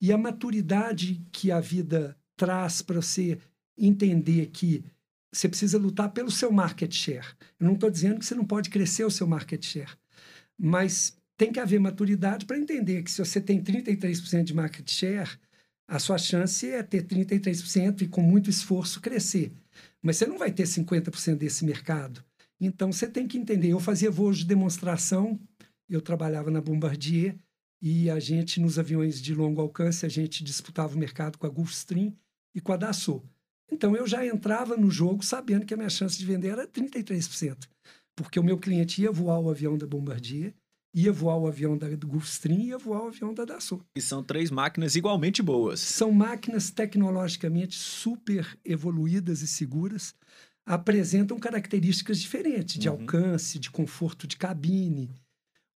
E 0.00 0.12
a 0.12 0.18
maturidade 0.18 1.22
que 1.32 1.50
a 1.50 1.60
vida 1.60 2.16
traz 2.36 2.82
para 2.82 3.00
você 3.00 3.38
entender 3.76 4.46
que 4.46 4.84
você 5.32 5.48
precisa 5.48 5.78
lutar 5.78 6.12
pelo 6.12 6.30
seu 6.30 6.52
market 6.52 6.92
share. 6.92 7.26
Eu 7.58 7.66
não 7.66 7.74
estou 7.74 7.90
dizendo 7.90 8.18
que 8.18 8.26
você 8.26 8.34
não 8.34 8.44
pode 8.44 8.70
crescer 8.70 9.04
o 9.04 9.10
seu 9.10 9.26
market 9.26 9.64
share, 9.64 9.90
mas 10.56 11.16
tem 11.36 11.52
que 11.52 11.58
haver 11.58 11.80
maturidade 11.80 12.46
para 12.46 12.58
entender 12.58 13.02
que 13.02 13.10
se 13.10 13.18
você 13.18 13.40
tem 13.40 13.62
33% 13.62 14.44
de 14.44 14.54
market 14.54 14.88
share, 14.88 15.30
a 15.88 15.98
sua 15.98 16.16
chance 16.16 16.68
é 16.68 16.82
ter 16.82 17.04
33% 17.04 18.02
e 18.02 18.08
com 18.08 18.22
muito 18.22 18.48
esforço 18.48 19.00
crescer. 19.00 19.52
Mas 20.00 20.16
você 20.16 20.26
não 20.26 20.38
vai 20.38 20.52
ter 20.52 20.64
50% 20.64 21.36
desse 21.36 21.64
mercado. 21.64 22.24
Então 22.60 22.92
você 22.92 23.06
tem 23.06 23.26
que 23.26 23.36
entender. 23.36 23.70
Eu 23.70 23.80
fazia 23.80 24.10
voos 24.10 24.38
de 24.38 24.46
demonstração, 24.46 25.38
eu 25.88 26.00
trabalhava 26.00 26.50
na 26.50 26.60
Bombardier 26.60 27.36
e 27.82 28.08
a 28.10 28.18
gente, 28.18 28.60
nos 28.60 28.78
aviões 28.78 29.20
de 29.20 29.34
longo 29.34 29.60
alcance, 29.60 30.06
a 30.06 30.08
gente 30.08 30.42
disputava 30.42 30.94
o 30.94 30.98
mercado 30.98 31.38
com 31.38 31.46
a 31.46 31.50
Gulfstream 31.50 32.14
e 32.54 32.60
com 32.60 32.72
a 32.72 32.76
Dassault. 32.76 33.26
Então 33.70 33.96
eu 33.96 34.06
já 34.06 34.24
entrava 34.26 34.76
no 34.76 34.90
jogo 34.90 35.24
sabendo 35.24 35.66
que 35.66 35.74
a 35.74 35.76
minha 35.76 35.90
chance 35.90 36.18
de 36.18 36.24
vender 36.24 36.48
era 36.48 36.66
33%, 36.66 37.66
porque 38.16 38.38
o 38.38 38.44
meu 38.44 38.58
cliente 38.58 39.02
ia 39.02 39.10
voar 39.10 39.38
o 39.40 39.50
avião 39.50 39.76
da 39.76 39.86
Bombardier, 39.86 40.54
ia 40.94 41.12
voar 41.12 41.36
o 41.38 41.46
avião 41.48 41.76
da 41.76 41.88
Gulfstream 41.96 42.60
e 42.60 42.66
ia 42.68 42.78
voar 42.78 43.02
o 43.04 43.08
avião 43.08 43.34
da 43.34 43.44
Dassault. 43.44 43.84
E 43.96 44.00
são 44.00 44.22
três 44.22 44.50
máquinas 44.50 44.94
igualmente 44.94 45.42
boas. 45.42 45.80
São 45.80 46.12
máquinas 46.12 46.70
tecnologicamente 46.70 47.74
super 47.76 48.56
evoluídas 48.64 49.42
e 49.42 49.48
seguras, 49.48 50.14
apresentam 50.64 51.38
características 51.38 52.20
diferentes 52.20 52.78
de 52.78 52.88
Uhum. 52.88 52.94
alcance, 53.00 53.58
de 53.58 53.70
conforto 53.70 54.26
de 54.26 54.36
cabine. 54.36 55.10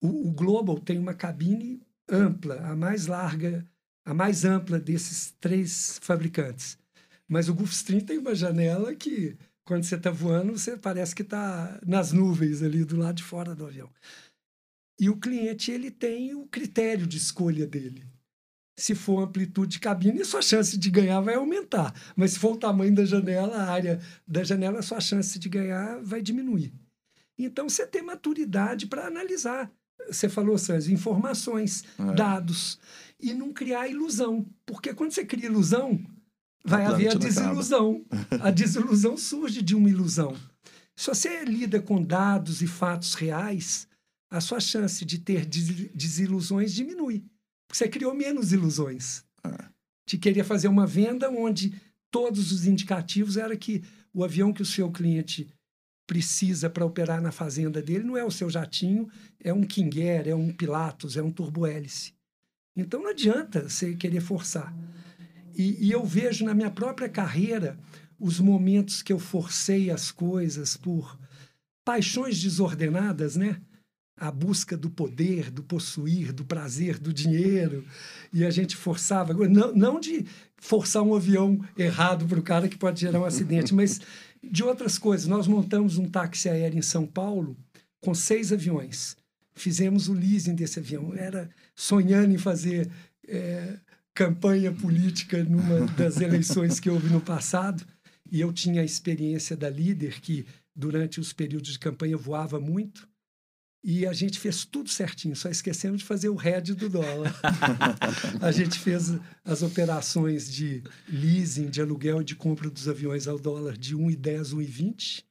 O, 0.01 0.29
o 0.29 0.31
Global 0.31 0.79
tem 0.79 0.97
uma 0.97 1.13
cabine 1.13 1.81
ampla, 2.09 2.59
a 2.61 2.75
mais 2.75 3.07
larga, 3.07 3.67
a 4.05 4.13
mais 4.13 4.45
ampla 4.45 4.79
desses 4.79 5.31
três 5.39 5.99
fabricantes. 6.01 6.77
Mas 7.27 7.49
o 7.49 7.53
Gulfstream 7.53 8.01
tem 8.01 8.19
uma 8.19 8.35
janela 8.35 8.95
que, 8.95 9.35
quando 9.63 9.83
você 9.83 9.95
está 9.95 10.11
voando, 10.11 10.57
você 10.57 10.77
parece 10.77 11.15
que 11.15 11.23
está 11.23 11.79
nas 11.85 12.11
nuvens 12.11 12.61
ali 12.61 12.85
do 12.85 12.97
lado 12.97 13.15
de 13.15 13.23
fora 13.23 13.55
do 13.55 13.65
avião. 13.65 13.89
E 14.99 15.09
o 15.09 15.17
cliente 15.17 15.71
ele 15.71 15.91
tem 15.91 16.35
o 16.35 16.47
critério 16.47 17.07
de 17.07 17.17
escolha 17.17 17.65
dele. 17.65 18.05
Se 18.77 18.93
for 18.93 19.23
amplitude 19.23 19.73
de 19.73 19.79
cabine, 19.79 20.23
sua 20.23 20.41
chance 20.41 20.77
de 20.77 20.91
ganhar 20.91 21.21
vai 21.21 21.35
aumentar. 21.35 21.93
Mas 22.15 22.33
se 22.33 22.39
for 22.39 22.53
o 22.53 22.57
tamanho 22.57 22.93
da 22.93 23.05
janela, 23.05 23.57
a 23.57 23.71
área 23.71 23.99
da 24.27 24.43
janela, 24.43 24.81
sua 24.81 24.99
chance 24.99 25.39
de 25.39 25.49
ganhar 25.49 26.01
vai 26.03 26.21
diminuir. 26.21 26.73
Então, 27.37 27.67
você 27.67 27.87
tem 27.87 28.01
maturidade 28.01 28.87
para 28.87 29.07
analisar. 29.07 29.71
Você 30.09 30.29
falou, 30.29 30.57
Sérgio, 30.57 30.93
informações, 30.93 31.83
É. 31.99 32.13
dados. 32.13 32.79
E 33.19 33.33
não 33.33 33.51
criar 33.53 33.87
ilusão. 33.87 34.45
Porque 34.65 34.93
quando 34.93 35.11
você 35.11 35.25
cria 35.25 35.45
ilusão, 35.47 35.99
vai 36.63 36.85
A 36.85 36.89
haver 36.89 37.09
a 37.11 37.13
desilusão. 37.15 38.05
A 38.41 38.51
desilusão 38.51 39.17
surge 39.17 39.61
de 39.61 39.75
uma 39.75 39.89
ilusão. 39.89 40.35
Se 40.95 41.07
você 41.07 41.43
lida 41.43 41.81
com 41.81 42.01
dados 42.01 42.61
e 42.61 42.67
fatos 42.67 43.13
reais, 43.15 43.87
a 44.31 44.39
sua 44.41 44.59
chance 44.59 45.03
de 45.05 45.19
ter 45.19 45.45
des- 45.45 45.89
desilusões 45.93 46.73
diminui. 46.73 47.19
Porque 47.67 47.77
você 47.77 47.87
criou 47.87 48.13
menos 48.13 48.51
ilusões. 48.53 49.23
É. 49.45 49.65
De 50.07 50.17
querer 50.17 50.43
fazer 50.43 50.67
uma 50.67 50.85
venda 50.85 51.29
onde 51.31 51.73
todos 52.11 52.51
os 52.51 52.65
indicativos 52.65 53.37
era 53.37 53.55
que 53.57 53.83
o 54.13 54.23
avião 54.23 54.53
que 54.53 54.61
o 54.61 54.65
seu 54.65 54.91
cliente 54.91 55.47
precisa 56.07 56.69
para 56.69 56.85
operar 56.85 57.21
na 57.21 57.31
fazenda 57.31 57.81
dele 57.81 58.03
não 58.03 58.17
é 58.17 58.23
o 58.23 58.31
seu 58.31 58.49
jatinho, 58.49 59.09
é 59.39 59.53
um 59.53 59.63
King 59.63 60.01
Air, 60.01 60.27
é 60.27 60.35
um 60.35 60.51
Pilatus, 60.51 61.17
é 61.17 61.23
um 61.23 61.31
turbo-hélice. 61.31 62.13
Então 62.75 63.01
não 63.01 63.09
adianta 63.09 63.67
você 63.67 63.95
querer 63.95 64.21
forçar. 64.21 64.75
E, 65.55 65.87
e 65.87 65.91
eu 65.91 66.03
vejo 66.05 66.45
na 66.45 66.53
minha 66.53 66.69
própria 66.69 67.09
carreira 67.09 67.79
os 68.19 68.39
momentos 68.39 69.01
que 69.01 69.13
eu 69.13 69.19
forcei 69.19 69.89
as 69.89 70.11
coisas 70.11 70.77
por 70.77 71.17
paixões 71.83 72.41
desordenadas, 72.41 73.35
né? 73.35 73.61
a 74.17 74.31
busca 74.31 74.77
do 74.77 74.89
poder, 74.89 75.51
do 75.51 75.61
possuir, 75.61 76.31
do 76.31 76.45
prazer, 76.45 76.97
do 76.97 77.11
dinheiro. 77.11 77.83
E 78.31 78.45
a 78.45 78.49
gente 78.49 78.75
forçava, 78.75 79.33
não, 79.33 79.75
não 79.75 79.99
de 79.99 80.25
forçar 80.57 81.03
um 81.03 81.13
avião 81.13 81.59
errado 81.77 82.25
para 82.25 82.39
o 82.39 82.43
cara 82.43 82.69
que 82.69 82.77
pode 82.77 83.01
gerar 83.01 83.19
um 83.19 83.25
acidente, 83.25 83.73
mas 83.73 83.99
de 84.51 84.63
outras 84.63 84.97
coisas. 84.97 85.27
Nós 85.27 85.47
montamos 85.47 85.97
um 85.97 86.09
táxi 86.09 86.49
aéreo 86.49 86.79
em 86.79 86.81
São 86.81 87.05
Paulo 87.05 87.57
com 88.01 88.13
seis 88.13 88.51
aviões. 88.51 89.17
Fizemos 89.53 90.07
o 90.09 90.13
leasing 90.13 90.55
desse 90.55 90.79
avião. 90.79 91.13
Era 91.15 91.49
sonhando 91.75 92.33
em 92.33 92.37
fazer 92.37 92.89
é, 93.27 93.77
campanha 94.13 94.71
política 94.71 95.43
numa 95.43 95.87
das 95.93 96.19
eleições 96.21 96.79
que 96.79 96.89
houve 96.89 97.09
no 97.09 97.21
passado. 97.21 97.85
E 98.31 98.41
eu 98.41 98.51
tinha 98.51 98.81
a 98.81 98.85
experiência 98.85 99.55
da 99.55 99.69
líder, 99.69 100.19
que 100.19 100.45
durante 100.75 101.19
os 101.19 101.31
períodos 101.31 101.73
de 101.73 101.79
campanha 101.79 102.17
voava 102.17 102.59
muito. 102.59 103.07
E 103.87 104.03
a 104.07 104.13
gente 104.13 104.39
fez 104.39 104.65
tudo 104.65 104.89
certinho, 104.89 105.35
só 105.35 105.47
esquecemos 105.47 105.99
de 105.99 106.07
fazer 106.07 106.27
o 106.29 106.35
head 106.35 106.73
do 106.73 106.89
dólar. 106.89 107.31
a 108.41 108.51
gente 108.51 108.79
fez 108.79 109.11
as 109.43 109.61
operações 109.61 110.51
de 110.51 110.81
leasing, 111.07 111.69
de 111.69 111.81
aluguel 111.81 112.23
de 112.23 112.35
compra 112.35 112.67
dos 112.67 112.87
aviões 112.89 113.27
ao 113.27 113.37
dólar 113.37 113.77
de 113.77 113.95
1,10, 113.95 114.55
1,20. 114.55 115.23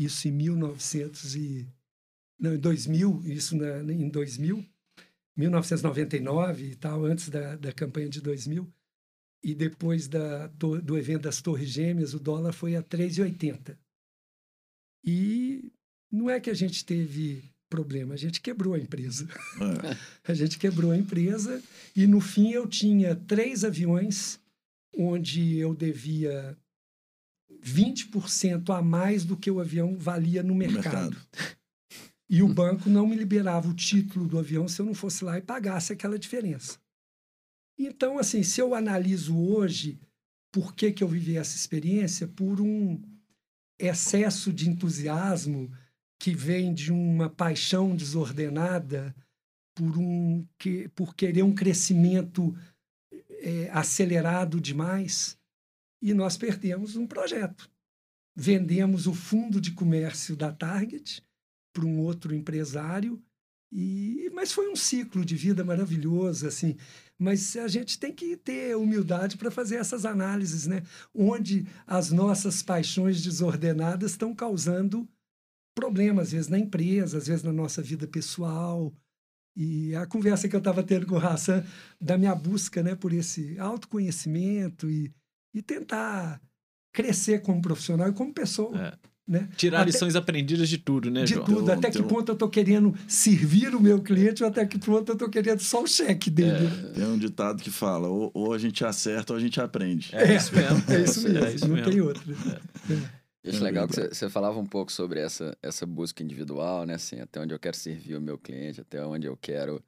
Isso 0.00 0.26
em 0.26 0.30
1900 0.30 1.36
e... 1.36 1.68
Não, 2.40 2.54
em 2.54 2.58
2000, 2.58 3.24
isso 3.26 3.54
na, 3.54 3.82
em 3.92 4.08
2000. 4.08 4.64
1999 5.36 6.64
e 6.64 6.76
tal, 6.76 7.04
antes 7.04 7.28
da, 7.28 7.56
da 7.56 7.74
campanha 7.74 8.08
de 8.08 8.22
2000. 8.22 8.66
E 9.42 9.54
depois 9.54 10.08
da, 10.08 10.46
do, 10.46 10.80
do 10.80 10.96
evento 10.96 11.24
das 11.24 11.42
Torres 11.42 11.68
Gêmeas, 11.68 12.14
o 12.14 12.18
dólar 12.18 12.54
foi 12.54 12.74
a 12.74 12.82
3,80. 12.82 13.76
E 15.04 15.70
não 16.10 16.30
é 16.30 16.40
que 16.40 16.48
a 16.48 16.54
gente 16.54 16.86
teve 16.86 17.52
problema. 17.68 18.14
A 18.14 18.16
gente 18.16 18.40
quebrou 18.40 18.74
a 18.74 18.78
empresa. 18.78 19.28
É. 19.60 19.96
a 20.32 20.34
gente 20.34 20.58
quebrou 20.58 20.90
a 20.90 20.96
empresa 20.96 21.62
e 21.94 22.06
no 22.06 22.20
fim 22.20 22.50
eu 22.50 22.66
tinha 22.66 23.14
três 23.14 23.64
aviões 23.64 24.40
onde 24.96 25.56
eu 25.56 25.74
devia 25.74 26.56
20% 27.62 28.76
a 28.76 28.82
mais 28.82 29.24
do 29.24 29.36
que 29.36 29.50
o 29.50 29.60
avião 29.60 29.96
valia 29.96 30.42
no 30.42 30.54
mercado. 30.54 31.10
no 31.10 31.10
mercado. 31.10 31.26
E 32.30 32.42
o 32.42 32.48
banco 32.48 32.90
não 32.90 33.06
me 33.06 33.16
liberava 33.16 33.70
o 33.70 33.74
título 33.74 34.28
do 34.28 34.38
avião 34.38 34.68
se 34.68 34.82
eu 34.82 34.84
não 34.84 34.92
fosse 34.92 35.24
lá 35.24 35.38
e 35.38 35.40
pagasse 35.40 35.94
aquela 35.94 36.18
diferença. 36.18 36.78
Então, 37.78 38.18
assim, 38.18 38.42
se 38.42 38.60
eu 38.60 38.74
analiso 38.74 39.34
hoje 39.34 39.98
por 40.52 40.74
que, 40.74 40.92
que 40.92 41.02
eu 41.02 41.08
vivi 41.08 41.38
essa 41.38 41.56
experiência, 41.56 42.26
por 42.26 42.60
um 42.60 43.00
excesso 43.78 44.52
de 44.52 44.68
entusiasmo, 44.68 45.72
que 46.18 46.34
vem 46.34 46.74
de 46.74 46.92
uma 46.92 47.30
paixão 47.30 47.94
desordenada 47.94 49.14
por, 49.74 49.96
um, 49.96 50.46
que, 50.58 50.88
por 50.88 51.14
querer 51.14 51.42
um 51.42 51.54
crescimento 51.54 52.56
é, 53.40 53.70
acelerado 53.70 54.60
demais 54.60 55.38
e 56.02 56.12
nós 56.12 56.36
perdemos 56.36 56.96
um 56.96 57.06
projeto. 57.06 57.70
Vendemos 58.36 59.06
o 59.06 59.14
fundo 59.14 59.60
de 59.60 59.72
comércio 59.72 60.36
da 60.36 60.52
Target 60.52 61.22
para 61.72 61.84
um 61.84 62.00
outro 62.00 62.34
empresário 62.34 63.22
e 63.70 64.30
mas 64.32 64.52
foi 64.52 64.70
um 64.70 64.76
ciclo 64.76 65.24
de 65.24 65.36
vida 65.36 65.62
maravilhoso 65.62 66.46
assim 66.46 66.74
mas 67.18 67.54
a 67.56 67.68
gente 67.68 67.98
tem 67.98 68.14
que 68.14 68.34
ter 68.34 68.74
humildade 68.74 69.36
para 69.36 69.50
fazer 69.50 69.76
essas 69.76 70.06
análises 70.06 70.66
né 70.66 70.82
onde 71.14 71.66
as 71.86 72.10
nossas 72.10 72.62
paixões 72.62 73.22
desordenadas 73.22 74.12
estão 74.12 74.34
causando 74.34 75.06
problemas, 75.78 76.28
às 76.28 76.32
vezes 76.32 76.48
na 76.48 76.58
empresa, 76.58 77.18
às 77.18 77.28
vezes 77.28 77.44
na 77.44 77.52
nossa 77.52 77.80
vida 77.80 78.06
pessoal. 78.06 78.92
E 79.56 79.94
a 79.94 80.06
conversa 80.06 80.48
que 80.48 80.56
eu 80.56 80.58
estava 80.58 80.82
tendo 80.82 81.06
com 81.06 81.14
o 81.14 81.18
Hassan, 81.18 81.64
da 82.00 82.18
minha 82.18 82.34
busca 82.34 82.82
né, 82.82 82.96
por 82.96 83.12
esse 83.12 83.56
autoconhecimento 83.58 84.90
e, 84.90 85.12
e 85.54 85.62
tentar 85.62 86.40
crescer 86.92 87.42
como 87.42 87.62
profissional 87.62 88.08
e 88.08 88.12
como 88.12 88.34
pessoa. 88.34 88.76
É. 88.76 89.08
Né? 89.26 89.46
Tirar 89.56 89.82
até, 89.82 89.90
lições 89.90 90.16
aprendidas 90.16 90.70
de 90.70 90.78
tudo, 90.78 91.10
né, 91.10 91.24
De 91.24 91.34
João? 91.34 91.44
tudo. 91.44 91.70
Até 91.70 91.90
que 91.90 92.02
ponto 92.02 92.30
eu 92.30 92.32
estou 92.32 92.48
querendo 92.48 92.94
servir 93.06 93.74
o 93.74 93.80
meu 93.80 94.00
cliente 94.00 94.42
ou 94.42 94.48
até 94.48 94.64
que 94.64 94.78
ponto 94.78 95.10
eu 95.10 95.12
estou 95.12 95.28
querendo 95.28 95.60
só 95.60 95.82
o 95.82 95.86
cheque 95.86 96.30
dele. 96.30 96.66
É, 96.66 96.92
tem 96.92 97.04
um 97.04 97.18
ditado 97.18 97.62
que 97.62 97.70
fala, 97.70 98.08
ou, 98.08 98.30
ou, 98.32 98.54
a 98.54 98.58
gente 98.58 98.82
acerta 98.86 99.34
ou 99.34 99.36
a 99.36 99.40
gente 99.40 99.60
aprende. 99.60 100.08
É, 100.14 100.24
é 100.32 100.36
isso 100.36 100.54
mesmo. 100.54 100.82
É 100.88 101.00
isso 101.02 101.22
mesmo. 101.22 101.44
É 101.44 101.54
isso 101.54 101.68
não 101.68 101.74
mesmo. 101.76 101.90
tem 101.90 102.00
outro. 102.00 102.24
Eu 103.42 103.52
acho 103.52 103.62
legal 103.62 103.86
que 103.86 103.94
você 103.94 104.28
falava 104.28 104.58
um 104.58 104.66
pouco 104.66 104.90
sobre 104.90 105.20
essa, 105.20 105.56
essa 105.62 105.86
busca 105.86 106.22
individual, 106.22 106.84
né? 106.84 106.94
Assim, 106.94 107.20
até 107.20 107.40
onde 107.40 107.54
eu 107.54 107.58
quero 107.58 107.76
servir 107.76 108.16
o 108.16 108.20
meu 108.20 108.36
cliente, 108.36 108.80
até 108.80 109.04
onde 109.04 109.26
eu 109.26 109.36
quero 109.36 109.82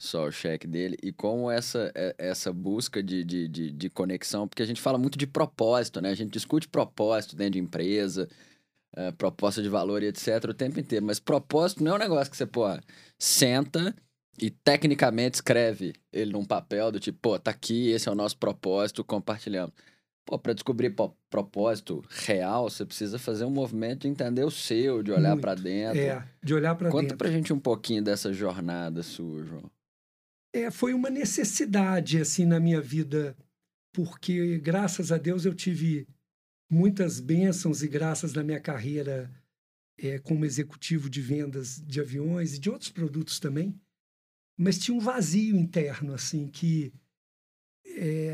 só 0.00 0.26
o 0.26 0.32
cheque 0.32 0.66
dele. 0.66 0.96
E 1.02 1.12
como 1.12 1.50
essa, 1.50 1.92
é, 1.94 2.14
essa 2.18 2.52
busca 2.52 3.02
de, 3.02 3.22
de, 3.22 3.46
de, 3.46 3.70
de, 3.70 3.90
conexão, 3.90 4.48
porque 4.48 4.62
a 4.62 4.66
gente 4.66 4.80
fala 4.80 4.98
muito 4.98 5.18
de 5.18 5.26
propósito, 5.26 6.00
né? 6.00 6.10
A 6.10 6.14
gente 6.14 6.32
discute 6.32 6.66
propósito 6.68 7.36
dentro 7.36 7.52
de 7.52 7.58
empresa, 7.60 8.28
é, 8.96 9.12
proposta 9.12 9.62
de 9.62 9.68
valor 9.68 10.02
e 10.02 10.06
etc. 10.06 10.44
o 10.48 10.54
tempo 10.54 10.80
inteiro. 10.80 11.04
Mas 11.04 11.20
propósito 11.20 11.84
não 11.84 11.92
é 11.92 11.94
um 11.96 11.98
negócio 11.98 12.30
que 12.30 12.36
você, 12.36 12.46
pô, 12.46 12.64
senta 13.18 13.94
e 14.40 14.50
tecnicamente 14.50 15.34
escreve 15.36 15.92
ele 16.12 16.32
num 16.32 16.44
papel 16.44 16.90
do 16.90 16.98
tipo, 16.98 17.18
pô, 17.20 17.38
tá 17.38 17.50
aqui, 17.50 17.90
esse 17.90 18.08
é 18.08 18.12
o 18.12 18.14
nosso 18.14 18.38
propósito, 18.38 19.04
compartilhamos. 19.04 19.74
Pô, 20.24 20.38
para 20.38 20.52
descobrir 20.52 20.94
propósito 21.28 22.04
real, 22.08 22.70
você 22.70 22.84
precisa 22.84 23.18
fazer 23.18 23.44
um 23.44 23.50
movimento 23.50 24.02
de 24.02 24.08
entender 24.08 24.44
o 24.44 24.50
seu, 24.50 25.02
de 25.02 25.10
olhar 25.10 25.36
para 25.36 25.54
dentro. 25.54 25.98
É, 25.98 26.24
de 26.42 26.54
olhar 26.54 26.74
para 26.74 26.88
dentro. 26.88 27.02
Conta 27.02 27.16
pra 27.16 27.30
gente 27.30 27.52
um 27.52 27.58
pouquinho 27.58 28.02
dessa 28.02 28.32
jornada 28.32 29.02
sua, 29.02 29.44
João. 29.44 29.70
É, 30.52 30.70
foi 30.70 30.94
uma 30.94 31.10
necessidade, 31.10 32.20
assim, 32.20 32.44
na 32.44 32.60
minha 32.60 32.80
vida, 32.80 33.36
porque, 33.92 34.58
graças 34.58 35.10
a 35.10 35.16
Deus, 35.16 35.44
eu 35.44 35.54
tive 35.54 36.06
muitas 36.70 37.18
bênçãos 37.18 37.82
e 37.82 37.88
graças 37.88 38.32
na 38.32 38.44
minha 38.44 38.60
carreira 38.60 39.30
é, 39.98 40.18
como 40.18 40.44
executivo 40.44 41.10
de 41.10 41.20
vendas 41.20 41.80
de 41.84 42.00
aviões 42.00 42.54
e 42.54 42.58
de 42.58 42.70
outros 42.70 42.90
produtos 42.90 43.38
também, 43.38 43.74
mas 44.56 44.78
tinha 44.78 44.96
um 44.96 45.00
vazio 45.00 45.56
interno, 45.56 46.14
assim, 46.14 46.48
que 46.48 46.92
é, 47.84 48.29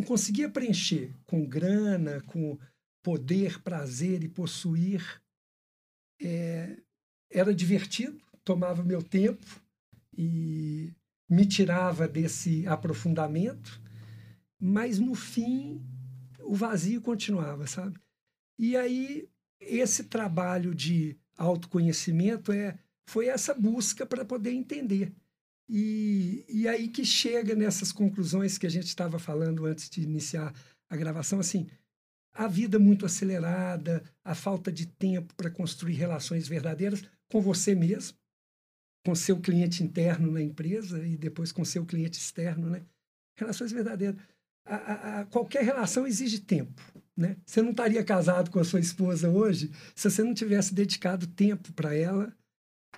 não 0.00 0.06
conseguia 0.06 0.48
preencher 0.48 1.14
com 1.26 1.46
grana, 1.46 2.22
com 2.22 2.58
poder, 3.02 3.62
prazer 3.62 4.24
e 4.24 4.28
possuir. 4.28 5.22
É, 6.20 6.76
era 7.30 7.54
divertido, 7.54 8.18
tomava 8.42 8.82
meu 8.82 9.02
tempo 9.02 9.44
e 10.16 10.92
me 11.28 11.46
tirava 11.46 12.08
desse 12.08 12.66
aprofundamento, 12.66 13.80
mas 14.58 14.98
no 14.98 15.14
fim 15.14 15.86
o 16.40 16.54
vazio 16.54 17.00
continuava, 17.00 17.66
sabe? 17.66 17.98
E 18.58 18.76
aí 18.76 19.28
esse 19.60 20.04
trabalho 20.04 20.74
de 20.74 21.16
autoconhecimento 21.36 22.52
é 22.52 22.78
foi 23.06 23.26
essa 23.26 23.52
busca 23.54 24.06
para 24.06 24.24
poder 24.24 24.52
entender 24.52 25.12
e, 25.72 26.44
e 26.48 26.66
aí 26.66 26.88
que 26.88 27.04
chega 27.04 27.54
nessas 27.54 27.92
conclusões 27.92 28.58
que 28.58 28.66
a 28.66 28.70
gente 28.70 28.88
estava 28.88 29.20
falando 29.20 29.66
antes 29.66 29.88
de 29.88 30.02
iniciar 30.02 30.52
a 30.88 30.96
gravação, 30.96 31.38
assim, 31.38 31.68
a 32.32 32.48
vida 32.48 32.76
muito 32.76 33.06
acelerada, 33.06 34.02
a 34.24 34.34
falta 34.34 34.72
de 34.72 34.86
tempo 34.86 35.32
para 35.36 35.48
construir 35.48 35.94
relações 35.94 36.48
verdadeiras 36.48 37.04
com 37.30 37.40
você 37.40 37.72
mesmo, 37.72 38.18
com 39.06 39.14
seu 39.14 39.38
cliente 39.38 39.84
interno 39.84 40.32
na 40.32 40.42
empresa 40.42 41.06
e 41.06 41.16
depois 41.16 41.52
com 41.52 41.64
seu 41.64 41.86
cliente 41.86 42.18
externo, 42.18 42.68
né? 42.68 42.82
Relações 43.38 43.70
verdadeiras. 43.70 44.20
A, 44.66 44.74
a, 44.74 45.20
a, 45.20 45.26
qualquer 45.26 45.62
relação 45.62 46.04
exige 46.04 46.40
tempo, 46.40 46.82
né? 47.16 47.36
Você 47.46 47.62
não 47.62 47.70
estaria 47.70 48.02
casado 48.02 48.50
com 48.50 48.58
a 48.58 48.64
sua 48.64 48.80
esposa 48.80 49.30
hoje 49.30 49.70
se 49.94 50.10
você 50.10 50.24
não 50.24 50.34
tivesse 50.34 50.74
dedicado 50.74 51.28
tempo 51.28 51.72
para 51.74 51.94
ela 51.94 52.36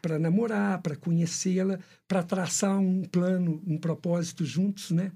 para 0.00 0.18
namorar, 0.18 0.80
para 0.80 0.96
conhecê-la, 0.96 1.78
para 2.08 2.22
traçar 2.22 2.78
um 2.78 3.02
plano, 3.02 3.62
um 3.66 3.78
propósito 3.78 4.44
juntos, 4.44 4.90
né? 4.90 5.12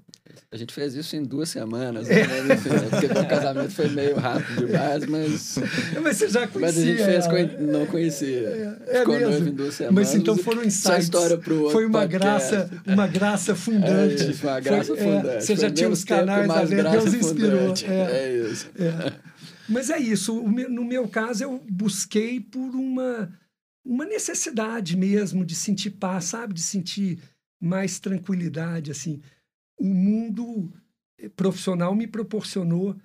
A 0.51 0.57
gente 0.57 0.73
fez 0.73 0.93
isso 0.93 1.15
em 1.15 1.23
duas 1.23 1.49
semanas, 1.49 2.09
é. 2.09 2.25
né? 2.25 2.41
Né? 2.43 2.55
porque 2.89 3.05
o 3.05 3.27
casamento 3.27 3.71
foi 3.71 3.89
meio 3.89 4.15
rápido 4.15 4.65
demais, 4.65 5.05
mas... 5.05 5.59
Mas 6.01 6.17
você 6.17 6.29
já 6.29 6.47
conhecia 6.47 6.61
Mas 6.61 6.77
a 6.77 6.81
gente 6.81 7.03
fez, 7.03 7.25
ela. 7.25 7.61
não 7.61 7.85
conhecia. 7.85 8.47
É, 8.47 8.77
é 8.87 8.99
Ficou 8.99 9.15
mesmo. 9.15 9.29
noivo 9.29 9.49
em 9.49 9.53
duas 9.53 9.73
semanas. 9.73 9.95
Mas 9.95 10.15
então 10.15 10.37
foram 10.37 10.63
insights. 10.63 11.05
história 11.05 11.37
pro 11.37 11.55
outro 11.55 11.71
Foi 11.71 11.85
uma 11.85 12.05
graça, 12.05 12.69
uma 12.85 13.07
graça 13.07 13.55
fundante. 13.55 14.23
É, 14.23 14.33
foi 14.33 14.49
uma 14.49 14.59
graça 14.59 14.95
foi, 14.95 14.97
fundante. 14.97 15.27
É, 15.27 15.41
você 15.41 15.55
já 15.55 15.69
tinha 15.69 15.89
os 15.89 16.03
canais 16.03 16.49
a 16.49 16.63
Deus 16.63 17.13
inspirou. 17.13 17.73
É, 17.85 18.11
é 18.11 18.37
isso. 18.51 18.69
É. 18.77 19.13
Mas 19.67 19.89
é 19.89 19.97
isso. 19.97 20.33
No 20.41 20.85
meu 20.85 21.07
caso, 21.07 21.43
eu 21.43 21.63
busquei 21.69 22.39
por 22.39 22.75
uma 22.75 23.29
uma 23.87 24.05
necessidade 24.05 24.97
mesmo 24.97 25.45
de 25.45 25.55
sentir 25.55 25.91
paz, 25.91 26.25
sabe? 26.25 26.53
De 26.53 26.61
sentir 26.61 27.19
mais 27.59 27.99
tranquilidade, 27.99 28.91
assim. 28.91 29.21
O 29.79 29.85
mundo 29.85 30.71
eh, 31.17 31.29
profissional 31.29 31.95
me 31.95 32.05
proporcionou 32.05 32.95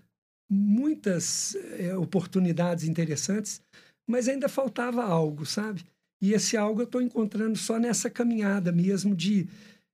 muitas 0.51 1.55
é, 1.79 1.97
oportunidades 1.97 2.85
interessantes, 2.85 3.63
mas 4.07 4.29
ainda 4.29 4.49
faltava 4.49 5.03
algo, 5.03 5.47
sabe? 5.47 5.85
E 6.21 6.35
esse 6.35 6.57
algo 6.57 6.83
eu 6.83 6.85
estou 6.85 7.01
encontrando 7.01 7.57
só 7.57 7.79
nessa 7.79 8.11
caminhada 8.11 8.71
mesmo 8.71 9.15
de, 9.15 9.49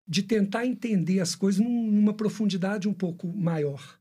de 0.06 0.22
tentar 0.22 0.66
entender 0.66 1.20
as 1.20 1.34
coisas 1.34 1.60
num, 1.60 1.90
numa 1.90 2.12
profundidade 2.12 2.88
um 2.88 2.94
pouco 2.94 3.28
maior. 3.28 3.97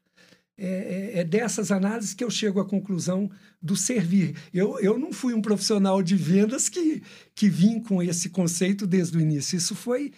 É, 0.60 1.14
é, 1.18 1.20
é, 1.20 1.24
dessas 1.24 1.72
análises 1.72 2.16
que 2.16 2.24
eu 2.24 2.32
chego 2.32 2.60
à 2.60 2.66
conclusão 2.66 3.30
do 3.62 3.76
servir. 3.76 4.36
Eu, 4.52 4.80
eu 4.80 4.98
não 4.98 5.14
fui 5.14 5.36
um 5.36 5.42
profissional 5.42 6.02
de 6.02 6.16
vendas 6.16 6.68
que, 6.68 7.04
que 7.36 7.48
vim 7.48 7.80
com 7.80 8.02
esse 8.02 8.30
conceito 8.30 8.88
desde 8.88 9.16
o 9.18 9.22
início. 9.22 9.56
Isso 9.56 9.76
foi 9.76 10.12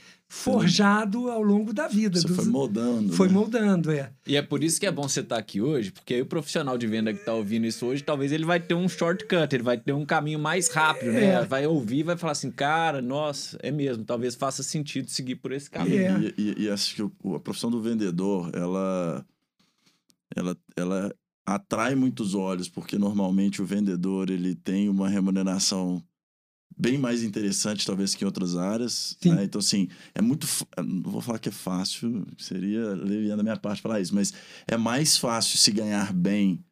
forjado 0.43 1.29
ao 1.29 1.41
longo 1.41 1.73
da 1.73 1.87
vida. 1.87 2.19
Você 2.21 2.27
dos... 2.27 2.35
foi 2.37 2.45
moldando. 2.45 3.11
Foi 3.13 3.27
né? 3.27 3.33
moldando, 3.33 3.91
é. 3.91 4.11
E 4.25 4.35
é 4.37 4.41
por 4.41 4.63
isso 4.63 4.79
que 4.79 4.85
é 4.85 4.91
bom 4.91 5.07
você 5.09 5.19
estar 5.19 5.37
aqui 5.37 5.59
hoje, 5.59 5.91
porque 5.91 6.13
aí 6.13 6.21
o 6.21 6.25
profissional 6.25 6.77
de 6.77 6.87
venda 6.87 7.11
que 7.13 7.19
está 7.19 7.33
ouvindo 7.33 7.65
isso 7.65 7.85
hoje, 7.85 8.01
talvez 8.03 8.31
ele 8.31 8.45
vai 8.45 8.59
ter 8.59 8.75
um 8.75 8.87
shortcut, 8.87 9.53
ele 9.53 9.63
vai 9.63 9.77
ter 9.77 9.91
um 9.91 10.05
caminho 10.05 10.39
mais 10.39 10.69
rápido, 10.69 11.11
né? 11.11 11.25
É. 11.33 11.45
Vai 11.45 11.65
ouvir 11.67 11.99
e 11.99 12.03
vai 12.03 12.15
falar 12.15 12.31
assim, 12.31 12.51
cara, 12.51 13.01
nossa, 13.01 13.57
é 13.61 13.71
mesmo, 13.71 14.05
talvez 14.05 14.35
faça 14.35 14.63
sentido 14.63 15.09
seguir 15.09 15.35
por 15.35 15.51
esse 15.51 15.69
caminho. 15.69 15.99
É. 16.27 16.33
E, 16.37 16.53
e- 16.57 16.63
e 16.65 16.69
acho 16.69 16.95
que 16.95 17.01
o- 17.03 17.35
a 17.35 17.39
profissão 17.39 17.69
do 17.69 17.81
vendedor, 17.81 18.51
ela, 18.53 19.25
ela, 20.35 20.57
ela 20.75 21.13
atrai 21.45 21.95
muitos 21.95 22.35
olhos, 22.35 22.69
porque 22.69 22.97
normalmente 22.97 23.61
o 23.61 23.65
vendedor 23.65 24.29
ele 24.29 24.55
tem 24.55 24.87
uma 24.89 25.09
remuneração 25.09 26.03
bem 26.77 26.97
mais 26.97 27.23
interessante, 27.23 27.85
talvez, 27.85 28.15
que 28.15 28.23
em 28.23 28.27
outras 28.27 28.55
áreas. 28.55 29.17
Né? 29.25 29.43
Então, 29.43 29.59
assim, 29.59 29.89
é 30.15 30.21
muito. 30.21 30.47
Não 30.77 31.11
vou 31.11 31.21
falar 31.21 31.39
que 31.39 31.49
é 31.49 31.51
fácil, 31.51 32.25
seria 32.37 32.89
leviano 32.93 33.37
da 33.37 33.43
minha 33.43 33.57
parte 33.57 33.81
falar 33.81 33.99
isso, 33.99 34.15
mas 34.15 34.33
é 34.67 34.77
mais 34.77 35.17
fácil 35.17 35.57
se 35.57 35.71
ganhar 35.71 36.13
bem 36.13 36.63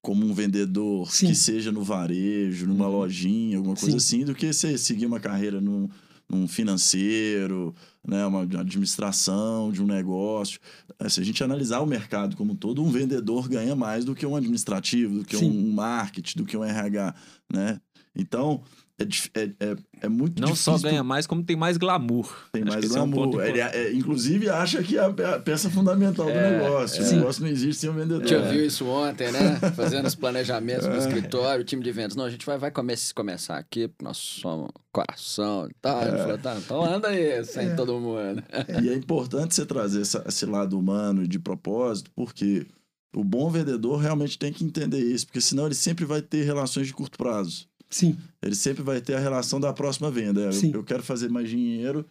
como 0.00 0.26
um 0.26 0.34
vendedor 0.34 1.12
Sim. 1.12 1.28
que 1.28 1.34
seja 1.34 1.70
no 1.70 1.84
varejo, 1.84 2.66
numa 2.66 2.88
Uhum. 2.88 2.92
lojinha, 2.98 3.58
alguma 3.58 3.76
coisa 3.76 4.00
Sim. 4.00 4.18
assim, 4.18 4.24
do 4.24 4.34
que 4.34 4.52
você 4.52 4.76
seguir 4.76 5.06
uma 5.06 5.20
carreira 5.20 5.60
num, 5.60 5.88
num 6.32 6.48
financeiro, 6.48 7.74
né, 8.06 8.24
uma 8.26 8.40
administração 8.42 9.70
de 9.70 9.82
um 9.82 9.86
negócio. 9.86 10.58
Eh, 10.98 11.08
Se 11.08 11.20
a 11.20 11.24
gente 11.24 11.44
analisar 11.44 11.80
o 11.80 11.86
mercado 11.86 12.36
como 12.36 12.52
um 12.54 12.56
todo, 12.56 12.82
um 12.82 12.90
vendedor 12.90 13.48
ganha 13.48 13.76
mais 13.76 14.04
do 14.04 14.14
que 14.14 14.24
um 14.24 14.34
administrativo, 14.34 15.18
do 15.18 15.24
que 15.24 15.36
Sim. 15.36 15.50
um 15.50 15.72
marketing, 15.72 16.38
do 16.38 16.44
que 16.46 16.56
um 16.56 16.64
RH, 16.64 17.14
né? 17.52 17.80
Então, 18.16 18.62
é, 18.98 19.04
é, 19.40 19.44
é, 19.58 19.76
é 20.02 20.08
muito 20.08 20.40
Não 20.40 20.48
difícil. 20.52 20.76
só 20.76 20.78
ganha 20.78 21.02
mais, 21.02 21.26
como 21.26 21.42
tem 21.42 21.56
mais 21.56 21.76
glamour. 21.76 22.28
Tem 22.52 22.62
Acho 22.62 22.72
mais 22.72 22.84
esse 22.84 22.96
é 22.96 23.00
um 23.00 23.10
glamour. 23.10 23.40
Ele, 23.42 23.58
importante. 23.60 23.76
é, 23.76 23.92
inclusive, 23.94 24.48
acha 24.48 24.82
que 24.82 24.96
é 24.96 25.04
a 25.04 25.10
pe- 25.12 25.24
a 25.24 25.38
peça 25.40 25.68
fundamental 25.70 26.26
do 26.26 26.32
É, 26.32 26.58
negócio. 26.60 27.02
é. 27.02 27.08
O 27.08 27.16
negócio 27.16 27.42
não 27.42 27.48
existe 27.50 27.80
sem 27.80 27.90
um 27.90 27.94
vendedor. 27.94 28.22
A 28.22 28.26
gente 28.26 28.36
ouviu 28.46 28.64
isso 28.66 28.86
ontem, 28.86 29.32
né? 29.32 29.40
Fazendo 29.74 30.06
os 30.06 30.14
planejamentos 30.14 30.86
no 30.86 30.94
É. 30.94 30.98
escritório, 30.98 31.62
o 31.62 31.64
time 31.64 31.82
de 31.82 31.90
vendas. 31.90 32.14
Não, 32.14 32.24
a 32.24 32.30
gente 32.30 32.44
vai, 32.46 32.58
vai 32.58 32.70
come- 32.70 32.94
começar 33.14 33.56
aqui, 33.58 33.88
porque 33.88 34.04
nós 34.04 34.16
somos 34.18 34.70
coração 34.92 35.66
e 35.68 35.74
tal. 35.80 36.00
Falou, 36.02 36.38
tá, 36.38 36.56
então 36.58 36.84
anda 36.84 37.08
aí, 37.08 37.44
sem 37.44 37.68
É. 37.68 37.74
todo 37.74 37.98
mundo. 37.98 38.42
E 38.82 38.88
é 38.88 38.94
importante 38.94 39.54
você 39.54 39.64
trazer 39.66 40.02
essa- 40.02 40.22
esse 40.28 40.44
lado 40.46 40.78
humano 40.78 41.26
de 41.26 41.38
propósito, 41.38 42.10
porque 42.14 42.66
o 43.14 43.24
bom 43.24 43.50
vendedor 43.50 43.98
realmente 43.98 44.38
tem 44.38 44.52
que 44.52 44.64
entender 44.64 44.98
isso, 45.00 45.26
porque 45.26 45.40
senão 45.40 45.66
ele 45.66 45.74
sempre 45.74 46.04
vai 46.04 46.22
ter 46.22 46.44
relações 46.44 46.86
de 46.86 46.94
curto 46.94 47.18
prazo. 47.18 47.66
Sim, 47.92 48.16
Ele 48.42 48.54
sempre 48.54 48.82
vai 48.82 49.00
ter 49.00 49.14
a 49.14 49.20
relação 49.20 49.60
da 49.60 49.72
próxima 49.72 50.10
venda. 50.10 50.40
Eu-. 50.40 50.70
Eu, 50.74 50.82
quero 50.84 51.02
fazer 51.02 51.28
mais 51.28 51.48
dinheiro 51.48 52.04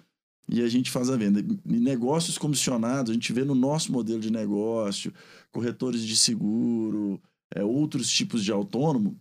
e 0.47 0.61
a 0.61 0.67
gente 0.69 0.89
faz 0.91 1.09
a 1.09 1.17
venda. 1.17 1.39
E 1.65 1.79
negócios 1.79 2.37
comissionados, 2.37 3.09
a 3.09 3.13
gente 3.13 3.33
vê 3.33 3.43
no 3.43 3.55
nosso 3.55 3.91
modelo 3.91 4.19
de 4.19 4.31
negócio, 4.31 5.11
corretores 5.51 6.01
de 6.05 6.15
seguro, 6.15 7.19
é, 7.53 7.63
outros 7.63 8.09
tipos 8.09 8.43
de 8.43 8.51
autônomo. 8.51 9.17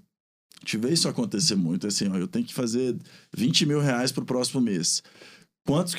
A 0.57 0.61
gente 0.67 0.77
vê 0.77 0.93
isso 0.93 1.09
acontecer 1.09 1.57
muito. 1.57 1.87
Assim, 1.87 2.09
ó, 2.09 2.17
eu 2.17 2.29
tenho 2.29 2.45
que 2.45 2.53
fazer 2.55 2.95
20 3.35 3.65
mil 3.67 3.81
reais 3.81 4.13
para 4.13 4.23
o 4.23 4.27
próximo 4.27 4.61
mês. 4.61 5.03
Quantos, 5.67 5.95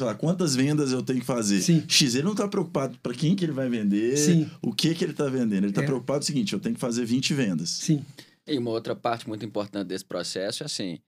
lá, 0.00 0.14
quantas 0.14 0.54
vendas 0.54 0.92
eu 0.92 1.02
tenho 1.02 1.20
que 1.20 1.26
fazer? 1.26 1.60
Sim. 1.62 1.82
X, 1.88 2.14
ele 2.14 2.24
não 2.24 2.32
está 2.32 2.46
preocupado 2.46 2.98
para 3.02 3.14
quem 3.14 3.34
que 3.34 3.44
ele 3.44 3.52
vai 3.52 3.68
vender, 3.68 4.16
Sim. 4.16 4.50
o 4.60 4.72
que 4.72 4.94
que 4.94 5.04
ele 5.04 5.12
está 5.12 5.28
vendendo. 5.28 5.64
Ele 5.64 5.68
está 5.68 5.82
É. 5.82 5.86
preocupado 5.86 6.18
com 6.18 6.24
o 6.24 6.26
seguinte, 6.26 6.52
eu 6.52 6.60
tenho 6.60 6.74
que 6.74 6.80
fazer 6.80 7.04
20 7.04 7.32
vendas. 7.32 7.70
sim, 7.70 8.04
E 8.48 8.58
uma 8.58 8.70
outra 8.70 8.96
parte 8.96 9.28
muito 9.28 9.44
importante 9.44 9.88
desse 9.88 10.04
processo 10.04 10.62
é 10.62 10.66
assim: 10.66 10.98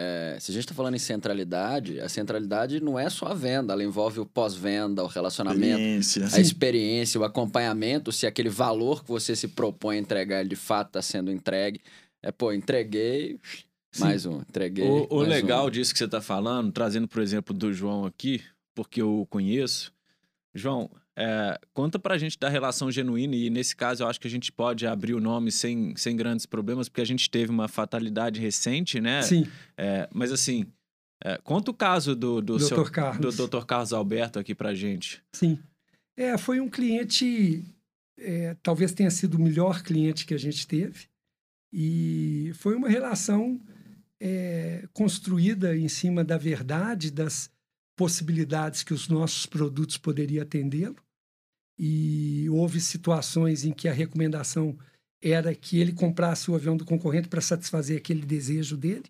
é, 0.00 0.36
se 0.38 0.52
a 0.52 0.54
gente 0.54 0.62
está 0.62 0.74
falando 0.74 0.94
em 0.94 0.98
centralidade, 1.00 2.00
a 2.00 2.08
centralidade 2.08 2.80
não 2.80 2.96
é 2.96 3.10
só 3.10 3.26
a 3.26 3.34
venda, 3.34 3.72
ela 3.72 3.82
envolve 3.82 4.20
o 4.20 4.26
pós-venda, 4.26 5.02
o 5.02 5.08
relacionamento, 5.08 5.80
Experiência. 5.80 6.36
a 6.36 6.40
experiência, 6.40 7.20
o 7.20 7.24
acompanhamento, 7.24 8.12
se 8.12 8.24
aquele 8.24 8.48
valor 8.48 9.02
que 9.02 9.08
você 9.08 9.34
se 9.34 9.48
propõe 9.48 9.96
a 9.96 9.98
entregar, 9.98 10.40
ele 10.40 10.50
de 10.50 10.56
fato 10.56 10.88
está 10.88 11.02
sendo 11.02 11.32
entregue. 11.32 11.80
É, 12.22 12.30
pô, 12.30 12.52
entreguei, 12.52 13.40
Sim. 13.90 14.04
mais 14.04 14.24
um, 14.24 14.38
entreguei. 14.38 14.86
O, 14.86 15.08
o 15.10 15.20
legal 15.20 15.66
um. 15.66 15.70
disso 15.70 15.92
que 15.92 15.98
você 15.98 16.04
está 16.04 16.20
falando, 16.20 16.70
trazendo, 16.70 17.08
por 17.08 17.20
exemplo, 17.20 17.52
do 17.52 17.72
João 17.72 18.04
aqui, 18.04 18.40
porque 18.76 19.02
eu 19.02 19.22
o 19.22 19.26
conheço. 19.26 19.92
João, 20.54 20.88
é, 21.20 21.58
conta 21.74 21.98
pra 21.98 22.16
gente 22.16 22.38
da 22.38 22.48
relação 22.48 22.92
genuína, 22.92 23.34
e 23.34 23.50
nesse 23.50 23.74
caso 23.74 24.04
eu 24.04 24.06
acho 24.06 24.20
que 24.20 24.28
a 24.28 24.30
gente 24.30 24.52
pode 24.52 24.86
abrir 24.86 25.14
o 25.14 25.20
nome 25.20 25.50
sem, 25.50 25.96
sem 25.96 26.16
grandes 26.16 26.46
problemas, 26.46 26.88
porque 26.88 27.00
a 27.00 27.06
gente 27.06 27.28
teve 27.28 27.50
uma 27.50 27.66
fatalidade 27.66 28.40
recente, 28.40 29.00
né? 29.00 29.22
sim. 29.22 29.44
É, 29.76 30.08
mas 30.14 30.30
assim, 30.30 30.64
é, 31.24 31.36
conta 31.38 31.72
o 31.72 31.74
caso 31.74 32.14
do, 32.14 32.40
do, 32.40 32.60
seu, 32.60 32.84
Dr. 32.84 32.90
Carlos. 32.90 33.36
do 33.36 33.48
Dr. 33.48 33.64
Carlos 33.64 33.92
Alberto 33.92 34.38
aqui 34.38 34.54
pra 34.54 34.72
gente. 34.76 35.20
Sim. 35.34 35.58
É, 36.16 36.38
foi 36.38 36.60
um 36.60 36.70
cliente, 36.70 37.64
é, 38.16 38.56
talvez 38.62 38.92
tenha 38.92 39.10
sido 39.10 39.34
o 39.34 39.40
melhor 39.40 39.82
cliente 39.82 40.24
que 40.24 40.34
a 40.34 40.38
gente 40.38 40.68
teve. 40.68 41.08
E 41.72 42.52
foi 42.54 42.76
uma 42.76 42.88
relação 42.88 43.60
é, 44.20 44.86
construída 44.92 45.76
em 45.76 45.88
cima 45.88 46.22
da 46.22 46.38
verdade, 46.38 47.10
das 47.10 47.50
possibilidades 47.96 48.84
que 48.84 48.94
os 48.94 49.08
nossos 49.08 49.46
produtos 49.46 49.96
poderiam 49.98 50.44
atendê-lo. 50.44 50.96
E 51.78 52.48
houve 52.50 52.80
situações 52.80 53.64
em 53.64 53.72
que 53.72 53.88
a 53.88 53.92
recomendação 53.92 54.76
era 55.22 55.54
que 55.54 55.78
ele 55.78 55.92
comprasse 55.92 56.50
o 56.50 56.54
avião 56.54 56.76
do 56.76 56.84
concorrente 56.84 57.28
para 57.28 57.40
satisfazer 57.40 57.98
aquele 57.98 58.22
desejo 58.22 58.76
dele. 58.76 59.04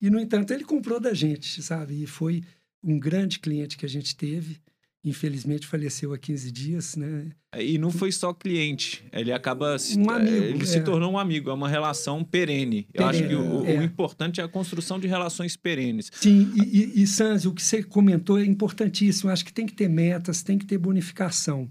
E, 0.00 0.08
no 0.08 0.18
entanto, 0.18 0.52
ele 0.52 0.64
comprou 0.64 0.98
da 0.98 1.12
gente, 1.12 1.62
sabe? 1.62 2.02
E 2.02 2.06
foi 2.06 2.42
um 2.82 2.98
grande 2.98 3.38
cliente 3.38 3.76
que 3.76 3.84
a 3.84 3.88
gente 3.88 4.16
teve. 4.16 4.58
Infelizmente, 5.02 5.66
faleceu 5.66 6.12
há 6.12 6.18
15 6.18 6.52
dias, 6.52 6.96
né? 6.96 7.30
E 7.58 7.78
não 7.78 7.90
foi 7.90 8.12
só 8.12 8.34
cliente, 8.34 9.02
ele 9.12 9.32
acaba 9.32 9.78
se, 9.78 9.98
Um 9.98 10.10
amigo, 10.10 10.36
ele 10.36 10.66
se 10.66 10.76
é. 10.76 10.80
tornou 10.82 11.10
um 11.10 11.18
amigo, 11.18 11.48
é 11.48 11.54
uma 11.54 11.68
relação 11.68 12.22
perene. 12.22 12.86
Eu 12.92 13.06
acho 13.06 13.22
que 13.22 13.28
Perene, 13.28 13.48
o, 13.48 13.62
o 13.62 13.66
é. 13.66 13.82
importante 13.82 14.42
é 14.42 14.44
a 14.44 14.48
construção 14.48 15.00
de 15.00 15.08
relações 15.08 15.56
perenes. 15.56 16.10
Sim, 16.12 16.52
e, 16.54 17.00
e, 17.00 17.02
e 17.02 17.06
Sanzi, 17.06 17.48
o 17.48 17.54
que 17.54 17.62
você 17.62 17.82
comentou 17.82 18.38
é 18.38 18.44
importantíssimo. 18.44 19.30
Eu 19.30 19.32
acho 19.32 19.44
que 19.44 19.52
tem 19.52 19.64
que 19.64 19.72
ter 19.72 19.88
metas, 19.88 20.42
tem 20.42 20.58
que 20.58 20.66
ter 20.66 20.76
bonificação. 20.76 21.68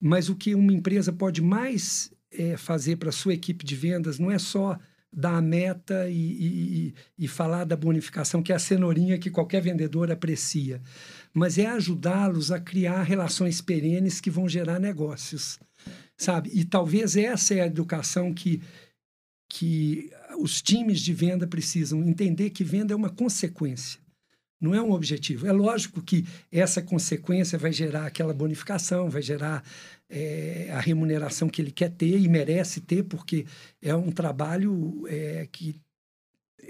Mas 0.00 0.28
o 0.28 0.34
que 0.34 0.54
uma 0.54 0.72
empresa 0.72 1.12
pode 1.12 1.42
mais 1.42 2.10
é, 2.30 2.56
fazer 2.56 2.96
para 2.96 3.10
a 3.10 3.12
sua 3.12 3.34
equipe 3.34 3.64
de 3.64 3.76
vendas 3.76 4.18
não 4.18 4.30
é 4.30 4.38
só 4.38 4.78
dar 5.12 5.36
a 5.36 5.42
meta 5.42 6.08
e, 6.08 6.14
e, 6.14 6.94
e- 7.18 7.28
falar 7.28 7.64
da 7.64 7.76
bonificação, 7.76 8.42
que 8.42 8.52
é 8.52 8.54
a 8.54 8.60
cenourinha 8.60 9.18
que 9.18 9.30
qualquer 9.30 9.60
vendedor 9.60 10.10
aprecia, 10.10 10.80
mas 11.34 11.58
é 11.58 11.66
ajudá-los 11.66 12.52
a 12.52 12.60
criar 12.60 13.02
relações 13.02 13.60
perenes 13.60 14.20
que 14.20 14.30
vão 14.30 14.48
gerar 14.48 14.78
negócios, 14.78 15.58
sabe? 16.16 16.50
E 16.52 16.64
talvez 16.64 17.16
essa 17.16 17.54
é 17.54 17.60
a 17.62 17.66
educação 17.66 18.32
que, 18.32 18.62
que 19.48 20.10
os 20.38 20.62
times 20.62 21.00
de 21.00 21.12
venda 21.12 21.46
precisam 21.46 22.04
entender 22.04 22.50
que 22.50 22.62
venda 22.62 22.92
é 22.92 22.96
uma 22.96 23.10
consequência, 23.10 24.00
não 24.60 24.74
é 24.74 24.82
um 24.82 24.92
objetivo. 24.92 25.46
É 25.46 25.52
lógico 25.52 26.02
que 26.02 26.26
essa 26.52 26.82
consequência 26.82 27.58
vai 27.58 27.72
gerar 27.72 28.06
aquela 28.06 28.34
bonificação, 28.34 29.08
vai 29.08 29.22
gerar 29.22 29.64
é, 30.08 30.68
a 30.72 30.80
remuneração 30.80 31.48
que 31.48 31.62
ele 31.62 31.70
quer 31.70 31.90
ter 31.90 32.18
e 32.18 32.28
merece 32.28 32.80
ter, 32.80 33.04
porque 33.04 33.46
é 33.80 33.94
um 33.94 34.12
trabalho 34.12 35.04
é, 35.08 35.48
que 35.50 35.80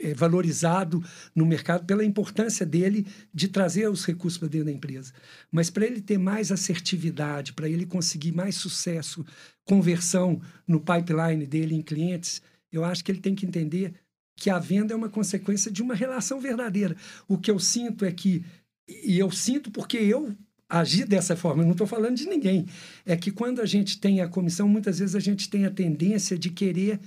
é 0.02 0.14
valorizado 0.14 1.02
no 1.34 1.44
mercado 1.44 1.84
pela 1.84 2.04
importância 2.04 2.64
dele 2.64 3.06
de 3.34 3.48
trazer 3.48 3.88
os 3.88 4.04
recursos 4.04 4.38
para 4.38 4.48
dentro 4.48 4.66
da 4.66 4.72
empresa. 4.72 5.12
Mas 5.50 5.68
para 5.68 5.84
ele 5.84 6.00
ter 6.00 6.18
mais 6.18 6.52
assertividade, 6.52 7.52
para 7.52 7.68
ele 7.68 7.84
conseguir 7.84 8.32
mais 8.32 8.54
sucesso, 8.54 9.24
conversão 9.64 10.40
no 10.66 10.80
pipeline 10.80 11.44
dele 11.44 11.74
em 11.74 11.82
clientes, 11.82 12.40
eu 12.72 12.84
acho 12.84 13.04
que 13.04 13.10
ele 13.10 13.20
tem 13.20 13.34
que 13.34 13.44
entender 13.44 13.94
que 14.40 14.48
a 14.48 14.58
venda 14.58 14.94
é 14.94 14.96
uma 14.96 15.10
consequência 15.10 15.70
de 15.70 15.82
uma 15.82 15.94
relação 15.94 16.40
verdadeira. 16.40 16.96
O 17.28 17.36
que 17.36 17.50
eu 17.50 17.58
sinto 17.58 18.06
é 18.06 18.10
que, 18.10 18.42
e 18.88 19.18
eu 19.18 19.30
sinto 19.30 19.70
porque 19.70 19.98
eu 19.98 20.34
agi 20.66 21.04
dessa 21.04 21.36
forma, 21.36 21.62
eu 21.62 21.66
não 21.66 21.72
estou 21.72 21.86
falando 21.86 22.16
de 22.16 22.26
ninguém, 22.26 22.66
é 23.04 23.16
que 23.16 23.30
quando 23.30 23.60
a 23.60 23.66
gente 23.66 24.00
tem 24.00 24.22
a 24.22 24.28
comissão, 24.28 24.66
muitas 24.66 24.98
vezes 24.98 25.14
a 25.14 25.20
gente 25.20 25.50
tem 25.50 25.66
a 25.66 25.70
tendência 25.70 26.38
de 26.38 26.48
querer 26.48 26.98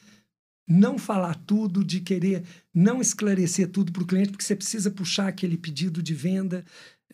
não 0.67 0.99
falar 0.99 1.33
tudo, 1.47 1.83
de 1.83 2.01
querer 2.01 2.43
não 2.71 3.01
esclarecer 3.01 3.67
tudo 3.67 3.91
para 3.91 4.03
o 4.03 4.07
cliente, 4.07 4.29
porque 4.29 4.43
você 4.43 4.55
precisa 4.55 4.91
puxar 4.91 5.27
aquele 5.27 5.57
pedido 5.57 6.03
de 6.03 6.13
venda, 6.13 6.63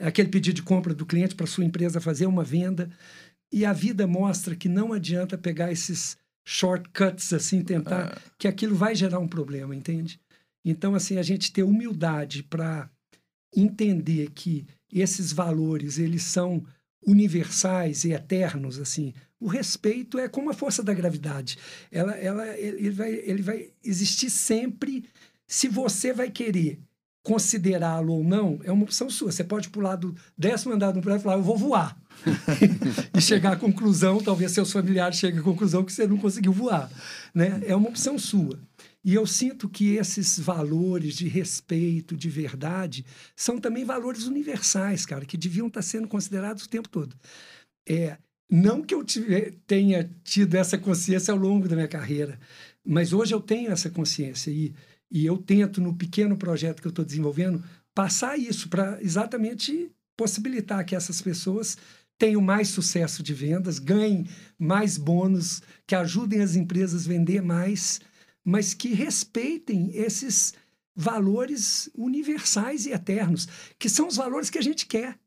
aquele 0.01 0.27
pedido 0.27 0.55
de 0.55 0.63
compra 0.63 0.93
do 0.93 1.05
cliente 1.05 1.33
para 1.33 1.47
sua 1.47 1.63
empresa 1.63 2.01
fazer 2.01 2.25
uma 2.25 2.43
venda. 2.43 2.91
E 3.53 3.63
a 3.63 3.71
vida 3.71 4.05
mostra 4.05 4.55
que 4.55 4.67
não 4.67 4.91
adianta 4.91 5.37
pegar 5.37 5.71
esses 5.71 6.17
shortcuts 6.51 7.31
assim, 7.31 7.63
tentar, 7.63 8.19
que 8.35 8.47
aquilo 8.47 8.75
vai 8.75 8.95
gerar 8.95 9.19
um 9.19 9.27
problema, 9.27 9.75
entende? 9.75 10.19
Então, 10.65 10.95
assim, 10.95 11.19
a 11.19 11.21
gente 11.21 11.53
ter 11.53 11.61
humildade 11.61 12.41
para 12.41 12.89
entender 13.55 14.31
que 14.31 14.65
esses 14.91 15.31
valores, 15.31 15.99
eles 15.99 16.23
são 16.23 16.65
universais 17.05 18.03
e 18.03 18.13
eternos, 18.13 18.79
assim. 18.79 19.13
O 19.39 19.47
respeito 19.47 20.17
é 20.17 20.27
como 20.27 20.49
a 20.49 20.53
força 20.53 20.81
da 20.81 20.91
gravidade. 20.91 21.55
Ela, 21.91 22.13
ela, 22.13 22.57
ele, 22.57 22.89
vai, 22.89 23.11
ele 23.11 23.43
vai 23.43 23.69
existir 23.83 24.31
sempre 24.31 25.05
se 25.45 25.67
você 25.67 26.11
vai 26.11 26.31
querer 26.31 26.79
considerá-lo 27.21 28.13
ou 28.13 28.23
não, 28.23 28.59
é 28.63 28.71
uma 28.71 28.85
opção 28.85 29.07
sua. 29.07 29.31
Você 29.31 29.43
pode 29.43 29.69
pular 29.69 29.95
do 29.95 30.15
décimo 30.35 30.73
andar 30.73 30.91
do 30.91 31.01
prédio 31.01 31.19
e 31.19 31.23
falar, 31.23 31.37
eu 31.37 31.43
vou 31.43 31.57
voar. 31.57 31.95
e 33.15 33.21
chegar 33.21 33.53
à 33.53 33.55
conclusão, 33.55 34.21
talvez 34.21 34.51
seus 34.51 34.71
familiares 34.71 35.17
cheguem 35.17 35.39
à 35.39 35.43
conclusão 35.43 35.83
que 35.83 35.93
você 35.93 36.07
não 36.07 36.17
conseguiu 36.17 36.51
voar. 36.51 36.91
Né? 37.33 37.61
É 37.65 37.75
uma 37.75 37.89
opção 37.89 38.17
sua. 38.17 38.59
E 39.03 39.13
eu 39.13 39.25
sinto 39.25 39.69
que 39.69 39.95
esses 39.95 40.37
valores 40.39 41.15
de 41.15 41.27
respeito, 41.27 42.17
de 42.17 42.29
verdade, 42.29 43.05
são 43.35 43.59
também 43.59 43.85
valores 43.85 44.25
universais, 44.25 45.05
cara, 45.05 45.25
que 45.25 45.37
deviam 45.37 45.67
estar 45.67 45.81
sendo 45.81 46.07
considerados 46.07 46.63
o 46.65 46.69
tempo 46.69 46.89
todo. 46.89 47.15
É, 47.87 48.17
não 48.51 48.81
que 48.81 48.93
eu 48.93 49.05
tenha 49.65 50.09
tido 50.23 50.55
essa 50.55 50.77
consciência 50.77 51.31
ao 51.31 51.37
longo 51.37 51.67
da 51.67 51.75
minha 51.75 51.87
carreira, 51.87 52.39
mas 52.85 53.13
hoje 53.13 53.33
eu 53.33 53.39
tenho 53.39 53.71
essa 53.71 53.89
consciência 53.89 54.51
e, 54.51 54.73
e 55.09 55.25
eu 55.25 55.37
tento, 55.37 55.79
no 55.79 55.95
pequeno 55.95 56.35
projeto 56.35 56.81
que 56.81 56.87
eu 56.87 56.91
estou 56.91 57.05
desenvolvendo, 57.05 57.63
passar 57.93 58.37
isso 58.37 58.67
para 58.67 59.01
exatamente 59.01 59.91
possibilitar 60.17 60.83
que 60.83 60.95
essas 60.95 61.21
pessoas 61.21 61.77
tenham 62.19 62.41
mais 62.41 62.67
sucesso 62.67 63.23
de 63.23 63.33
vendas, 63.33 63.79
ganhem 63.79 64.27
mais 64.59 64.97
bônus, 64.97 65.63
que 65.87 65.95
ajudem 65.95 66.41
as 66.41 66.55
empresas 66.55 67.05
a 67.05 67.09
vender 67.09 67.41
mais 67.41 67.99
mas 68.43 68.73
que 68.73 68.89
respeitem 68.93 69.91
esses 69.95 70.53
valores 70.95 71.89
universais 71.95 72.85
e 72.85 72.91
eternos, 72.91 73.47
que 73.77 73.87
são 73.87 74.07
os 74.07 74.15
valores 74.15 74.49
que 74.49 74.57
a 74.57 74.61
gente 74.61 74.85
quer. 74.85 75.19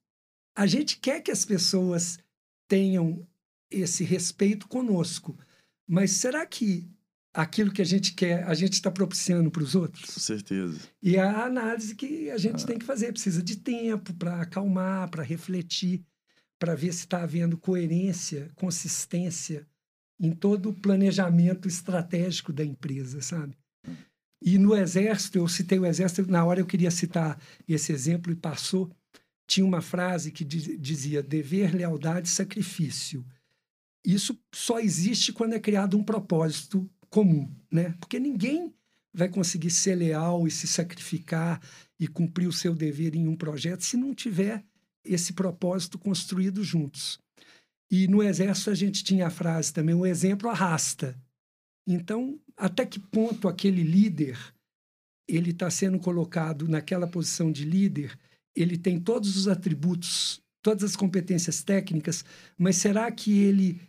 A 0.57 0.67
gente 0.67 0.99
quer 0.99 1.21
que 1.21 1.31
as 1.31 1.45
pessoas 1.45 2.19
tenham 2.69 3.27
esse 3.71 4.05
respeito 4.05 4.67
conosco, 4.69 5.39
mas 5.89 6.11
será 6.11 6.45
que 6.45 6.91
aquilo 7.33 7.73
que 7.73 7.81
a 7.81 7.87
gente 7.87 8.13
quer, 8.13 8.45
a 8.45 8.55
gente 8.55 8.75
está 8.75 8.91
propiciando 8.91 9.51
para 9.51 9.63
os 9.63 9.75
outros? 9.75 10.13
Com 10.13 10.21
certeza. 10.21 10.81
E 11.01 11.17
é 11.17 11.21
a 11.21 11.47
análise 11.47 11.95
que 11.95 12.29
a 12.29 12.37
gente 12.37 12.65
ah. 12.65 12.67
tem 12.67 12.79
que 12.79 12.85
fazer. 12.85 13.13
Precisa 13.13 13.43
de 13.43 13.57
tempo 13.57 14.13
para 14.15 14.43
acalmar, 14.43 15.09
para 15.11 15.23
refletir, 15.23 16.05
para 16.63 16.77
ver 16.77 16.93
se 16.93 17.01
está 17.01 17.25
havendo 17.25 17.59
coerência, 17.59 18.49
consistência 18.55 19.67
em 20.21 20.31
todo 20.31 20.69
o 20.69 20.73
planejamento 20.73 21.67
estratégico 21.67 22.53
da 22.53 22.65
empresa, 22.65 23.21
sabe? 23.21 23.59
E 24.41 24.57
no 24.59 24.77
Exército, 24.77 25.39
eu 25.39 25.49
citei 25.49 25.81
o 25.81 25.85
Exército, 25.85 26.31
na 26.31 26.45
hora 26.45 26.61
eu 26.61 26.67
queria 26.67 26.93
citar 26.93 27.37
esse 27.67 27.93
exemplo 27.93 28.33
e 28.33 28.37
passou. 28.37 28.89
Tinha 29.45 29.67
uma 29.67 29.81
frase 29.81 30.31
que 30.31 30.45
dizia: 30.45 31.21
dever, 31.21 31.75
lealdade, 31.75 32.29
sacrifício. 32.29 33.27
Isso 34.07 34.39
só 34.55 34.79
existe 34.79 35.33
quando 35.33 35.55
é 35.55 35.59
criado 35.59 35.99
um 35.99 36.05
propósito 36.05 36.89
comum, 37.11 37.53
né? 37.73 37.93
Porque 37.99 38.21
ninguém 38.21 38.73
vai 39.13 39.29
conseguir 39.29 39.71
ser 39.71 39.97
leal 39.97 40.47
e 40.47 40.51
se 40.53 40.69
sacrificar 40.69 41.61
e 41.99 42.07
cumprir 42.07 42.47
o 42.47 42.53
seu 42.53 42.73
dever 42.73 43.17
em 43.17 43.27
um 43.27 43.35
projeto 43.35 43.83
se 43.83 43.97
não 43.97 44.15
tiver 44.15 44.65
esse 45.05 45.33
propósito 45.33 45.99
construído 45.99 46.63
juntos. 46.63 47.19
E 47.91 48.09
no 48.09 48.23
exército 48.23 48.71
a 48.71 48.75
gente 48.75 49.05
tinha 49.05 49.27
a 49.27 49.31
frase 49.31 49.73
também: 49.73 49.95
o 49.95 50.07
exemplo 50.07 50.49
arrasta. 50.49 51.15
Então, 51.87 52.41
até 52.57 52.87
que 52.87 52.99
ponto 52.99 53.49
aquele 53.49 53.83
líder 53.83 54.39
ele 55.29 55.51
está 55.51 55.71
sendo 55.71 55.99
colocado 55.99 56.69
naquela 56.69 57.07
posição 57.07 57.51
de 57.51 57.65
líder? 57.65 58.19
Ele 58.55 58.77
tem 58.77 59.01
todos 59.01 59.37
os 59.37 59.49
atributos, 59.49 60.41
todas 60.63 60.85
as 60.85 60.97
competências 60.97 61.63
técnicas, 61.63 62.25
mas 62.57 62.77
será 62.77 63.11
que 63.11 63.39
ele 63.39 63.81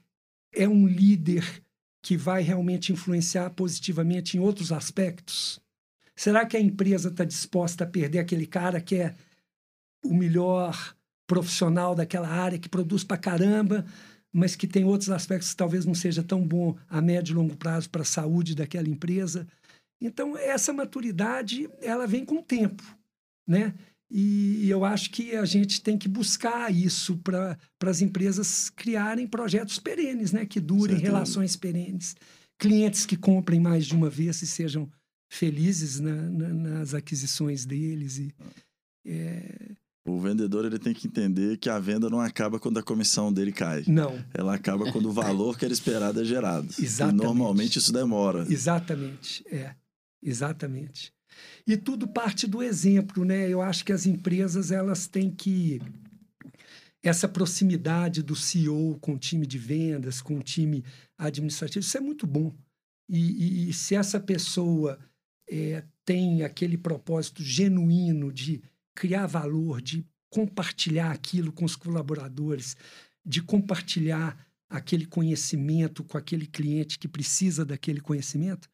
é 0.53 0.68
um 0.68 0.88
líder 0.88 1.64
que 2.01 2.18
vai 2.18 2.41
realmente 2.41 2.91
influenciar 2.91 3.49
positivamente 3.51 4.38
em 4.38 4.39
outros 4.39 4.72
aspectos? 4.72 5.61
Será 6.16 6.45
que 6.45 6.57
a 6.57 6.61
empresa 6.61 7.09
está 7.09 7.24
disposta 7.24 7.84
a 7.84 7.88
perder 7.88 8.20
aquele 8.20 8.45
cara 8.45 8.80
que 8.80 8.95
é 8.95 9.16
o 10.03 10.14
melhor 10.14 10.95
profissional 11.28 11.96
daquela 11.96 12.28
área 12.28 12.60
que 12.60 12.70
produz 12.70 13.04
para 13.04 13.18
caramba, 13.18 13.86
mas 14.32 14.56
que 14.56 14.68
tem 14.68 14.84
outros 14.84 15.10
aspectos 15.10 15.52
que 15.52 15.58
talvez 15.58 15.86
não 15.86 15.94
seja 15.94 16.24
tão 16.24 16.46
bom 16.46 16.76
a 16.90 17.02
médio 17.02 17.34
e 17.34 17.36
longo 17.36 17.56
prazo 17.56 17.90
para 17.90 18.02
a 18.02 18.06
saúde 18.06 18.56
daquela 18.56 18.90
empresa. 18.90 19.48
Então, 20.02 20.38
essa 20.38 20.74
maturidade, 20.74 21.70
ela 21.82 22.08
vem 22.08 22.26
com 22.26 22.40
o 22.40 22.44
tempo, 22.44 22.84
né? 23.48 23.74
E, 24.16 24.70
eu 24.70 24.86
acho 24.86 25.10
que 25.10 25.36
a 25.36 25.46
gente 25.46 25.82
tem 25.82 25.98
que 25.98 26.08
buscar 26.08 26.72
isso 26.74 27.18
para 27.18 27.58
as 27.84 28.02
empresas 28.02 28.70
criarem 28.70 29.26
projetos 29.26 29.80
perenes, 29.80 30.32
né? 30.32 30.46
Que 30.46 30.60
durem, 30.60 30.98
certo. 30.98 31.06
relações 31.06 31.56
perenes, 31.56 32.16
clientes 32.60 33.06
que 33.06 33.18
comprem 33.18 33.60
mais 33.60 33.86
de 33.86 33.96
uma 33.96 34.10
vez 34.10 34.42
e 34.42 34.48
sejam 34.48 34.92
felizes 35.32 36.00
na, 36.00 36.14
na, 36.14 36.50
nas 36.50 36.94
aquisições 36.94 37.66
deles. 37.66 38.20
E, 38.20 38.36
é, 39.06 39.72
o 40.06 40.20
vendedor 40.20 40.66
ele 40.66 40.78
tem 40.78 40.93
que 40.93 41.08
entender 41.08 41.58
que 41.58 41.70
a 41.70 41.80
venda 41.80 42.10
não 42.10 42.20
acaba 42.20 42.60
quando 42.60 42.78
a 42.78 42.84
comissão 42.84 43.32
dele 43.32 43.51
cai. 43.51 43.84
Não. 43.88 44.22
Ela 44.34 44.56
acaba 44.56 44.91
quando 44.91 45.10
o 45.10 45.14
valor 45.14 45.58
que 45.58 45.64
era 45.64 45.74
esperado 45.74 46.22
é 46.22 46.26
gerado. 46.26 46.68
Exatamente. 46.78 47.22
E 47.22 47.26
normalmente 47.26 47.80
isso 47.80 47.93
demora. 47.93 48.45
Exatamente, 48.49 49.43
é. 49.49 49.76
Exatamente. 50.22 51.14
E 51.66 51.78
tudo 51.78 52.08
parte 52.08 52.45
do 52.45 52.62
exemplo, 52.62 53.24
né? 53.24 53.49
Eu 53.49 53.62
acho 53.62 53.86
que 53.86 53.93
as 53.93 54.06
empresas 54.06 54.72
elas 54.72 55.08
têm 55.08 55.32
que 55.32 55.82
essa 57.01 57.28
proximidade 57.28 58.24
do 58.24 58.36
CEO 58.36 58.97
com 59.01 59.16
o 59.16 59.20
time 59.20 59.45
de 59.45 59.58
vendas, 59.58 60.22
com 60.22 60.38
o 60.38 60.43
time 60.43 60.86
administrativo, 61.18 61.86
isso 61.86 61.97
é 61.97 62.01
muito 62.01 62.26
bom. 62.26 62.54
E, 63.10 63.20
e, 63.20 63.70
e 63.70 63.74
se 63.74 63.93
essa 63.93 64.20
pessoa 64.20 64.97
é, 65.49 65.84
tem 66.06 66.43
aquele 66.43 66.78
propósito 66.78 67.43
genuíno 67.43 68.32
de 68.32 68.62
criar 68.96 69.28
valor, 69.28 69.82
de 69.82 70.06
compartilhar 70.30 71.12
aquilo 71.12 71.52
com 71.52 71.66
os 71.66 71.76
colaboradores, 71.76 72.76
de 73.26 73.41
compartilhar 73.41 74.38
aquele 74.70 75.06
conhecimento 75.06 76.04
com 76.04 76.18
aquele 76.18 76.48
cliente 76.48 76.98
que 76.98 77.08
precisa 77.08 77.64
daquele 77.64 78.02
conhecimento, 78.02 78.68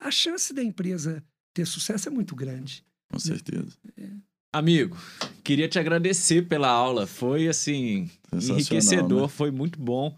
a 0.00 0.10
chance 0.10 0.54
da 0.54 0.62
empresa 0.62 1.22
ter 1.52 1.66
sucesso 1.66 2.08
é 2.08 2.12
muito 2.12 2.36
grande. 2.36 2.84
Com 3.10 3.18
certeza. 3.18 3.76
É. 3.98 4.08
Amigo, 4.52 4.96
queria 5.42 5.68
te 5.68 5.78
agradecer 5.78 6.46
pela 6.48 6.68
aula. 6.68 7.06
Foi 7.06 7.48
assim 7.48 8.08
enriquecedor, 8.32 9.22
né? 9.22 9.28
foi 9.28 9.50
muito 9.50 9.78
bom 9.78 10.16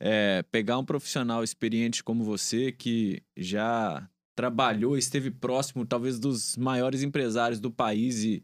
é, 0.00 0.44
pegar 0.50 0.78
um 0.78 0.84
profissional 0.84 1.42
experiente 1.42 2.02
como 2.02 2.24
você 2.24 2.72
que 2.72 3.22
já 3.36 4.08
trabalhou, 4.34 4.96
esteve 4.96 5.30
próximo, 5.30 5.84
talvez 5.84 6.18
dos 6.18 6.56
maiores 6.56 7.02
empresários 7.02 7.58
do 7.58 7.70
país 7.70 8.22
e 8.22 8.42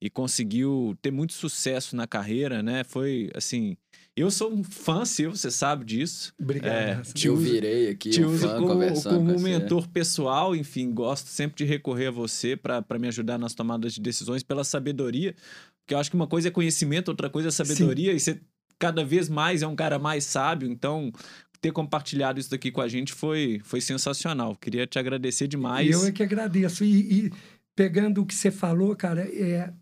e 0.00 0.10
conseguiu 0.10 0.96
ter 1.00 1.10
muito 1.10 1.32
sucesso 1.32 1.96
na 1.96 2.06
carreira, 2.06 2.62
né? 2.62 2.84
Foi 2.84 3.30
assim. 3.34 3.76
Eu 4.16 4.30
sou 4.30 4.52
um 4.52 4.62
fã 4.62 5.04
seu, 5.04 5.34
você 5.34 5.50
sabe 5.50 5.84
disso. 5.84 6.32
Obrigado. 6.40 6.72
É, 6.72 7.02
te 7.02 7.28
uso, 7.28 7.42
virei 7.42 7.88
aqui, 7.88 8.10
te 8.10 8.24
um 8.24 8.28
uso 8.28 8.46
como, 8.56 9.02
como 9.02 9.36
um 9.36 9.40
mentor 9.40 9.88
pessoal, 9.88 10.54
enfim, 10.54 10.92
gosto 10.92 11.26
sempre 11.26 11.56
de 11.56 11.64
recorrer 11.64 12.08
a 12.08 12.10
você 12.12 12.56
para 12.56 12.98
me 12.98 13.08
ajudar 13.08 13.38
nas 13.38 13.54
tomadas 13.54 13.94
de 13.94 14.00
decisões 14.00 14.42
pela 14.42 14.62
sabedoria. 14.62 15.34
Porque 15.80 15.94
eu 15.94 15.98
acho 15.98 16.10
que 16.10 16.16
uma 16.16 16.28
coisa 16.28 16.48
é 16.48 16.50
conhecimento, 16.50 17.08
outra 17.08 17.28
coisa 17.28 17.48
é 17.48 17.50
sabedoria, 17.50 18.10
Sim. 18.12 18.16
e 18.16 18.20
você 18.20 18.40
cada 18.78 19.04
vez 19.04 19.28
mais 19.28 19.62
é 19.62 19.66
um 19.66 19.76
cara 19.76 19.98
mais 19.98 20.24
sábio, 20.24 20.68
então 20.70 21.12
ter 21.60 21.72
compartilhado 21.72 22.38
isso 22.38 22.50
daqui 22.50 22.70
com 22.70 22.82
a 22.82 22.88
gente 22.88 23.12
foi, 23.12 23.60
foi 23.64 23.80
sensacional. 23.80 24.54
Queria 24.54 24.86
te 24.86 24.98
agradecer 24.98 25.48
demais. 25.48 25.90
Eu 25.90 26.06
é 26.06 26.12
que 26.12 26.22
agradeço. 26.22 26.84
E, 26.84 27.26
e 27.26 27.32
pegando 27.74 28.20
o 28.20 28.26
que 28.26 28.34
você 28.34 28.50
falou, 28.50 28.94
cara, 28.94 29.22
é, 29.22 29.72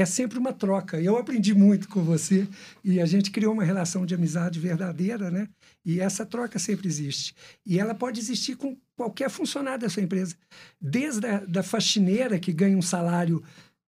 é 0.00 0.04
sempre 0.04 0.38
uma 0.38 0.52
troca. 0.52 1.00
Eu 1.00 1.16
aprendi 1.16 1.52
muito 1.52 1.88
com 1.88 2.02
você 2.02 2.46
e 2.84 3.00
a 3.00 3.06
gente 3.06 3.32
criou 3.32 3.52
uma 3.52 3.64
relação 3.64 4.06
de 4.06 4.14
amizade 4.14 4.60
verdadeira, 4.60 5.28
né? 5.28 5.48
E 5.84 5.98
essa 5.98 6.24
troca 6.24 6.56
sempre 6.58 6.86
existe. 6.86 7.34
E 7.66 7.80
ela 7.80 7.94
pode 7.94 8.20
existir 8.20 8.56
com 8.56 8.76
qualquer 8.96 9.28
funcionário 9.28 9.80
da 9.80 9.88
sua 9.88 10.02
empresa. 10.02 10.36
Desde 10.80 11.26
a 11.26 11.38
da 11.44 11.64
faxineira, 11.64 12.38
que 12.38 12.52
ganha 12.52 12.78
um 12.78 12.82
salário 12.82 13.42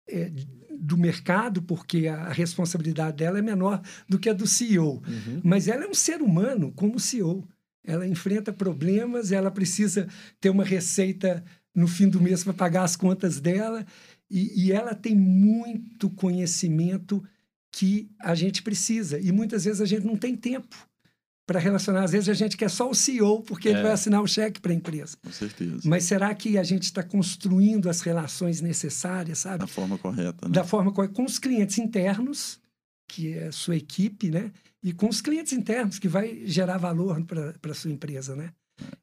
é, 0.07 0.31
do 0.79 0.97
mercado, 0.97 1.61
porque 1.61 2.07
a 2.07 2.29
responsabilidade 2.29 3.17
dela 3.17 3.37
é 3.37 3.41
menor 3.41 3.79
do 4.07 4.17
que 4.17 4.29
a 4.29 4.33
do 4.33 4.47
CEO. 4.47 5.03
Uhum. 5.07 5.41
Mas 5.43 5.67
ela 5.67 5.83
é 5.83 5.87
um 5.87 5.93
ser 5.93 6.23
humano 6.23 6.71
como 6.75 6.99
CEO. 6.99 7.47
Ela 7.85 8.07
enfrenta 8.07 8.51
problemas, 8.51 9.31
ela 9.31 9.51
precisa 9.51 10.07
ter 10.41 10.49
uma 10.49 10.63
receita 10.63 11.43
no 11.75 11.87
fim 11.87 12.09
do 12.09 12.19
mês 12.19 12.43
para 12.43 12.53
pagar 12.53 12.83
as 12.83 12.95
contas 12.95 13.39
dela 13.39 13.85
e, 14.29 14.65
e 14.67 14.71
ela 14.71 14.93
tem 14.93 15.15
muito 15.15 16.09
conhecimento 16.09 17.23
que 17.71 18.09
a 18.19 18.33
gente 18.35 18.61
precisa. 18.63 19.19
E 19.19 19.31
muitas 19.31 19.65
vezes 19.65 19.81
a 19.81 19.85
gente 19.85 20.05
não 20.05 20.15
tem 20.15 20.35
tempo 20.35 20.75
para 21.45 21.59
relacionar. 21.59 22.03
Às 22.03 22.11
vezes 22.11 22.29
a 22.29 22.33
gente 22.33 22.55
quer 22.57 22.69
só 22.69 22.89
o 22.89 22.93
CEO, 22.95 23.41
porque 23.41 23.69
ele 23.69 23.79
É. 23.79 23.83
vai 23.83 23.91
assinar 23.91 24.21
o 24.21 24.27
cheque 24.27 24.59
para 24.59 24.71
a 24.71 24.75
empresa. 24.75 25.17
Com 25.23 25.31
certeza. 25.31 25.81
Mas 25.85 26.03
será 26.03 26.33
que 26.35 26.57
a 26.57 26.63
gente 26.63 26.83
está 26.83 27.01
construindo 27.03 27.89
as 27.89 28.01
relações 28.01 28.61
necessárias, 28.61 29.39
sabe? 29.39 29.59
Da 29.59 29.67
forma 29.67 29.97
correta, 29.97 30.47
né? 30.47 30.53
Da 30.53 30.63
forma 30.63 30.91
correta, 30.91 31.13
com 31.13 31.25
os 31.25 31.39
clientes 31.39 31.77
internos, 31.79 32.59
que 33.07 33.33
é 33.33 33.47
a 33.47 33.51
sua 33.51 33.75
equipe, 33.75 34.29
né? 34.29 34.51
E 34.83 34.93
com 34.93 35.09
os 35.09 35.21
clientes 35.21 35.51
internos, 35.53 35.97
que 35.97 36.07
vai 36.07 36.41
gerar 36.45 36.77
valor 36.77 37.19
para 37.25 37.71
a 37.71 37.75
sua 37.75 37.91
empresa, 37.91 38.35
né? 38.35 38.51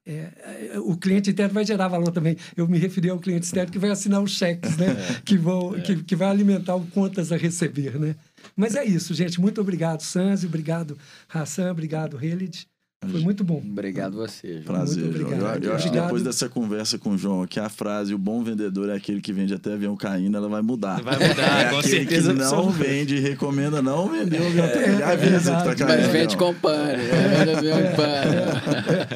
É, 0.04 0.72
é, 0.74 0.78
o 0.78 0.96
cliente 0.96 1.30
interno 1.30 1.54
vai 1.54 1.64
gerar 1.64 1.88
valor 1.88 2.12
também. 2.12 2.36
Eu 2.56 2.68
me 2.68 2.78
referi 2.78 3.10
ao 3.10 3.18
cliente 3.18 3.46
externo 3.46 3.72
que 3.72 3.78
vai 3.78 3.90
assinar 3.90 4.22
os 4.22 4.36
cheques, 4.36 4.76
né? 4.76 4.96
Que, 5.24 5.36
vão, 5.36 5.72
que, 5.80 6.02
que 6.04 6.14
vai 6.16 6.28
alimentar 6.28 6.76
o 6.76 6.86
contas 6.86 7.32
a 7.32 7.36
receber, 7.36 7.98
né? 7.98 8.14
Mas 8.54 8.76
é 8.76 8.84
isso, 8.84 9.14
gente. 9.14 9.40
Muito 9.40 9.60
obrigado, 9.60 10.02
Sanzi. 10.02 10.46
Obrigado, 10.46 10.96
Hassan. 11.28 11.70
Obrigado, 11.70 12.22
Helid. 12.22 12.68
Foi 13.04 13.20
muito 13.20 13.44
bom. 13.44 13.58
Obrigado 13.64 14.16
você, 14.16 14.54
João. 14.54 14.64
Prazer, 14.64 15.04
Muito 15.04 15.18
João. 15.18 15.30
obrigado. 15.32 15.62
Eu, 15.62 15.70
eu 15.70 15.76
acho 15.76 15.90
que 15.90 16.00
depois 16.00 16.22
dessa 16.22 16.48
conversa 16.48 16.98
com 16.98 17.10
o 17.10 17.18
João, 17.18 17.46
que 17.46 17.60
a 17.60 17.68
frase 17.68 18.12
o 18.14 18.18
bom 18.18 18.42
vendedor 18.42 18.88
é 18.88 18.94
aquele 18.96 19.20
que 19.20 19.32
vende 19.32 19.54
até 19.54 19.74
avião 19.74 19.94
caindo, 19.96 20.36
ela 20.36 20.48
vai 20.48 20.62
mudar. 20.62 21.00
Vai 21.02 21.14
mudar, 21.28 21.60
é 21.66 21.70
com 21.70 21.82
certeza 21.82 22.32
que 22.32 22.38
não 22.40 22.70
vende 22.70 23.16
e 23.16 23.20
recomenda 23.20 23.80
não 23.82 24.08
vender 24.10 24.40
o 24.40 24.46
avião. 24.46 24.66
Ele 24.66 25.02
é 25.02 25.04
avisa 25.12 25.56
que 25.56 25.64
tá 25.64 25.74
caindo. 25.76 26.02
Mas 26.02 26.06
vende 26.12 26.36
com 26.36 26.54
pane. 26.54 27.02
Vende 27.36 27.50
avião 27.56 27.78
em 27.80 27.94
pane. 27.96 29.06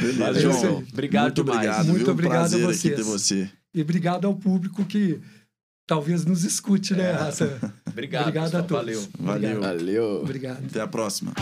Beleza, 0.00 0.40
João. 0.40 0.84
Obrigado 0.92 1.22
Muito 1.24 1.44
demais. 1.44 1.58
obrigado. 1.58 1.86
Muito 1.86 2.04
viu? 2.04 2.10
obrigado 2.12 2.34
a 2.36 2.38
Prazer 2.48 2.64
aqui 2.68 2.74
vocês. 2.78 2.96
ter 2.96 3.02
você. 3.02 3.50
E 3.74 3.82
obrigado 3.82 4.26
ao 4.26 4.34
público 4.34 4.84
que 4.84 5.20
talvez 5.86 6.24
nos 6.24 6.44
escute, 6.44 6.94
né, 6.94 7.12
Hassan? 7.12 7.50
Obrigado, 7.88 8.22
Obrigado 8.28 8.44
pessoal. 8.44 8.62
a 8.62 8.66
todos. 8.66 8.84
Valeu. 8.84 9.08
Valeu. 9.18 9.60
Valeu. 9.60 10.04
Obrigado. 10.22 10.64
Até 10.66 10.80
a 10.80 10.86
próxima. 10.88 11.32